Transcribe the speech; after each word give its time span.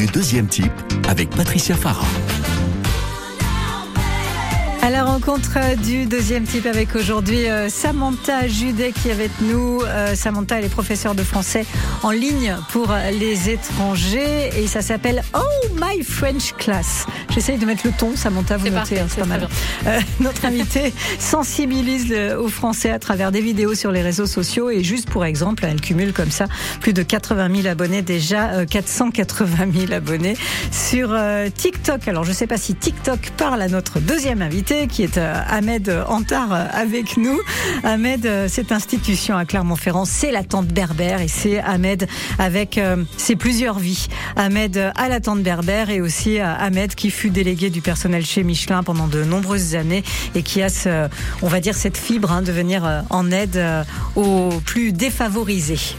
du 0.00 0.06
deuxième 0.06 0.46
type 0.46 0.72
avec 1.10 1.28
Patricia 1.28 1.76
Farah. 1.76 2.39
À 4.90 4.92
la 4.92 5.04
rencontre 5.04 5.56
du 5.84 6.06
deuxième 6.06 6.42
type 6.42 6.66
avec 6.66 6.96
aujourd'hui 6.96 7.48
euh, 7.48 7.68
Samantha 7.68 8.48
Judet 8.48 8.90
qui 8.90 9.06
est 9.06 9.12
avec 9.12 9.30
nous. 9.40 9.80
Euh, 9.82 10.16
Samantha, 10.16 10.58
elle 10.58 10.64
est 10.64 10.68
professeure 10.68 11.14
de 11.14 11.22
français 11.22 11.64
en 12.02 12.10
ligne 12.10 12.56
pour 12.72 12.92
les 13.12 13.50
étrangers 13.50 14.50
et 14.56 14.66
ça 14.66 14.82
s'appelle 14.82 15.22
Oh 15.32 15.68
My 15.80 16.02
French 16.02 16.54
Class. 16.54 17.06
J'essaye 17.32 17.56
de 17.58 17.66
mettre 17.66 17.86
le 17.86 17.92
ton, 17.92 18.16
Samantha, 18.16 18.56
vous 18.56 18.68
notez, 18.68 18.98
hein, 18.98 19.06
c'est 19.08 19.20
pas 19.20 19.26
mal. 19.26 19.48
Euh, 19.86 20.00
notre 20.18 20.44
invité 20.44 20.92
sensibilise 21.20 22.12
aux 22.36 22.48
Français 22.48 22.90
à 22.90 22.98
travers 22.98 23.30
des 23.30 23.42
vidéos 23.42 23.76
sur 23.76 23.92
les 23.92 24.02
réseaux 24.02 24.26
sociaux 24.26 24.70
et 24.70 24.82
juste 24.82 25.08
pour 25.08 25.24
exemple, 25.24 25.66
elle 25.68 25.80
cumule 25.80 26.12
comme 26.12 26.32
ça 26.32 26.46
plus 26.80 26.94
de 26.94 27.04
80 27.04 27.62
000 27.62 27.68
abonnés 27.68 28.02
déjà, 28.02 28.66
480 28.66 29.66
000 29.72 29.92
abonnés 29.92 30.36
sur 30.72 31.16
TikTok. 31.54 32.08
Alors 32.08 32.24
je 32.24 32.32
sais 32.32 32.48
pas 32.48 32.58
si 32.58 32.74
TikTok 32.74 33.30
parle 33.36 33.62
à 33.62 33.68
notre 33.68 34.00
deuxième 34.00 34.42
invité 34.42 34.79
qui 34.86 35.02
est 35.02 35.18
euh, 35.18 35.34
Ahmed 35.48 36.04
Antar 36.08 36.52
euh, 36.52 36.64
avec 36.72 37.16
nous. 37.16 37.38
Ahmed, 37.82 38.24
euh, 38.26 38.48
cette 38.48 38.72
institution 38.72 39.36
à 39.36 39.44
Clermont-Ferrand, 39.44 40.04
c'est 40.04 40.30
la 40.30 40.44
tente 40.44 40.68
berbère 40.68 41.20
et 41.20 41.28
c'est 41.28 41.58
Ahmed 41.58 42.06
avec 42.38 42.80
ses 43.16 43.36
plusieurs 43.36 43.78
vies. 43.78 44.08
Ahmed 44.36 44.92
à 44.96 45.08
la 45.08 45.20
tente 45.20 45.42
berbère 45.42 45.90
et 45.90 46.00
aussi 46.00 46.38
Ahmed 46.38 46.94
qui 46.94 47.10
fut 47.10 47.30
délégué 47.30 47.70
du 47.70 47.80
personnel 47.80 48.24
chez 48.24 48.42
Michelin 48.42 48.82
pendant 48.82 49.06
de 49.06 49.24
nombreuses 49.24 49.74
années 49.74 50.02
et 50.34 50.42
qui 50.42 50.62
a 50.62 50.68
ce, 50.68 51.08
on 51.42 51.48
va 51.48 51.60
dire 51.60 51.74
cette 51.74 51.96
fibre 51.96 52.32
hein, 52.32 52.42
de 52.42 52.52
venir 52.52 53.04
en 53.10 53.30
aide 53.30 53.62
aux 54.16 54.50
plus 54.64 54.92
défavorisés. 54.92 55.96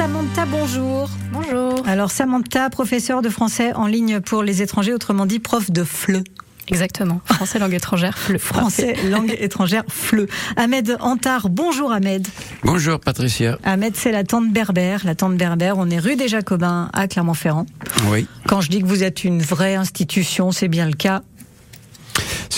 Samantha, 0.00 0.46
bonjour. 0.46 1.10
Bonjour. 1.32 1.86
Alors 1.86 2.10
Samantha, 2.10 2.70
professeure 2.70 3.20
de 3.20 3.28
français 3.28 3.74
en 3.74 3.86
ligne 3.86 4.20
pour 4.20 4.42
les 4.42 4.62
étrangers, 4.62 4.94
autrement 4.94 5.26
dit 5.26 5.40
prof 5.40 5.70
de 5.70 5.84
FLE. 5.84 6.24
Exactement. 6.68 7.20
Français 7.24 7.58
langue 7.58 7.74
étrangère, 7.74 8.16
FLE. 8.18 8.38
Français 8.38 8.96
langue 9.10 9.36
étrangère, 9.38 9.82
FLE. 9.88 10.26
Ahmed 10.56 10.96
Antar, 11.00 11.48
bonjour 11.48 11.92
Ahmed. 11.92 12.26
Bonjour 12.62 13.00
Patricia. 13.00 13.58
Ahmed, 13.64 13.96
c'est 13.96 14.12
la 14.12 14.24
tente 14.24 14.52
berbère. 14.52 15.02
La 15.04 15.14
tente 15.14 15.36
berbère, 15.36 15.78
on 15.78 15.90
est 15.90 15.98
rue 15.98 16.16
des 16.16 16.28
Jacobins 16.28 16.90
à 16.92 17.08
Clermont-Ferrand. 17.08 17.66
Oui. 18.10 18.26
Quand 18.46 18.60
je 18.60 18.68
dis 18.68 18.80
que 18.80 18.86
vous 18.86 19.02
êtes 19.02 19.24
une 19.24 19.42
vraie 19.42 19.74
institution, 19.74 20.52
c'est 20.52 20.68
bien 20.68 20.86
le 20.86 20.94
cas. 20.94 21.22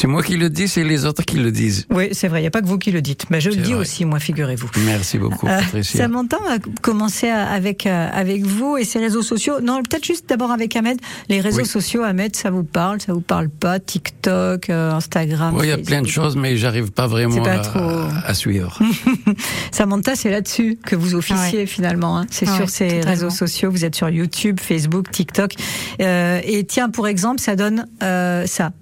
C'est 0.03 0.09
moi 0.09 0.23
qui 0.25 0.37
le 0.37 0.51
dis, 0.51 0.67
c'est 0.67 0.83
les 0.83 1.05
autres 1.05 1.23
qui 1.23 1.37
le 1.37 1.53
disent. 1.53 1.87
Oui, 1.91 2.09
c'est 2.11 2.27
vrai, 2.27 2.41
il 2.41 2.43
n'y 2.43 2.49
a 2.49 2.51
pas 2.51 2.61
que 2.61 2.67
vous 2.67 2.79
qui 2.79 2.91
le 2.91 3.01
dites. 3.01 3.27
Mais 3.31 3.41
je 3.41 3.51
le 3.51 3.57
dis 3.57 3.75
aussi, 3.75 4.05
moi, 4.05 4.19
figurez-vous. 4.19 4.69
Merci 4.85 5.17
beaucoup, 5.17 5.47
euh, 5.47 5.61
Patricia. 5.61 6.01
Samantha, 6.01 6.39
on 6.45 6.49
va 6.49 6.59
commencer 6.81 7.29
avec, 7.29 7.87
euh, 7.87 8.09
avec 8.13 8.45
vous 8.45 8.77
et 8.77 8.85
ces 8.85 8.99
réseaux 8.99 9.23
sociaux. 9.23 9.61
Non, 9.61 9.81
peut-être 9.83 10.05
juste 10.05 10.29
d'abord 10.29 10.51
avec 10.51 10.75
Ahmed. 10.75 10.99
Les 11.29 11.41
réseaux 11.41 11.65
sociaux, 11.65 12.03
Ahmed, 12.03 12.35
ça 12.35 12.51
vous 12.51 12.65
parle, 12.65 13.01
ça 13.01 13.13
vous 13.13 13.21
parle 13.21 13.49
pas? 13.49 13.79
TikTok, 13.79 14.71
euh, 14.71 14.91
Instagram 14.91 15.55
Oui, 15.57 15.67
il 15.67 15.71
y 15.71 15.73
a 15.73 15.79
plein 15.79 16.03
de 16.03 16.09
choses, 16.09 16.35
mais 16.37 16.57
j'arrive 16.57 16.91
pas 16.91 17.07
vraiment 17.07 17.45
à, 17.45 18.35
suivre. 18.35 18.79
Samantha, 19.71 20.17
c'est 20.17 20.31
là-dessus 20.31 20.79
que 20.85 20.97
vous 20.97 21.15
officiez 21.15 21.67
finalement. 21.67 22.19
Hein. 22.19 22.27
C'est 22.31 22.49
sur 22.49 22.71
ces 22.71 23.03
réseaux 23.03 23.31
sociaux. 23.31 23.71
Vous 23.71 23.85
êtes 23.85 23.95
sur 23.95 24.09
YouTube, 24.09 24.59
Facebook, 24.59 25.11
TikTok. 25.13 25.55
et 26.01 26.65
tiens, 26.67 26.91
pour 26.91 27.07
exemple, 27.07 27.41
ça 27.41 27.55
donne 27.55 27.87
ça 28.01 28.73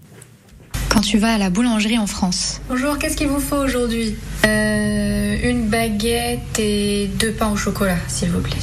quand 0.90 1.00
tu 1.00 1.18
vas 1.18 1.34
à 1.34 1.38
la 1.38 1.50
boulangerie 1.50 1.98
en 1.98 2.06
France. 2.06 2.60
Bonjour, 2.68 2.98
qu'est-ce 2.98 3.16
qu'il 3.16 3.28
vous 3.28 3.40
faut 3.40 3.56
aujourd'hui 3.56 4.16
euh, 4.44 5.36
Une 5.50 5.68
baguette 5.68 6.58
et 6.58 7.08
deux 7.18 7.32
pains 7.32 7.48
au 7.50 7.56
chocolat, 7.56 7.96
s'il 8.08 8.30
vous 8.30 8.40
plaît. 8.40 8.56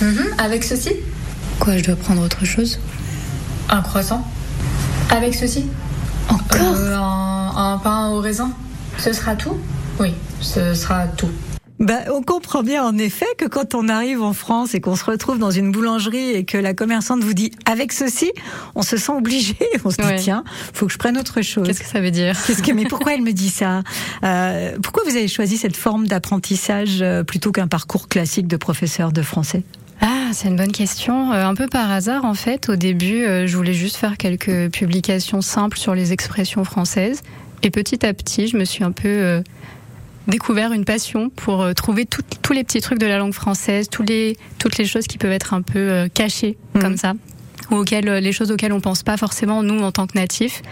Mhm, 0.00 0.24
avec 0.38 0.64
ceci 0.64 0.90
Quoi, 1.58 1.76
je 1.76 1.84
dois 1.84 1.96
prendre 1.96 2.22
autre 2.22 2.44
chose? 2.44 2.78
Un 3.68 3.82
croissant. 3.82 4.26
Avec 5.10 5.34
ceci 5.34 5.66
Encore? 6.28 6.76
Euh, 6.76 6.96
un 6.96 7.78
pain 7.82 8.08
au 8.08 8.20
raisin. 8.20 8.50
Ce 8.98 9.12
sera 9.12 9.34
tout? 9.34 9.56
Oui, 10.00 10.14
ce 10.40 10.74
sera 10.74 11.06
tout. 11.06 11.30
Bah, 11.82 11.98
on 12.14 12.22
comprend 12.22 12.62
bien 12.62 12.84
en 12.84 12.96
effet 12.96 13.26
que 13.36 13.44
quand 13.44 13.74
on 13.74 13.88
arrive 13.88 14.22
en 14.22 14.34
France 14.34 14.72
et 14.76 14.80
qu'on 14.80 14.94
se 14.94 15.04
retrouve 15.04 15.40
dans 15.40 15.50
une 15.50 15.72
boulangerie 15.72 16.30
et 16.30 16.44
que 16.44 16.56
la 16.56 16.74
commerçante 16.74 17.24
vous 17.24 17.34
dit 17.34 17.50
avec 17.64 17.90
ceci, 17.90 18.30
on 18.76 18.82
se 18.82 18.96
sent 18.96 19.10
obligé. 19.10 19.56
On 19.84 19.90
se 19.90 19.96
dit 19.96 20.22
tiens, 20.22 20.44
faut 20.72 20.86
que 20.86 20.92
je 20.92 20.98
prenne 20.98 21.18
autre 21.18 21.42
chose. 21.42 21.66
Qu'est-ce 21.66 21.80
que 21.80 21.88
ça 21.88 22.00
veut 22.00 22.12
dire? 22.12 22.36
Qu'est-ce 22.46 22.62
que 22.62 22.70
mais 22.70 22.84
pourquoi 22.84 23.14
elle 23.14 23.22
me 23.22 23.32
dit 23.32 23.50
ça? 23.50 23.82
Euh, 24.22 24.76
Pourquoi 24.80 25.02
vous 25.04 25.16
avez 25.16 25.26
choisi 25.26 25.56
cette 25.56 25.76
forme 25.76 26.06
d'apprentissage 26.06 27.02
euh, 27.02 27.24
plutôt 27.24 27.50
qu'un 27.50 27.66
parcours 27.66 28.06
classique 28.06 28.46
de 28.46 28.56
professeur 28.56 29.10
de 29.10 29.22
français? 29.22 29.64
Ah, 30.00 30.30
c'est 30.32 30.46
une 30.46 30.56
bonne 30.56 30.70
question. 30.70 31.32
Euh, 31.32 31.44
un 31.44 31.56
peu 31.56 31.66
par 31.66 31.90
hasard, 31.90 32.24
en 32.24 32.34
fait. 32.34 32.68
Au 32.68 32.76
début, 32.76 33.24
je 33.46 33.56
voulais 33.56 33.74
juste 33.74 33.96
faire 33.96 34.16
quelques 34.18 34.70
publications 34.70 35.40
simples 35.40 35.78
sur 35.78 35.96
les 35.96 36.12
expressions 36.12 36.62
françaises. 36.62 37.22
Et 37.64 37.70
petit 37.70 38.06
à 38.06 38.14
petit, 38.14 38.46
je 38.46 38.56
me 38.56 38.64
suis 38.64 38.84
un 38.84 38.92
peu 38.92 39.42
découvert 40.26 40.72
une 40.72 40.84
passion 40.84 41.30
pour 41.30 41.62
euh, 41.62 41.72
trouver 41.72 42.06
tous 42.06 42.52
les 42.52 42.64
petits 42.64 42.80
trucs 42.80 42.98
de 42.98 43.06
la 43.06 43.18
langue 43.18 43.32
française, 43.32 43.88
tous 43.88 44.02
les, 44.02 44.36
toutes 44.58 44.78
les 44.78 44.84
choses 44.84 45.06
qui 45.06 45.18
peuvent 45.18 45.32
être 45.32 45.54
un 45.54 45.62
peu 45.62 45.78
euh, 45.78 46.08
cachées 46.08 46.56
mhm. 46.74 46.82
comme 46.82 46.96
ça, 46.96 47.14
ou 47.70 47.76
auxquelles, 47.76 48.08
euh, 48.08 48.20
les 48.20 48.32
choses 48.32 48.50
auxquelles 48.50 48.72
on 48.72 48.80
pense 48.80 49.02
pas 49.02 49.16
forcément 49.16 49.62
nous 49.62 49.80
en 49.80 49.92
tant 49.92 50.06
que 50.06 50.16
natifs. 50.16 50.62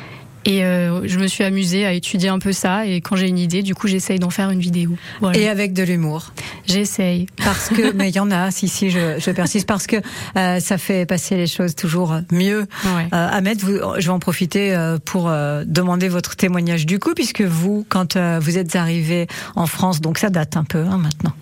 Et 0.45 0.65
euh, 0.65 1.07
je 1.07 1.19
me 1.19 1.27
suis 1.27 1.45
amusée 1.45 1.87
à 1.87 1.93
étudier 1.93 2.29
un 2.29 2.39
peu 2.39 2.53
ça. 2.53 2.87
Et 2.87 3.01
quand 3.01 3.17
j'ai 3.17 3.29
une 3.29 3.39
idée, 3.39 3.63
du 3.63 3.75
coup, 3.75 3.89
j'essaye 3.89 4.19
d'en 4.19 4.31
faire 4.31 4.51
une 4.51 4.61
vidéo. 4.61 4.97
Et 5.35 5.49
avec 5.49 5.73
de 5.73 5.83
l'humour. 5.83 6.33
J'essaye. 6.67 7.27
Parce 7.37 7.69
que, 7.69 7.93
mais 7.95 8.09
il 8.09 8.17
y 8.17 8.21
en 8.21 8.31
a, 8.31 8.51
si, 8.51 8.69
si, 8.69 8.91
je, 8.91 9.19
je 9.19 9.31
persiste, 9.31 9.67
parce 9.67 9.87
que 9.87 9.97
euh, 10.37 10.61
ça 10.61 10.79
fait 10.79 11.07
passer 11.07 11.37
les 11.37 11.47
choses 11.47 11.75
toujours 11.75 12.15
mieux. 12.33 12.67
Ouais. 12.85 13.09
Euh, 13.13 13.29
Ahmed, 13.31 13.61
vous, 13.61 13.79
je 13.99 14.07
vais 14.07 14.13
en 14.13 14.19
profiter 14.19 14.75
euh, 14.75 14.99
pour 15.05 15.29
euh, 15.29 15.65
demander 15.67 16.09
votre 16.09 16.37
témoignage 16.37 16.87
du 16.87 16.99
coup, 16.99 17.15
puisque 17.15 17.43
vous, 17.43 17.85
quand 17.89 18.17
vous 18.17 18.59
êtes 18.59 18.77
arrivé 18.77 19.27
en 19.57 19.67
France, 19.67 20.01
donc 20.01 20.19
ça 20.19 20.31
date 20.31 20.57
un 20.57 20.65
peu 20.65 20.79
hein, 20.79 20.99
maintenant. 20.99 21.33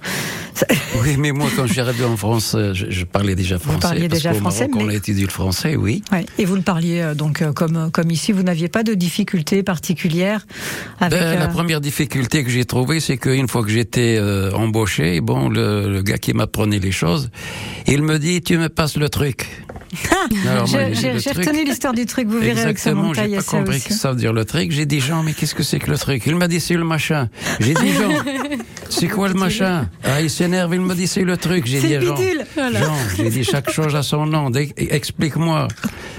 Oui, 1.02 1.16
mais 1.16 1.32
moi, 1.32 1.48
quand 1.54 1.66
je 1.66 1.72
suis 1.72 1.80
arrivé 1.80 2.04
en 2.04 2.16
France, 2.16 2.56
je, 2.56 2.86
je 2.88 3.04
parlais 3.04 3.34
déjà 3.34 3.58
français. 3.58 3.74
Vous 3.74 3.80
parliez 3.80 4.08
déjà 4.08 4.34
français, 4.34 4.66
Maroc, 4.66 4.76
mais... 4.76 4.84
on 4.84 4.88
a 4.88 4.94
étudié 4.94 5.24
le 5.24 5.30
français, 5.30 5.76
oui. 5.76 6.02
Ouais. 6.10 6.26
Et 6.38 6.44
vous 6.44 6.56
le 6.56 6.62
parliez 6.62 7.12
donc 7.14 7.44
comme 7.54 7.90
comme 7.92 8.10
ici, 8.10 8.32
vous 8.32 8.42
n'aviez 8.42 8.68
pas 8.68 8.82
de 8.82 8.94
difficultés 8.94 9.62
particulières 9.62 10.46
avec, 11.00 11.18
ben, 11.18 11.38
La 11.38 11.44
euh, 11.44 11.48
première 11.48 11.80
difficulté 11.80 12.44
que 12.44 12.50
j'ai 12.50 12.64
trouvée, 12.64 13.00
c'est 13.00 13.16
qu'une 13.16 13.48
fois 13.48 13.62
que 13.62 13.70
j'étais 13.70 14.16
euh, 14.18 14.52
embauché, 14.52 15.20
bon, 15.20 15.48
le, 15.48 15.90
le, 15.90 16.02
gars 16.02 16.18
qui 16.18 16.32
m'apprenait 16.32 16.78
les 16.78 16.92
choses, 16.92 17.30
il 17.86 18.02
me 18.02 18.18
dit, 18.18 18.42
tu 18.42 18.58
me 18.58 18.68
passes 18.68 18.96
le 18.96 19.08
truc. 19.08 19.64
J'ai 19.90 21.30
retenu 21.32 21.64
l'histoire 21.64 21.94
du 21.94 22.06
truc, 22.06 22.26
vous 22.28 22.38
verrez 22.38 22.50
Exactement, 22.50 23.14
j'ai 23.14 23.36
pas 23.36 23.42
compris 23.42 23.80
que 23.80 23.92
ça 23.92 24.10
veut 24.10 24.16
dire 24.16 24.32
le 24.32 24.44
truc. 24.44 24.70
J'ai 24.72 24.86
dit, 24.86 25.00
Jean, 25.00 25.22
mais 25.22 25.32
qu'est-ce 25.32 25.54
que 25.54 25.62
c'est 25.62 25.78
que 25.78 25.90
le 25.90 25.98
truc? 25.98 26.22
Il 26.26 26.36
m'a 26.36 26.48
dit, 26.48 26.60
c'est 26.60 26.74
le 26.74 26.84
machin. 26.84 27.28
J'ai 27.60 27.74
dit, 27.74 27.92
Jean, 27.92 28.10
c'est 28.88 29.08
quoi 29.08 29.28
le 29.28 29.34
machin? 29.34 29.88
Ah, 30.04 30.20
il 30.20 30.30
s'énerve, 30.30 30.74
il 30.74 30.80
me 30.80 30.94
dit, 30.94 31.06
c'est 31.06 31.24
le 31.24 31.36
truc. 31.36 31.66
J'ai 31.66 31.80
dit, 31.80 31.94
Jean, 32.00 32.16
Jean 32.16 32.94
j'ai 33.16 33.30
dit, 33.30 33.44
chaque 33.44 33.70
chose 33.70 33.94
a 33.94 34.02
son 34.02 34.26
nom. 34.26 34.50
Explique-moi. 34.76 35.68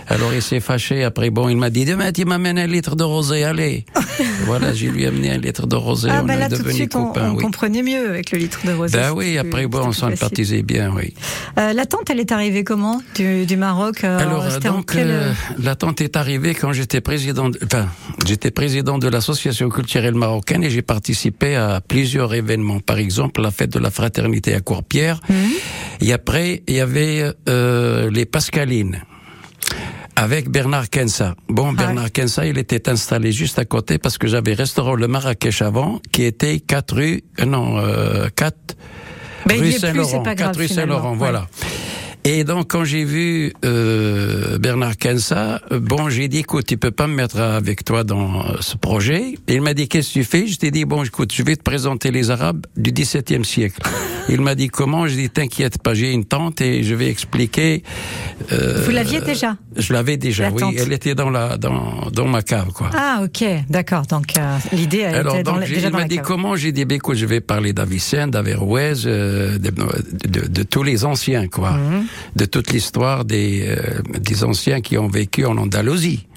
Alors 0.09 0.33
il 0.33 0.41
s'est 0.41 0.59
fâché. 0.59 1.03
Après, 1.03 1.29
bon, 1.29 1.49
il 1.49 1.57
m'a 1.57 1.69
dit, 1.69 1.85
demain, 1.85 2.11
tu 2.11 2.25
m'amènes 2.25 2.57
un 2.57 2.67
litre 2.67 2.95
de 2.95 3.03
rosé, 3.03 3.43
allez. 3.43 3.85
voilà, 4.45 4.73
j'ai 4.73 4.89
lui 4.89 5.05
amené 5.05 5.31
un 5.31 5.37
litre 5.37 5.67
de 5.67 5.75
rosé. 5.75 6.09
Ah, 6.11 6.21
on 6.23 6.25
bah 6.25 6.33
est 6.33 6.39
là, 6.39 6.49
tout 6.49 6.63
de 6.63 6.71
suite, 6.71 6.93
copains, 6.93 7.31
on, 7.31 7.35
oui. 7.35 7.43
comprenait 7.43 7.83
mieux 7.83 8.09
avec 8.09 8.31
le 8.31 8.39
litre 8.39 8.65
de 8.65 8.71
rosé. 8.73 8.97
Ben 8.97 9.11
oui, 9.13 9.37
après, 9.37 9.67
bon, 9.67 9.87
on 9.87 9.91
sympathisait 9.91 10.63
bien, 10.63 10.91
oui. 10.95 11.13
Euh, 11.59 11.73
la 11.73 11.85
tante, 11.85 12.09
elle 12.09 12.19
est 12.19 12.31
arrivée 12.31 12.63
comment 12.63 13.01
du, 13.15 13.45
du 13.45 13.55
Maroc 13.55 14.03
euh, 14.03 14.19
Alors, 14.19 14.45
donc, 14.59 14.93
quel... 14.93 15.07
euh, 15.09 15.31
la 15.59 15.75
tante 15.75 16.01
est 16.01 16.17
arrivée 16.17 16.55
quand 16.55 16.73
j'étais 16.73 17.01
président, 17.01 17.49
de, 17.49 17.59
enfin, 17.63 17.87
j'étais 18.25 18.51
président 18.51 18.97
de 18.97 19.07
l'association 19.07 19.69
culturelle 19.69 20.15
marocaine 20.15 20.63
et 20.63 20.69
j'ai 20.69 20.81
participé 20.81 21.55
à 21.55 21.81
plusieurs 21.87 22.33
événements. 22.33 22.79
Par 22.79 22.97
exemple, 22.97 23.41
la 23.41 23.51
fête 23.51 23.71
de 23.71 23.79
la 23.79 23.91
fraternité 23.91 24.55
à 24.55 24.59
Courpierre. 24.59 25.19
Mmh. 25.29 25.33
Et 26.01 26.13
après, 26.13 26.63
il 26.67 26.75
y 26.75 26.79
avait 26.79 27.31
euh, 27.47 28.09
les 28.09 28.25
Pascalines 28.25 29.01
avec 30.19 30.49
Bernard 30.49 30.89
Kensa. 30.89 31.35
Bon, 31.47 31.71
Bernard 31.71 32.05
ah 32.07 32.09
Kensa, 32.09 32.45
il 32.45 32.57
était 32.57 32.89
installé 32.89 33.31
juste 33.31 33.57
à 33.57 33.63
côté 33.63 33.97
parce 33.97 34.17
que 34.17 34.27
j'avais 34.27 34.53
restaurant 34.53 34.95
le 34.95 35.07
Marrakech 35.07 35.61
avant, 35.61 36.01
qui 36.11 36.23
était 36.23 36.59
4 36.59 36.95
rue, 36.95 37.23
euh, 37.39 37.45
non, 37.45 37.77
euh, 37.77 38.27
4 38.35 38.75
ben, 39.45 39.61
rue 39.61 39.71
Saint-Laurent. 39.71 40.23
4 40.23 40.57
rue 40.57 40.67
Saint-Laurent, 40.67 41.15
voilà. 41.15 41.47
Et 42.31 42.43
donc, 42.43 42.67
quand 42.69 42.83
j'ai 42.83 43.05
vu 43.05 43.53
euh, 43.65 44.59
Bernard 44.59 44.97
Kensa, 44.97 45.61
bon, 45.71 46.09
j'ai 46.09 46.27
dit, 46.27 46.37
écoute, 46.39 46.67
tu 46.67 46.77
peux 46.77 46.91
pas 46.91 47.07
me 47.07 47.15
mettre 47.15 47.39
avec 47.39 47.83
toi 47.83 48.03
dans 48.03 48.43
ce 48.61 48.77
projet. 48.77 49.33
Et 49.47 49.55
il 49.55 49.63
m'a 49.63 49.73
dit, 49.73 49.87
qu'est-ce 49.87 50.09
que 50.09 50.13
tu 50.19 50.23
fais? 50.23 50.45
Je 50.45 50.57
t'ai 50.57 50.69
dit, 50.69 50.85
bon, 50.85 51.03
écoute, 51.03 51.33
je 51.33 51.41
vais 51.41 51.55
te 51.55 51.63
présenter 51.63 52.11
les 52.11 52.29
Arabes 52.29 52.67
du 52.77 52.91
XVIIe 52.91 53.43
siècle. 53.43 53.81
il 54.29 54.41
m'a 54.41 54.53
dit, 54.53 54.67
comment? 54.67 55.07
Je 55.07 55.15
dis, 55.15 55.29
t'inquiète 55.31 55.81
pas, 55.81 55.95
j'ai 55.95 56.11
une 56.11 56.23
tante 56.23 56.61
et 56.61 56.83
je 56.83 56.93
vais 56.93 57.09
expliquer. 57.09 57.81
Euh, 58.51 58.83
Vous 58.85 58.91
l'aviez 58.91 59.21
déjà? 59.21 59.57
Je 59.75 59.91
l'avais 59.91 60.17
déjà, 60.17 60.51
oui. 60.51 60.61
Elle 60.77 60.93
était 60.93 61.15
dans 61.15 61.31
la 61.31 61.57
dans 61.57 62.09
dans 62.11 62.27
ma 62.27 62.43
cave, 62.43 62.71
quoi. 62.73 62.91
Ah, 62.95 63.21
ok, 63.23 63.43
d'accord. 63.69 64.05
Donc 64.05 64.37
euh, 64.37 64.57
l'idée, 64.71 64.99
elle 64.99 65.15
Alors, 65.15 65.33
était 65.33 65.43
donc, 65.43 65.55
dans, 65.55 65.59
déjà 65.61 65.87
il 65.87 65.91
dans 65.91 65.97
m'a 65.97 66.03
dit 66.05 66.17
cave. 66.17 66.25
comment? 66.25 66.55
J'ai 66.55 66.71
dit, 66.71 66.85
ben, 66.85 66.95
écoute, 66.95 67.17
je 67.17 67.25
vais 67.25 67.41
parler 67.41 67.73
d'Avicenne, 67.73 68.29
d'Averroès, 68.29 69.03
euh, 69.07 69.57
de, 69.57 69.69
de, 69.71 70.41
de, 70.41 70.47
de, 70.47 70.63
tous 70.63 70.83
les 70.83 71.05
anciens, 71.05 71.47
quoi. 71.47 71.71
Mhm. 71.71 72.05
De 72.35 72.45
toute 72.45 72.71
l'histoire 72.71 73.25
des, 73.25 73.65
euh, 73.67 74.01
des 74.19 74.43
anciens 74.43 74.81
qui 74.81 74.97
ont 74.97 75.07
vécu 75.07 75.45
en 75.45 75.57
Andalousie. 75.57 76.27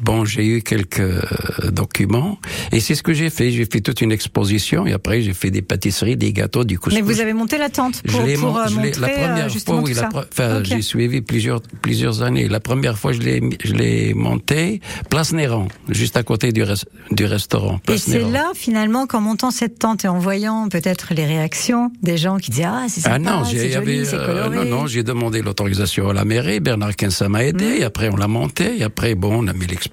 Bon, 0.00 0.24
j'ai 0.24 0.46
eu 0.46 0.62
quelques 0.62 1.00
euh, 1.00 1.70
documents 1.70 2.38
et 2.72 2.80
c'est 2.80 2.94
ce 2.94 3.02
que 3.02 3.12
j'ai 3.12 3.30
fait. 3.30 3.50
J'ai 3.50 3.66
fait 3.66 3.80
toute 3.80 4.00
une 4.00 4.12
exposition 4.12 4.86
et 4.86 4.92
après 4.92 5.22
j'ai 5.22 5.34
fait 5.34 5.50
des 5.50 5.62
pâtisseries, 5.62 6.16
des 6.16 6.32
gâteaux, 6.32 6.64
du 6.64 6.78
couscous. 6.78 6.94
Mais 6.94 7.02
vous 7.02 7.20
avez 7.20 7.32
monté 7.32 7.58
la 7.58 7.68
tente 7.68 8.02
pour, 8.02 8.20
je 8.20 8.26
l'ai 8.26 8.34
pour 8.34 8.56
euh, 8.58 8.66
je 8.68 8.74
montrer 8.74 9.00
la 9.00 9.08
première 9.08 9.30
euh, 9.32 9.38
fois, 9.40 9.48
justement 9.48 9.82
oui, 9.82 9.94
ça. 9.94 10.62
j'ai 10.62 10.82
suivi 10.82 11.20
plusieurs 11.20 11.60
plusieurs 11.82 12.22
années. 12.22 12.48
La 12.48 12.60
première 12.60 12.98
fois, 12.98 13.12
je 13.12 13.20
l'ai 13.20 13.40
je 13.64 13.72
l'ai 13.74 14.14
monté 14.14 14.80
place 15.08 15.32
Néron, 15.32 15.68
juste 15.88 16.16
à 16.16 16.22
côté 16.22 16.52
du 16.52 16.62
res- 16.62 16.84
du 17.10 17.24
restaurant. 17.24 17.80
Et 17.90 17.98
c'est 17.98 18.20
là, 18.20 18.52
finalement, 18.54 19.06
qu'en 19.06 19.20
montant 19.20 19.50
cette 19.50 19.78
tente 19.78 20.04
et 20.04 20.08
en 20.08 20.18
voyant 20.18 20.68
peut-être 20.68 21.12
les 21.14 21.26
réactions 21.26 21.90
des 22.02 22.16
gens 22.16 22.38
qui 22.38 22.50
disaient 22.50 22.64
Ah, 22.64 22.86
c'est 22.88 23.00
sympa, 23.00 23.40
Ah 23.40 23.42
c'est 23.44 23.70
joli, 23.70 24.02
euh, 24.12 24.48
non, 24.48 24.64
non, 24.64 24.86
j'ai 24.86 25.02
demandé 25.02 25.42
l'autorisation 25.42 26.08
à 26.08 26.12
la 26.14 26.24
mairie. 26.24 26.60
Bernard 26.60 26.96
Quinça 26.96 27.28
m'a 27.28 27.44
aidé. 27.44 27.64
Mm. 27.66 27.80
Et 27.80 27.84
après, 27.84 28.08
on 28.10 28.16
l'a 28.16 28.28
monté. 28.28 28.78
Et 28.78 28.82
après, 28.82 29.14
bon, 29.14 29.44
on 29.44 29.46
a 29.48 29.52
mis 29.52 29.66
l'exposition, 29.66 29.89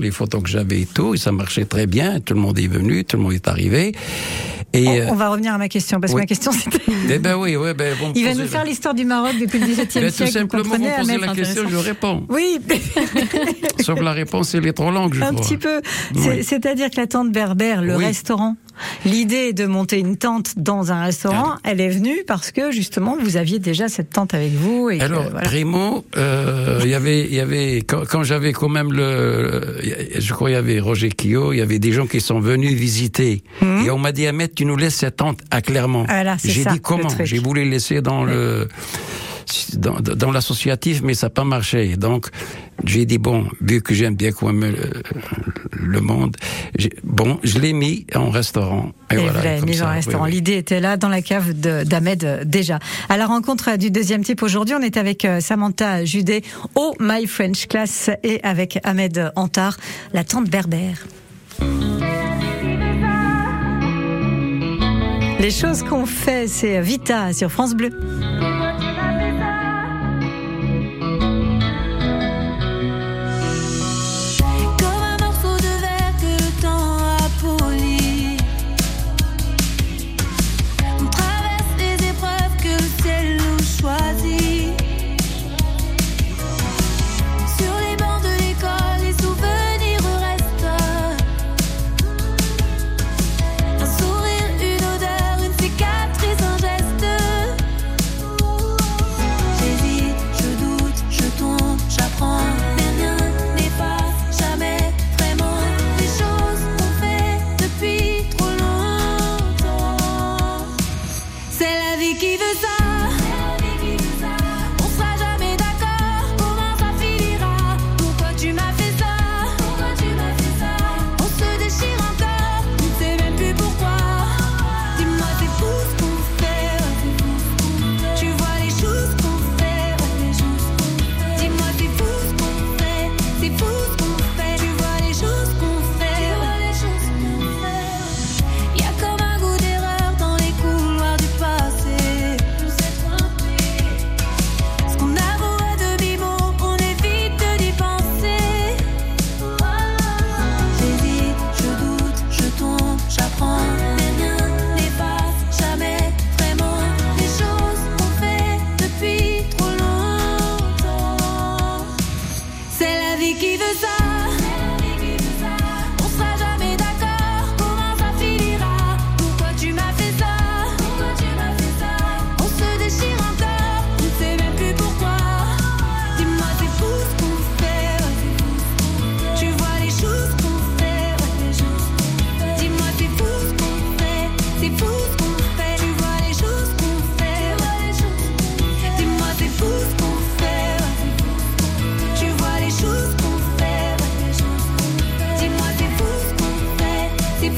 les 0.00 0.10
photos 0.10 0.42
que 0.42 0.48
j'avais 0.48 0.80
et 0.82 0.86
tout. 0.86 1.14
Et 1.14 1.18
ça 1.18 1.32
marchait 1.32 1.64
très 1.64 1.86
bien. 1.86 2.20
Tout 2.20 2.34
le 2.34 2.40
monde 2.40 2.58
est 2.58 2.66
venu, 2.68 3.04
tout 3.04 3.16
le 3.16 3.22
monde 3.22 3.32
est 3.32 3.48
arrivé. 3.48 3.92
Et, 4.72 4.86
On, 4.86 4.94
euh, 4.94 5.06
on 5.10 5.14
va 5.16 5.30
revenir 5.30 5.52
à 5.54 5.58
ma 5.58 5.68
question, 5.68 5.98
parce 6.00 6.12
que 6.12 6.16
oui. 6.16 6.22
ma 6.22 6.26
question 6.26 6.52
c'était. 6.52 6.78
eh 7.10 7.18
ben 7.18 7.34
oui, 7.36 7.56
ouais, 7.56 7.74
ben, 7.74 7.92
vous 7.98 8.12
Il 8.14 8.24
va 8.24 8.34
nous 8.34 8.46
faire 8.46 8.64
l'histoire 8.64 8.94
du 8.94 9.04
Maroc 9.04 9.32
depuis 9.40 9.58
le 9.58 9.66
XVIIe 9.66 9.86
Ben, 9.94 10.10
siècle. 10.10 10.12
tout 10.16 10.24
vous 10.26 10.30
simplement, 10.30 10.62
vous 10.76 10.84
me 10.84 10.96
posez 10.98 11.18
la 11.18 11.34
question, 11.34 11.62
je 11.68 11.76
réponds. 11.76 12.24
Oui, 12.28 12.60
Sauf 13.80 13.98
que 13.98 14.04
la 14.04 14.12
réponse, 14.12 14.54
elle 14.54 14.66
est 14.66 14.72
trop 14.72 14.90
longue, 14.92 15.14
je 15.14 15.22
un 15.22 15.32
crois. 15.32 15.40
petit 15.44 15.56
peu. 15.56 15.80
C'est- 16.14 16.30
Oui. 16.30 16.44
C'est-à-dire 16.44 16.90
que 16.90 16.96
la 17.00 17.06
tente 17.08 17.32
berbère, 17.32 17.82
le 17.82 17.96
Oui. 17.96 18.04
restaurant, 18.04 18.56
l'idée 19.04 19.52
de 19.52 19.66
monter 19.66 19.98
une 19.98 20.16
tente 20.16 20.54
dans 20.56 20.92
un 20.92 21.02
restaurant, 21.04 21.54
elle 21.64 21.80
est 21.80 21.88
venue 21.88 22.24
parce 22.26 22.50
que 22.50 22.70
justement 22.70 23.16
vous 23.20 23.36
aviez 23.36 23.58
déjà 23.58 23.88
cette 23.88 24.10
tente 24.10 24.34
avec 24.34 24.52
vous. 24.52 24.90
Et 24.90 24.98
que, 24.98 25.04
Alors, 25.04 25.30
primo, 25.42 26.04
euh, 26.16 26.80
il 26.82 26.90
y 26.90 26.94
avait, 26.94 27.24
il 27.24 27.34
y 27.34 27.40
avait, 27.40 27.78
quand, 27.78 28.06
quand 28.08 28.22
j'avais 28.22 28.52
quand 28.52 28.68
même 28.68 28.92
le, 28.92 29.78
je 30.18 30.32
crois 30.32 30.50
il 30.50 30.54
y 30.54 30.56
avait 30.56 30.80
Roger 30.80 31.10
Quillot, 31.10 31.52
il 31.52 31.58
y 31.58 31.62
avait 31.62 31.78
des 31.78 31.92
gens 31.92 32.06
qui 32.06 32.20
sont 32.20 32.40
venus 32.40 32.72
visiter. 32.72 33.42
Et 33.62 33.90
on 33.90 33.98
m'a 33.98 34.12
dit, 34.12 34.26
Ahmed, 34.26 34.54
tu 34.54 34.64
nous 34.64 34.76
laisses 34.76 34.96
cette 34.96 35.16
tente 35.16 35.40
à 35.50 35.60
Clermont. 35.62 36.02
Mhm. 36.02 36.06
Voilà, 36.08 36.36
J'ai 36.42 36.64
dit 36.64 36.80
comment? 36.80 37.08
J'ai 37.22 37.38
voulu 37.38 37.68
laisser 37.68 38.00
dans 38.00 38.24
le, 38.24 38.68
dans, 39.74 40.00
dans 40.00 40.30
l'associatif, 40.30 41.02
mais 41.02 41.14
ça 41.14 41.26
n'a 41.26 41.30
pas 41.30 41.44
marché. 41.44 41.96
Donc, 41.96 42.28
j'ai 42.84 43.06
dit, 43.06 43.18
bon, 43.18 43.46
vu 43.60 43.82
que 43.82 43.94
j'aime 43.94 44.14
bien 44.14 44.32
quand 44.32 44.52
même 44.52 44.72
le, 44.72 45.02
le 45.72 46.00
monde, 46.00 46.36
bon, 47.04 47.38
je 47.42 47.58
l'ai 47.58 47.72
mis 47.72 48.06
en 48.14 48.30
restaurant. 48.30 48.92
Et, 49.10 49.16
voilà, 49.16 49.58
comme 49.58 49.68
mis 49.68 49.74
ça, 49.74 49.88
oui, 49.88 49.94
restaurant. 49.94 50.24
oui. 50.24 50.32
L'idée 50.32 50.56
était 50.56 50.80
là, 50.80 50.96
dans 50.96 51.08
la 51.08 51.22
cave 51.22 51.52
d'Ahmed 51.52 52.24
euh, 52.24 52.44
déjà. 52.44 52.78
À 53.08 53.16
la 53.16 53.26
rencontre 53.26 53.70
euh, 53.70 53.76
du 53.76 53.90
deuxième 53.90 54.22
type 54.22 54.42
aujourd'hui, 54.42 54.74
on 54.74 54.82
est 54.82 54.96
avec 54.96 55.24
euh, 55.24 55.40
Samantha 55.40 56.04
Judet 56.04 56.42
au 56.74 56.94
My 57.00 57.26
French 57.26 57.66
Class 57.66 58.10
et 58.22 58.40
avec 58.42 58.78
Ahmed 58.84 59.32
Antar, 59.36 59.76
la 60.12 60.24
tante 60.24 60.48
berbère. 60.48 61.06
Les 65.40 65.50
choses 65.50 65.82
qu'on 65.82 66.06
fait, 66.06 66.46
c'est 66.48 66.80
Vita 66.82 67.32
sur 67.32 67.50
France 67.50 67.74
Bleu. 67.74 67.90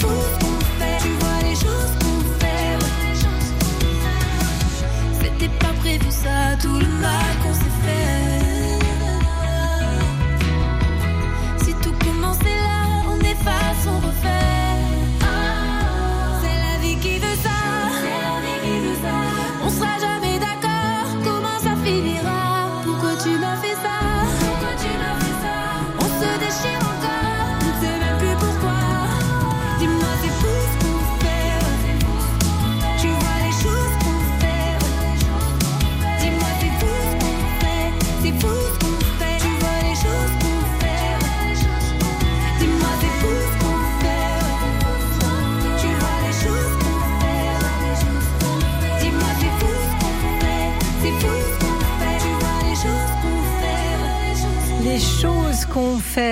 C'est 0.02 0.51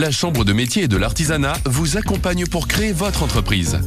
La 0.00 0.10
Chambre 0.12 0.44
de 0.44 0.52
métier 0.52 0.84
et 0.84 0.88
de 0.88 0.96
l'artisanat 0.96 1.54
vous 1.66 1.96
accompagne 1.96 2.46
pour 2.46 2.68
créer 2.68 2.92
votre 2.92 3.24
entreprise. 3.24 3.80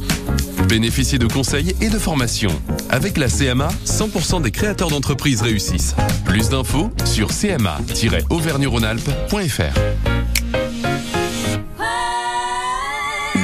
Bénéficiez 0.68 1.18
de 1.18 1.26
conseils 1.26 1.74
et 1.80 1.88
de 1.88 1.98
formations. 1.98 2.52
Avec 2.90 3.16
la 3.16 3.28
CMA, 3.28 3.68
100% 3.86 4.42
des 4.42 4.50
créateurs 4.50 4.90
d'entreprises 4.90 5.40
réussissent. 5.40 5.94
Plus 6.26 6.50
d'infos 6.50 6.90
sur 7.06 7.28
cma-auvergne-rhône-alpes.fr. 7.28 9.78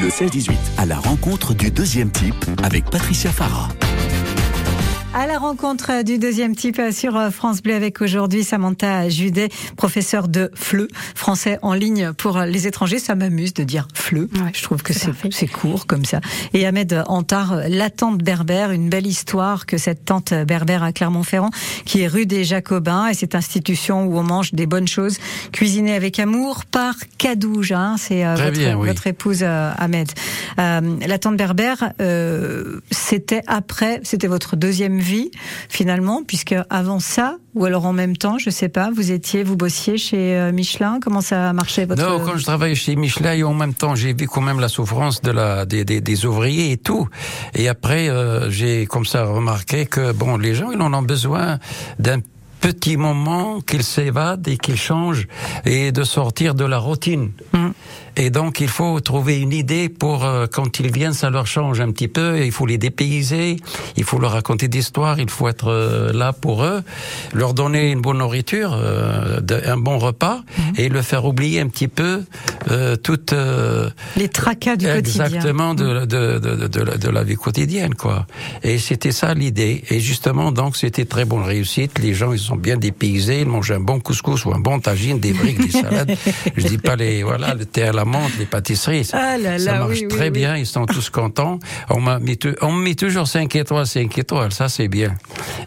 Le 0.02 0.08
16-18, 0.10 0.50
à 0.76 0.84
la 0.84 0.98
rencontre 0.98 1.54
du 1.54 1.70
deuxième 1.70 2.10
type 2.10 2.44
avec 2.62 2.84
Patricia 2.90 3.32
Farah. 3.32 3.70
À 5.14 5.26
la 5.26 5.38
rencontre 5.38 6.04
du 6.04 6.18
deuxième 6.18 6.54
type 6.54 6.80
sur 6.92 7.18
France 7.32 7.62
Bleu 7.62 7.74
avec 7.74 8.02
aujourd'hui 8.02 8.44
Samantha 8.44 9.08
Judet, 9.08 9.48
professeure 9.76 10.28
de 10.28 10.50
FLE, 10.54 10.86
français 11.14 11.58
en 11.62 11.72
ligne 11.72 12.12
pour 12.12 12.38
les 12.40 12.66
étrangers. 12.66 12.98
Ça 12.98 13.14
m'amuse 13.14 13.54
de 13.54 13.64
dire 13.64 13.88
FLE. 13.94 14.28
Je 14.52 14.62
trouve 14.62 14.82
que 14.82 14.92
c'est 14.92 15.46
court 15.46 15.86
comme 15.86 16.04
ça. 16.04 16.20
Et 16.52 16.66
Ahmed 16.66 17.04
Antar, 17.06 17.62
la 17.68 17.88
tante 17.88 18.22
berbère, 18.22 18.70
une 18.70 18.90
belle 18.90 19.06
histoire 19.06 19.64
que 19.64 19.78
cette 19.78 20.04
tante 20.04 20.34
berbère 20.34 20.82
à 20.82 20.92
Clermont-Ferrand, 20.92 21.50
qui 21.86 22.02
est 22.02 22.06
rue 22.06 22.26
des 22.26 22.44
Jacobins, 22.44 23.08
et 23.08 23.14
cette 23.14 23.34
institution 23.34 24.04
où 24.04 24.18
on 24.18 24.22
mange 24.22 24.52
des 24.52 24.66
bonnes 24.66 24.88
choses, 24.88 25.18
cuisinées 25.52 25.94
avec 25.94 26.20
amour 26.20 26.66
par 26.66 26.94
Kadouj. 27.16 27.72
Hein, 27.72 27.96
c'est 27.98 28.26
euh, 28.26 28.34
votre, 28.34 28.50
bien, 28.50 28.76
oui. 28.76 28.88
votre 28.88 29.06
épouse 29.06 29.40
euh, 29.42 29.72
Ahmed. 29.78 30.10
Euh, 30.58 30.80
la 31.06 31.18
tante 31.18 31.36
berbère, 31.36 31.92
euh, 32.00 32.80
c'était 32.90 33.42
après, 33.46 34.00
c'était 34.04 34.28
votre 34.28 34.54
deuxième 34.54 34.97
vie 35.00 35.30
finalement, 35.68 36.22
puisque 36.26 36.54
avant 36.70 37.00
ça, 37.00 37.36
ou 37.54 37.64
alors 37.64 37.86
en 37.86 37.92
même 37.92 38.16
temps, 38.16 38.38
je 38.38 38.50
sais 38.50 38.68
pas, 38.68 38.90
vous 38.94 39.10
étiez, 39.10 39.42
vous 39.42 39.56
bossiez 39.56 39.98
chez 39.98 40.36
euh, 40.36 40.52
Michelin. 40.52 40.98
Comment 41.02 41.20
ça 41.20 41.52
marchait 41.52 41.86
votre 41.86 42.02
Non, 42.02 42.24
quand 42.24 42.36
je 42.36 42.44
travaillais 42.44 42.74
chez 42.74 42.96
Michelin, 42.96 43.34
et 43.34 43.42
en 43.42 43.54
même 43.54 43.74
temps, 43.74 43.94
j'ai 43.94 44.14
vu 44.14 44.26
quand 44.26 44.40
même 44.40 44.60
la 44.60 44.68
souffrance 44.68 45.20
de 45.22 45.30
la 45.30 45.66
des, 45.66 45.84
des, 45.84 46.00
des 46.00 46.26
ouvriers 46.26 46.72
et 46.72 46.76
tout. 46.76 47.08
Et 47.54 47.68
après, 47.68 48.08
euh, 48.08 48.50
j'ai 48.50 48.86
comme 48.86 49.04
ça 49.04 49.24
remarqué 49.24 49.86
que 49.86 50.12
bon, 50.12 50.36
les 50.36 50.54
gens, 50.54 50.70
ils 50.70 50.80
en 50.80 50.92
ont 50.94 51.02
besoin 51.02 51.58
d'un 51.98 52.20
petit 52.60 52.96
moment 52.96 53.60
qu'ils 53.60 53.82
s'évadent 53.84 54.46
et 54.48 54.56
qu'ils 54.56 54.76
changent 54.78 55.26
et 55.64 55.92
de 55.92 56.04
sortir 56.04 56.54
de 56.54 56.64
la 56.64 56.78
routine. 56.78 57.30
Et 58.20 58.30
donc, 58.30 58.60
il 58.60 58.66
faut 58.68 58.98
trouver 58.98 59.38
une 59.40 59.52
idée 59.52 59.88
pour, 59.88 60.24
euh, 60.24 60.46
quand 60.50 60.80
ils 60.80 60.90
viennent, 60.92 61.12
ça 61.12 61.30
leur 61.30 61.46
change 61.46 61.80
un 61.80 61.92
petit 61.92 62.08
peu. 62.08 62.44
Il 62.44 62.50
faut 62.50 62.66
les 62.66 62.76
dépayser, 62.76 63.58
il 63.96 64.02
faut 64.02 64.18
leur 64.18 64.32
raconter 64.32 64.66
des 64.66 64.80
histoires, 64.80 65.20
il 65.20 65.30
faut 65.30 65.46
être 65.46 65.68
euh, 65.70 66.12
là 66.12 66.32
pour 66.32 66.64
eux, 66.64 66.82
leur 67.32 67.54
donner 67.54 67.92
une 67.92 68.00
bonne 68.00 68.18
nourriture, 68.18 68.72
euh, 68.74 69.40
de- 69.40 69.62
un 69.64 69.76
bon 69.76 69.98
repas, 69.98 70.40
et 70.76 70.88
le 70.88 71.00
faire 71.02 71.26
oublier 71.26 71.60
un 71.60 71.68
petit 71.68 71.86
peu 71.86 72.24
toute... 73.04 73.32
euh, 73.32 73.88
Les 74.16 74.28
tracas 74.28 74.74
du 74.76 74.86
quotidien. 74.86 75.24
Exactement, 75.26 75.74
de, 75.74 76.04
de, 76.04 76.38
de, 76.40 76.56
de, 76.56 76.66
de 76.66 76.80
la, 76.82 76.96
de 76.96 77.08
la 77.08 77.22
vie 77.22 77.36
quotidienne, 77.36 77.94
quoi. 77.94 78.26
Et 78.64 78.78
c'était 78.78 79.12
ça 79.12 79.32
l'idée. 79.32 79.84
Et 79.90 80.00
justement, 80.00 80.50
donc, 80.50 80.76
c'était 80.76 81.04
très 81.04 81.24
bonne 81.24 81.44
réussite. 81.44 82.00
Les 82.00 82.14
gens, 82.14 82.32
ils 82.32 82.38
sont 82.48 82.56
bien 82.56 82.76
dépaysés, 82.76 83.40
ils 83.42 83.46
mangent 83.46 83.70
un 83.72 83.80
bon 83.80 84.00
couscous 84.00 84.44
ou 84.44 84.52
un 84.52 84.58
bon 84.58 84.80
tagine, 84.80 85.18
des 85.20 85.32
briques, 85.32 85.60
des 85.64 85.70
salades. 85.70 86.16
Je 86.56 86.66
dis 86.66 86.78
pas 86.78 86.96
les, 86.96 87.22
voilà, 87.22 87.54
le 87.54 87.64
thé 87.64 87.84
à 87.84 87.92
la 87.92 88.04
menthe, 88.04 88.32
les 88.38 88.46
pâtisseries. 88.46 89.04
Ça, 89.04 89.18
Ah 89.20 89.38
là 89.38 89.58
ça 89.58 89.78
marche 89.78 90.00
oui, 90.00 90.08
très 90.08 90.24
oui. 90.24 90.30
bien, 90.30 90.56
ils 90.56 90.66
sont 90.66 90.86
tous 90.86 91.10
contents. 91.10 91.58
On 91.90 92.00
m'a 92.00 92.18
mis, 92.18 92.38
on 92.62 92.72
me 92.72 92.82
met 92.82 92.94
toujours 92.94 93.26
5 93.28 93.54
étoiles, 93.56 93.86
5 93.86 94.16
étoiles, 94.18 94.52
ça 94.52 94.68
c'est 94.68 94.88
bien. 94.88 95.14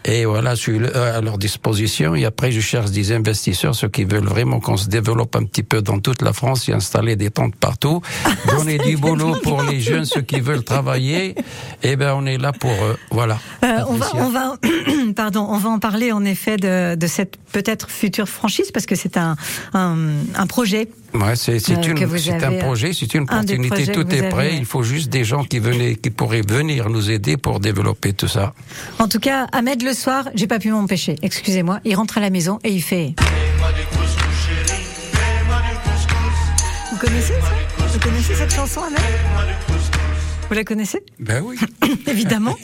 Et 0.04 0.24
voilà, 0.24 0.54
je 0.54 0.60
suis 0.60 0.78
euh, 0.78 1.18
à 1.18 1.20
leur 1.20 1.38
disposition. 1.38 2.14
Et 2.14 2.24
après, 2.24 2.50
je 2.52 2.60
cherche 2.60 2.90
des 2.90 3.12
investisseurs, 3.12 3.74
ceux 3.74 3.88
qui 3.88 4.04
veulent 4.04 4.26
vraiment 4.26 4.60
qu'on 4.60 4.76
se 4.76 4.88
développe 4.88 5.36
un 5.36 5.44
petit 5.44 5.62
peu 5.62 5.82
dans 5.82 5.98
toute 6.00 6.22
la 6.22 6.32
France 6.32 6.68
et 6.68 6.72
installer 6.72 7.16
des 7.16 7.30
tentes 7.30 7.54
partout. 7.56 8.00
Donner 8.56 8.78
du 8.78 8.96
boulot 8.96 9.36
pour 9.42 9.62
les 9.62 9.80
jeunes, 9.80 10.04
ceux 10.04 10.22
qui 10.22 10.40
veulent 10.40 10.64
travailler. 10.64 11.34
Eh 11.82 11.96
ben, 11.96 12.14
on 12.16 12.26
est 12.26 12.38
là 12.38 12.52
pour 12.52 12.72
eux. 12.72 12.96
Voilà. 13.10 13.38
Euh, 13.64 13.78
on 13.88 13.94
va, 13.94 14.06
Patricia. 14.06 14.26
on 14.26 14.30
va, 14.30 14.56
pardon, 15.16 15.46
on 15.48 15.58
va 15.58 15.70
en 15.70 15.78
parler 15.78 16.12
en 16.12 16.24
effet 16.24 16.56
de, 16.56 16.68
de 16.96 17.06
cette 17.06 17.36
peut-être 17.52 17.90
future 17.90 18.28
franchise 18.28 18.70
parce 18.72 18.86
que 18.86 18.94
c'est 18.94 19.16
un, 19.16 19.36
un, 19.74 19.96
un 20.34 20.46
projet. 20.46 20.88
Ouais, 21.14 21.36
c'est 21.36 21.58
c'est 21.58 21.76
Euh, 22.30 22.46
un 22.46 22.48
avez, 22.48 22.58
projet, 22.58 22.92
c'est 22.94 23.12
une 23.14 23.26
que 23.86 23.92
tout 23.92 24.14
est 24.14 24.28
prêt. 24.30 24.46
avez. 24.48 24.56
Il 24.56 24.64
faut 24.64 24.82
juste 24.82 25.08
des 25.10 25.24
gens 25.24 25.44
qui 25.44 25.58
venaient, 25.58 25.94
qui 25.96 26.10
pourraient 26.10 26.40
venir 26.46 26.88
nous 26.88 27.10
aider 27.10 27.36
pour 27.36 27.60
développer 27.60 28.12
tout 28.14 28.28
ça. 28.28 28.54
En 28.98 29.08
tout 29.08 29.20
cas, 29.20 29.46
Ahmed 29.52 29.82
le 29.82 29.92
soir, 29.92 30.28
j'ai 30.34 30.46
pas 30.46 30.58
pu 30.58 30.70
m'empêcher. 30.70 31.16
Excusez-moi, 31.22 31.80
il 31.84 31.94
rentre 31.96 32.16
à 32.18 32.20
la 32.20 32.30
maison 32.30 32.58
et 32.64 32.70
il 32.70 32.82
fait. 32.82 33.14
Vous 36.90 36.98
connaissez 36.98 37.34
ça? 37.34 37.86
Vous 37.92 37.98
connaissez 37.98 38.34
cette 38.34 38.54
chanson, 38.54 38.80
Ahmed? 38.82 39.00
Vous 40.52 40.56
la 40.56 40.64
connaissez 40.64 41.02
Ben 41.18 41.42
oui. 41.42 41.56
Évidemment. 42.06 42.54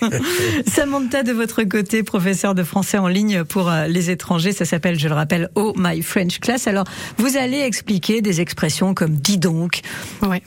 Samantha, 0.66 1.22
de 1.22 1.32
votre 1.32 1.62
côté, 1.64 2.02
professeur 2.02 2.54
de 2.54 2.62
français 2.62 2.96
en 2.96 3.06
ligne 3.06 3.44
pour 3.44 3.68
euh, 3.68 3.86
les 3.86 4.08
étrangers, 4.08 4.52
ça 4.52 4.64
s'appelle, 4.64 4.98
je 4.98 5.08
le 5.08 5.14
rappelle, 5.14 5.50
Oh 5.54 5.74
My 5.76 6.00
French 6.00 6.40
Class. 6.40 6.66
Alors, 6.68 6.86
vous 7.18 7.36
allez 7.36 7.58
expliquer 7.58 8.22
des 8.22 8.40
expressions 8.40 8.94
comme 8.94 9.14
dis 9.14 9.36
donc, 9.36 9.82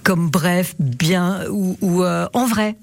comme 0.02 0.32
bref, 0.32 0.74
bien 0.80 1.46
ou, 1.52 1.78
ou, 1.82 2.02
euh, 2.02 2.28
en 2.34 2.48
vrai. 2.48 2.78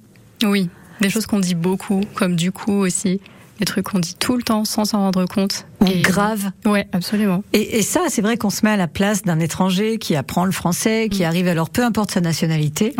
Oui, 0.45 0.71
des 1.01 1.11
choses 1.11 1.27
qu'on 1.27 1.41
dit 1.41 1.57
beaucoup, 1.57 2.03
comme 2.15 2.37
du 2.37 2.53
coup 2.53 2.75
aussi, 2.75 3.21
des 3.59 3.65
trucs 3.65 3.87
qu'on 3.87 3.99
dit 3.99 4.15
tout 4.19 4.37
le 4.37 4.43
temps 4.43 4.65
sans 4.65 4.85
s'en 4.85 4.99
rendre 4.99 5.25
compte. 5.27 5.67
Ou 5.81 5.87
grave. 6.03 6.51
Ouais, 6.65 6.89
absolument. 6.93 7.45
Et, 7.53 7.79
et 7.79 7.83
ça, 7.83 8.01
c'est 8.09 8.21
vrai 8.21 8.37
qu'on 8.37 8.51
se 8.51 8.65
met 8.65 8.73
à 8.73 8.77
la 8.77 8.89
place 8.89 9.23
d'un 9.23 9.39
étranger 9.39 9.99
qui 9.99 10.17
apprend 10.17 10.45
le 10.45 10.51
français, 10.51 11.09
qui 11.09 11.23
arrive 11.25 11.47
alors 11.47 11.71
peu 11.71 11.85
importe 11.85 12.11
sa 12.11 12.21
nationalité, 12.21 12.95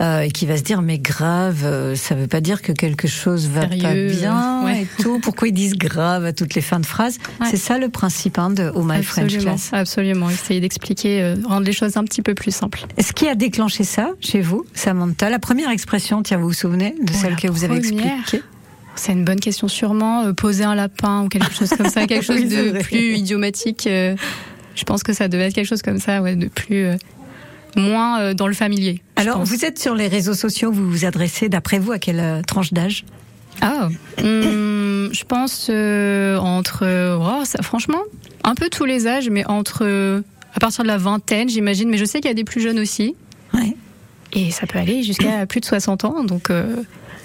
euh, 0.00 0.20
et 0.20 0.30
qui 0.30 0.46
va 0.46 0.56
se 0.56 0.62
dire 0.62 0.80
mais 0.82 0.98
grave, 0.98 1.62
euh, 1.64 1.96
ça 1.96 2.14
veut 2.14 2.28
pas 2.28 2.40
dire 2.40 2.62
que 2.62 2.72
quelque 2.72 3.08
chose 3.08 3.48
va 3.48 3.62
pas 3.62 3.94
bien 3.94 4.64
ouais. 4.64 4.82
et 4.82 5.02
tout. 5.02 5.18
Pourquoi 5.20 5.48
ils 5.48 5.52
disent 5.52 5.74
grave 5.76 6.24
à 6.24 6.32
toutes 6.32 6.54
les 6.54 6.60
fins 6.60 6.80
de 6.80 6.86
phrases 6.86 7.18
C'est 7.50 7.56
ça 7.56 7.78
le 7.78 7.88
principe 7.88 8.38
hein, 8.38 8.50
de 8.50 8.70
Oh 8.74 8.82
My 8.84 9.02
French 9.02 9.36
Class. 9.38 9.70
absolument. 9.72 10.30
Essayer 10.30 10.60
d'expliquer, 10.60 11.22
euh, 11.22 11.36
rendre 11.44 11.66
les 11.66 11.72
choses 11.72 11.96
un 11.96 12.04
petit 12.04 12.22
peu 12.22 12.34
plus 12.34 12.54
simples. 12.54 12.86
Ce 13.00 13.12
qui 13.12 13.28
a 13.28 13.34
déclenché 13.34 13.84
ça 13.84 14.10
chez 14.20 14.40
vous, 14.40 14.64
Samantha, 14.74 15.30
la 15.30 15.38
première 15.38 15.70
expression, 15.70 16.22
tiens, 16.22 16.38
vous 16.38 16.48
vous 16.48 16.52
souvenez 16.52 16.94
de 17.02 17.12
celle 17.12 17.36
que 17.36 17.48
vous 17.48 17.64
avez 17.64 17.76
expliquée? 17.76 18.42
C'est 19.00 19.12
une 19.12 19.24
bonne 19.24 19.40
question, 19.40 19.66
sûrement. 19.66 20.24
Euh, 20.24 20.32
poser 20.34 20.64
un 20.64 20.74
lapin 20.74 21.22
ou 21.24 21.28
quelque 21.28 21.52
chose 21.54 21.70
comme 21.70 21.88
ça, 21.88 22.06
quelque 22.06 22.24
chose 22.30 22.36
Oui, 22.40 22.48
de 22.48 22.70
vrai. 22.70 22.80
plus 22.80 23.14
idiomatique. 23.16 23.86
euh, 23.86 24.14
je 24.74 24.84
pense 24.84 25.02
que 25.02 25.12
ça 25.14 25.28
devait 25.28 25.44
être 25.46 25.54
quelque 25.54 25.66
chose 25.66 25.82
comme 25.82 25.98
ça, 25.98 26.20
ouais, 26.22 26.36
de 26.36 26.48
plus. 26.48 26.84
euh, 26.84 26.96
moins 27.76 28.34
dans 28.34 28.46
le 28.48 28.52
familier. 28.54 29.00
Alors, 29.16 29.44
vous 29.44 29.64
êtes 29.64 29.78
sur 29.78 29.94
les 29.94 30.08
réseaux 30.08 30.34
sociaux, 30.34 30.72
vous 30.72 30.90
vous 30.90 31.04
adressez, 31.04 31.48
d'après 31.48 31.78
vous, 31.78 31.92
à 31.92 31.98
quelle 31.98 32.42
tranche 32.46 32.72
d'âge? 32.72 33.04
Ah, 33.62 33.88
hum, 34.18 35.08
je 35.12 35.24
pense 35.24 35.68
euh, 35.70 36.36
entre, 36.38 36.84
oh, 37.20 37.44
ça, 37.44 37.62
franchement, 37.62 38.00
un 38.44 38.54
peu 38.54 38.68
tous 38.70 38.84
les 38.86 39.06
âges, 39.06 39.30
mais 39.30 39.46
entre, 39.46 39.80
euh, 39.84 40.20
à 40.54 40.60
partir 40.60 40.82
de 40.82 40.88
la 40.88 40.98
vingtaine, 40.98 41.48
j'imagine, 41.48 41.88
mais 41.88 41.96
je 41.98 42.04
sais 42.04 42.20
qu'il 42.20 42.28
y 42.28 42.32
a 42.32 42.34
des 42.34 42.44
plus 42.44 42.60
jeunes 42.60 42.78
aussi. 42.78 43.14
Et 44.32 44.50
ça 44.52 44.66
peut 44.68 44.78
aller 44.78 45.02
jusqu'à 45.02 45.44
plus 45.46 45.58
de 45.60 45.64
60 45.64 46.04
ans, 46.04 46.22
donc 46.22 46.50
euh, 46.50 46.76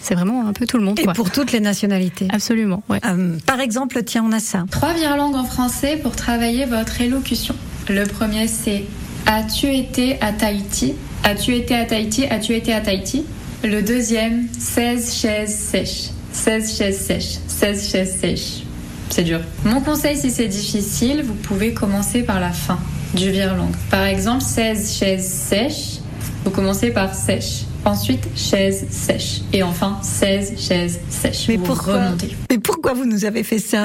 c'est 0.05 0.15
vraiment 0.15 0.47
un 0.47 0.53
peu 0.53 0.65
tout 0.65 0.77
le 0.77 0.83
monde. 0.83 0.99
Et 0.99 1.03
quoi. 1.03 1.13
pour 1.13 1.31
toutes 1.31 1.51
les 1.51 1.59
nationalités 1.59 2.27
Absolument, 2.31 2.83
ouais. 2.89 2.99
Euh, 3.05 3.37
Par 3.45 3.59
exemple, 3.59 4.01
tiens, 4.03 4.23
on 4.27 4.31
a 4.31 4.39
ça. 4.39 4.65
Trois 4.69 4.93
virelangues 4.93 5.35
en 5.35 5.43
français 5.45 5.97
pour 5.97 6.15
travailler 6.15 6.65
votre 6.65 7.01
élocution. 7.01 7.55
Le 7.89 8.05
premier 8.05 8.47
c'est 8.47 8.83
As-tu 9.25 9.67
été 9.73 10.21
à 10.21 10.31
Tahiti? 10.31 10.93
As-tu 11.23 11.55
été 11.55 11.75
à 11.75 11.85
Tahiti? 11.85 12.25
As-tu 12.25 12.53
été 12.53 12.73
à 12.73 12.81
Tahiti? 12.81 13.25
Le 13.63 13.81
deuxième 13.81 14.47
16 14.59 15.15
chaises 15.15 15.55
sèches. 15.55 16.09
16 16.33 16.77
chaises 16.77 16.99
sèches. 16.99 17.37
16 17.47 17.89
chaises 17.91 18.15
sèches. 18.19 18.63
c'est 19.09 19.23
dur. 19.23 19.39
Mon 19.63 19.81
conseil, 19.81 20.15
si 20.17 20.29
c'est 20.29 20.47
difficile, 20.47 21.23
vous 21.23 21.33
pouvez 21.33 21.73
commencer 21.73 22.21
par 22.21 22.39
la 22.39 22.51
fin 22.51 22.77
du 23.15 23.31
virelang. 23.31 23.71
Par 23.89 24.03
exemple, 24.03 24.43
16 24.43 24.97
chaises 24.99 25.27
sèches, 25.27 25.99
vous 26.43 26.51
commencez 26.51 26.91
par 26.91 27.15
sèche. 27.15 27.63
Ensuite, 27.85 28.27
chaise 28.35 28.87
sèche. 28.89 29.41
Et 29.53 29.61
enfin, 29.61 29.99
16 30.01 30.55
chaises 30.57 30.99
sèches. 31.09 31.47
Mais 31.47 31.57
Vous 31.57 31.65
pourquoi 31.65 32.05
remontez. 32.05 32.35
Mais 32.49 32.57
pourquoi 32.57 32.93
vous 32.93 33.05
nous 33.05 33.25
avez 33.25 33.43
fait 33.43 33.59
ça 33.59 33.83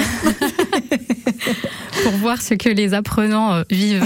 Pour 2.02 2.12
voir 2.12 2.40
ce 2.40 2.54
que 2.54 2.71
les 2.71 2.95
apprenants 2.95 3.52
euh, 3.52 3.62
vivent. 3.71 4.04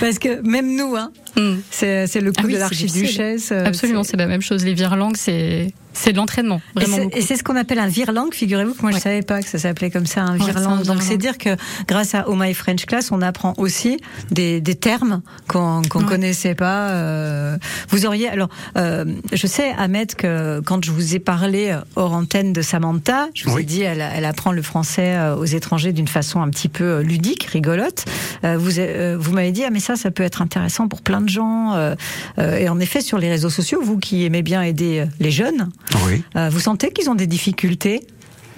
Parce 0.00 0.20
que 0.20 0.40
même 0.48 0.76
nous, 0.76 0.94
hein, 0.94 1.10
Mm. 1.38 1.58
c'est 1.70 2.06
c'est 2.06 2.20
le 2.20 2.32
coup 2.32 2.40
Ah 2.42 2.46
oui, 2.46 2.54
de 2.54 2.58
l'archiduchesse. 2.58 3.50
euh, 3.52 3.64
Absolument, 3.66 4.02
c'est- 4.04 4.16
la 4.16 4.26
même 4.26 4.42
chose. 4.42 4.64
Les 4.64 4.74
virelangues, 4.74 5.16
c'est 5.16 5.72
c'est 5.94 6.12
de 6.12 6.16
l'entraînement, 6.18 6.60
Et 6.76 6.80
vraiment 6.80 6.96
c'est- 6.96 7.02
beaucoup. 7.04 7.18
Et 7.18 7.22
c'est 7.22 7.36
ce 7.36 7.42
qu'on 7.42 7.56
appelle 7.56 7.78
un 7.80 7.88
virlang. 7.88 8.26
Figurez-vous 8.32 8.74
que 8.74 8.82
moi 8.82 8.90
je 8.92 8.96
Ouais. 8.96 9.00
savais 9.02 9.22
pas 9.22 9.42
que 9.42 9.48
ça 9.48 9.58
s'appelait 9.58 9.90
comme 9.90 10.06
ça 10.06 10.22
un 10.22 10.38
Ouais, 10.38 10.44
virlang. 10.44 10.78
un 10.80 10.82
Donc 10.82 11.02
c'est 11.02 11.16
dire 11.16 11.38
que 11.38 11.50
grâce 11.88 12.14
à 12.14 12.26
Oh 12.28 12.34
My 12.36 12.54
French 12.54 12.86
Class, 12.86 13.10
on 13.10 13.20
apprend 13.20 13.54
aussi 13.56 13.98
des, 14.30 14.60
des 14.60 14.74
termes 14.76 15.22
qu'on 15.48 15.82
qu'on 15.88 16.00
Ouais. 16.00 16.04
connaissait 16.06 16.54
pas. 16.54 16.90
euh. 16.90 17.56
vous 17.88 18.06
auriez 18.06 18.28
alors, 18.28 18.48
euh, 18.76 19.04
je 19.32 19.46
sais 19.46 19.72
Ahmed 19.78 20.14
que 20.14 20.60
quand 20.60 20.84
je 20.84 20.92
vous 20.92 21.14
ai 21.14 21.18
parlé 21.18 21.70
euh, 21.70 21.80
hors 21.96 22.12
antenne 22.12 22.52
de 22.52 22.62
Samantha, 22.62 23.28
je 23.34 23.48
vous 23.48 23.58
ai 23.58 23.64
dit 23.64 23.82
elle, 23.82 24.04
elle 24.14 24.24
apprend 24.24 24.52
le 24.52 24.62
français 24.62 25.16
aux 25.38 25.44
étrangers 25.46 25.92
d'une 25.92 26.08
façon 26.08 26.40
un 26.42 26.48
petit 26.50 26.68
peu 26.68 27.00
ludique, 27.00 27.44
rigolote. 27.44 28.04
Euh, 28.44 28.56
vous 28.56 28.78
euh, 28.78 29.16
vous 29.18 29.32
m'avez 29.32 29.50
dit 29.52 29.64
ah 29.64 29.70
mais 29.70 29.80
ça 29.80 29.96
ça 29.96 30.10
peut 30.12 30.22
être 30.22 30.42
intéressant 30.42 30.86
pour 30.86 31.02
plein 31.02 31.20
de 31.20 31.27
gens. 31.28 31.74
euh, 31.74 31.94
euh, 32.38 32.56
et 32.56 32.68
en 32.68 32.78
effet 32.80 33.00
sur 33.00 33.18
les 33.18 33.28
réseaux 33.28 33.50
sociaux, 33.50 33.80
vous 33.82 33.98
qui 33.98 34.24
aimez 34.24 34.42
bien 34.42 34.62
aider 34.62 35.00
euh, 35.00 35.06
les 35.20 35.30
jeunes. 35.30 35.70
Oui. 36.06 36.22
Euh, 36.36 36.48
vous 36.50 36.60
sentez 36.60 36.90
qu'ils 36.92 37.08
ont 37.10 37.14
des 37.14 37.26
difficultés 37.26 38.06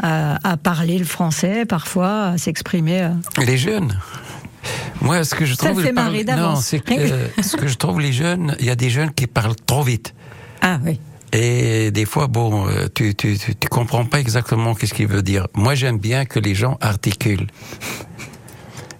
à, 0.02 0.56
parler 0.56 0.98
le 0.98 1.04
français, 1.04 1.66
parfois, 1.66 2.28
à 2.28 2.38
s'exprimer 2.38 3.10
Les 3.38 3.58
jeunes. 3.58 3.98
Moi, 5.02 5.24
ce 5.24 5.34
que 5.34 5.44
je 5.44 5.54
Ça 5.54 5.68
trouve. 5.68 5.84
le 5.84 5.92
marrer 5.92 6.24
Non, 6.24 6.56
c'est 6.56 6.80
que 6.80 6.94
euh, 6.94 7.26
ce 7.42 7.56
que 7.58 7.68
je 7.68 7.74
trouve 7.74 8.00
les 8.00 8.12
jeunes, 8.12 8.56
il 8.60 8.64
y 8.66 8.70
a 8.70 8.76
des 8.76 8.88
jeunes 8.88 9.12
qui 9.12 9.26
parlent 9.26 9.56
trop 9.66 9.82
vite. 9.82 10.14
Ah 10.62 10.78
oui. 10.86 10.98
Et 11.32 11.90
des 11.90 12.06
fois, 12.06 12.28
bon, 12.28 12.66
tu, 12.94 13.14
tu, 13.14 13.36
tu, 13.38 13.54
tu 13.54 13.68
comprends 13.68 14.06
pas 14.06 14.20
exactement 14.20 14.74
qu'est-ce 14.74 14.94
qu'il 14.94 15.06
veut 15.06 15.22
dire. 15.22 15.46
Moi, 15.54 15.74
j'aime 15.74 15.98
bien 15.98 16.24
que 16.24 16.40
les 16.40 16.54
gens 16.54 16.78
articulent. 16.80 17.46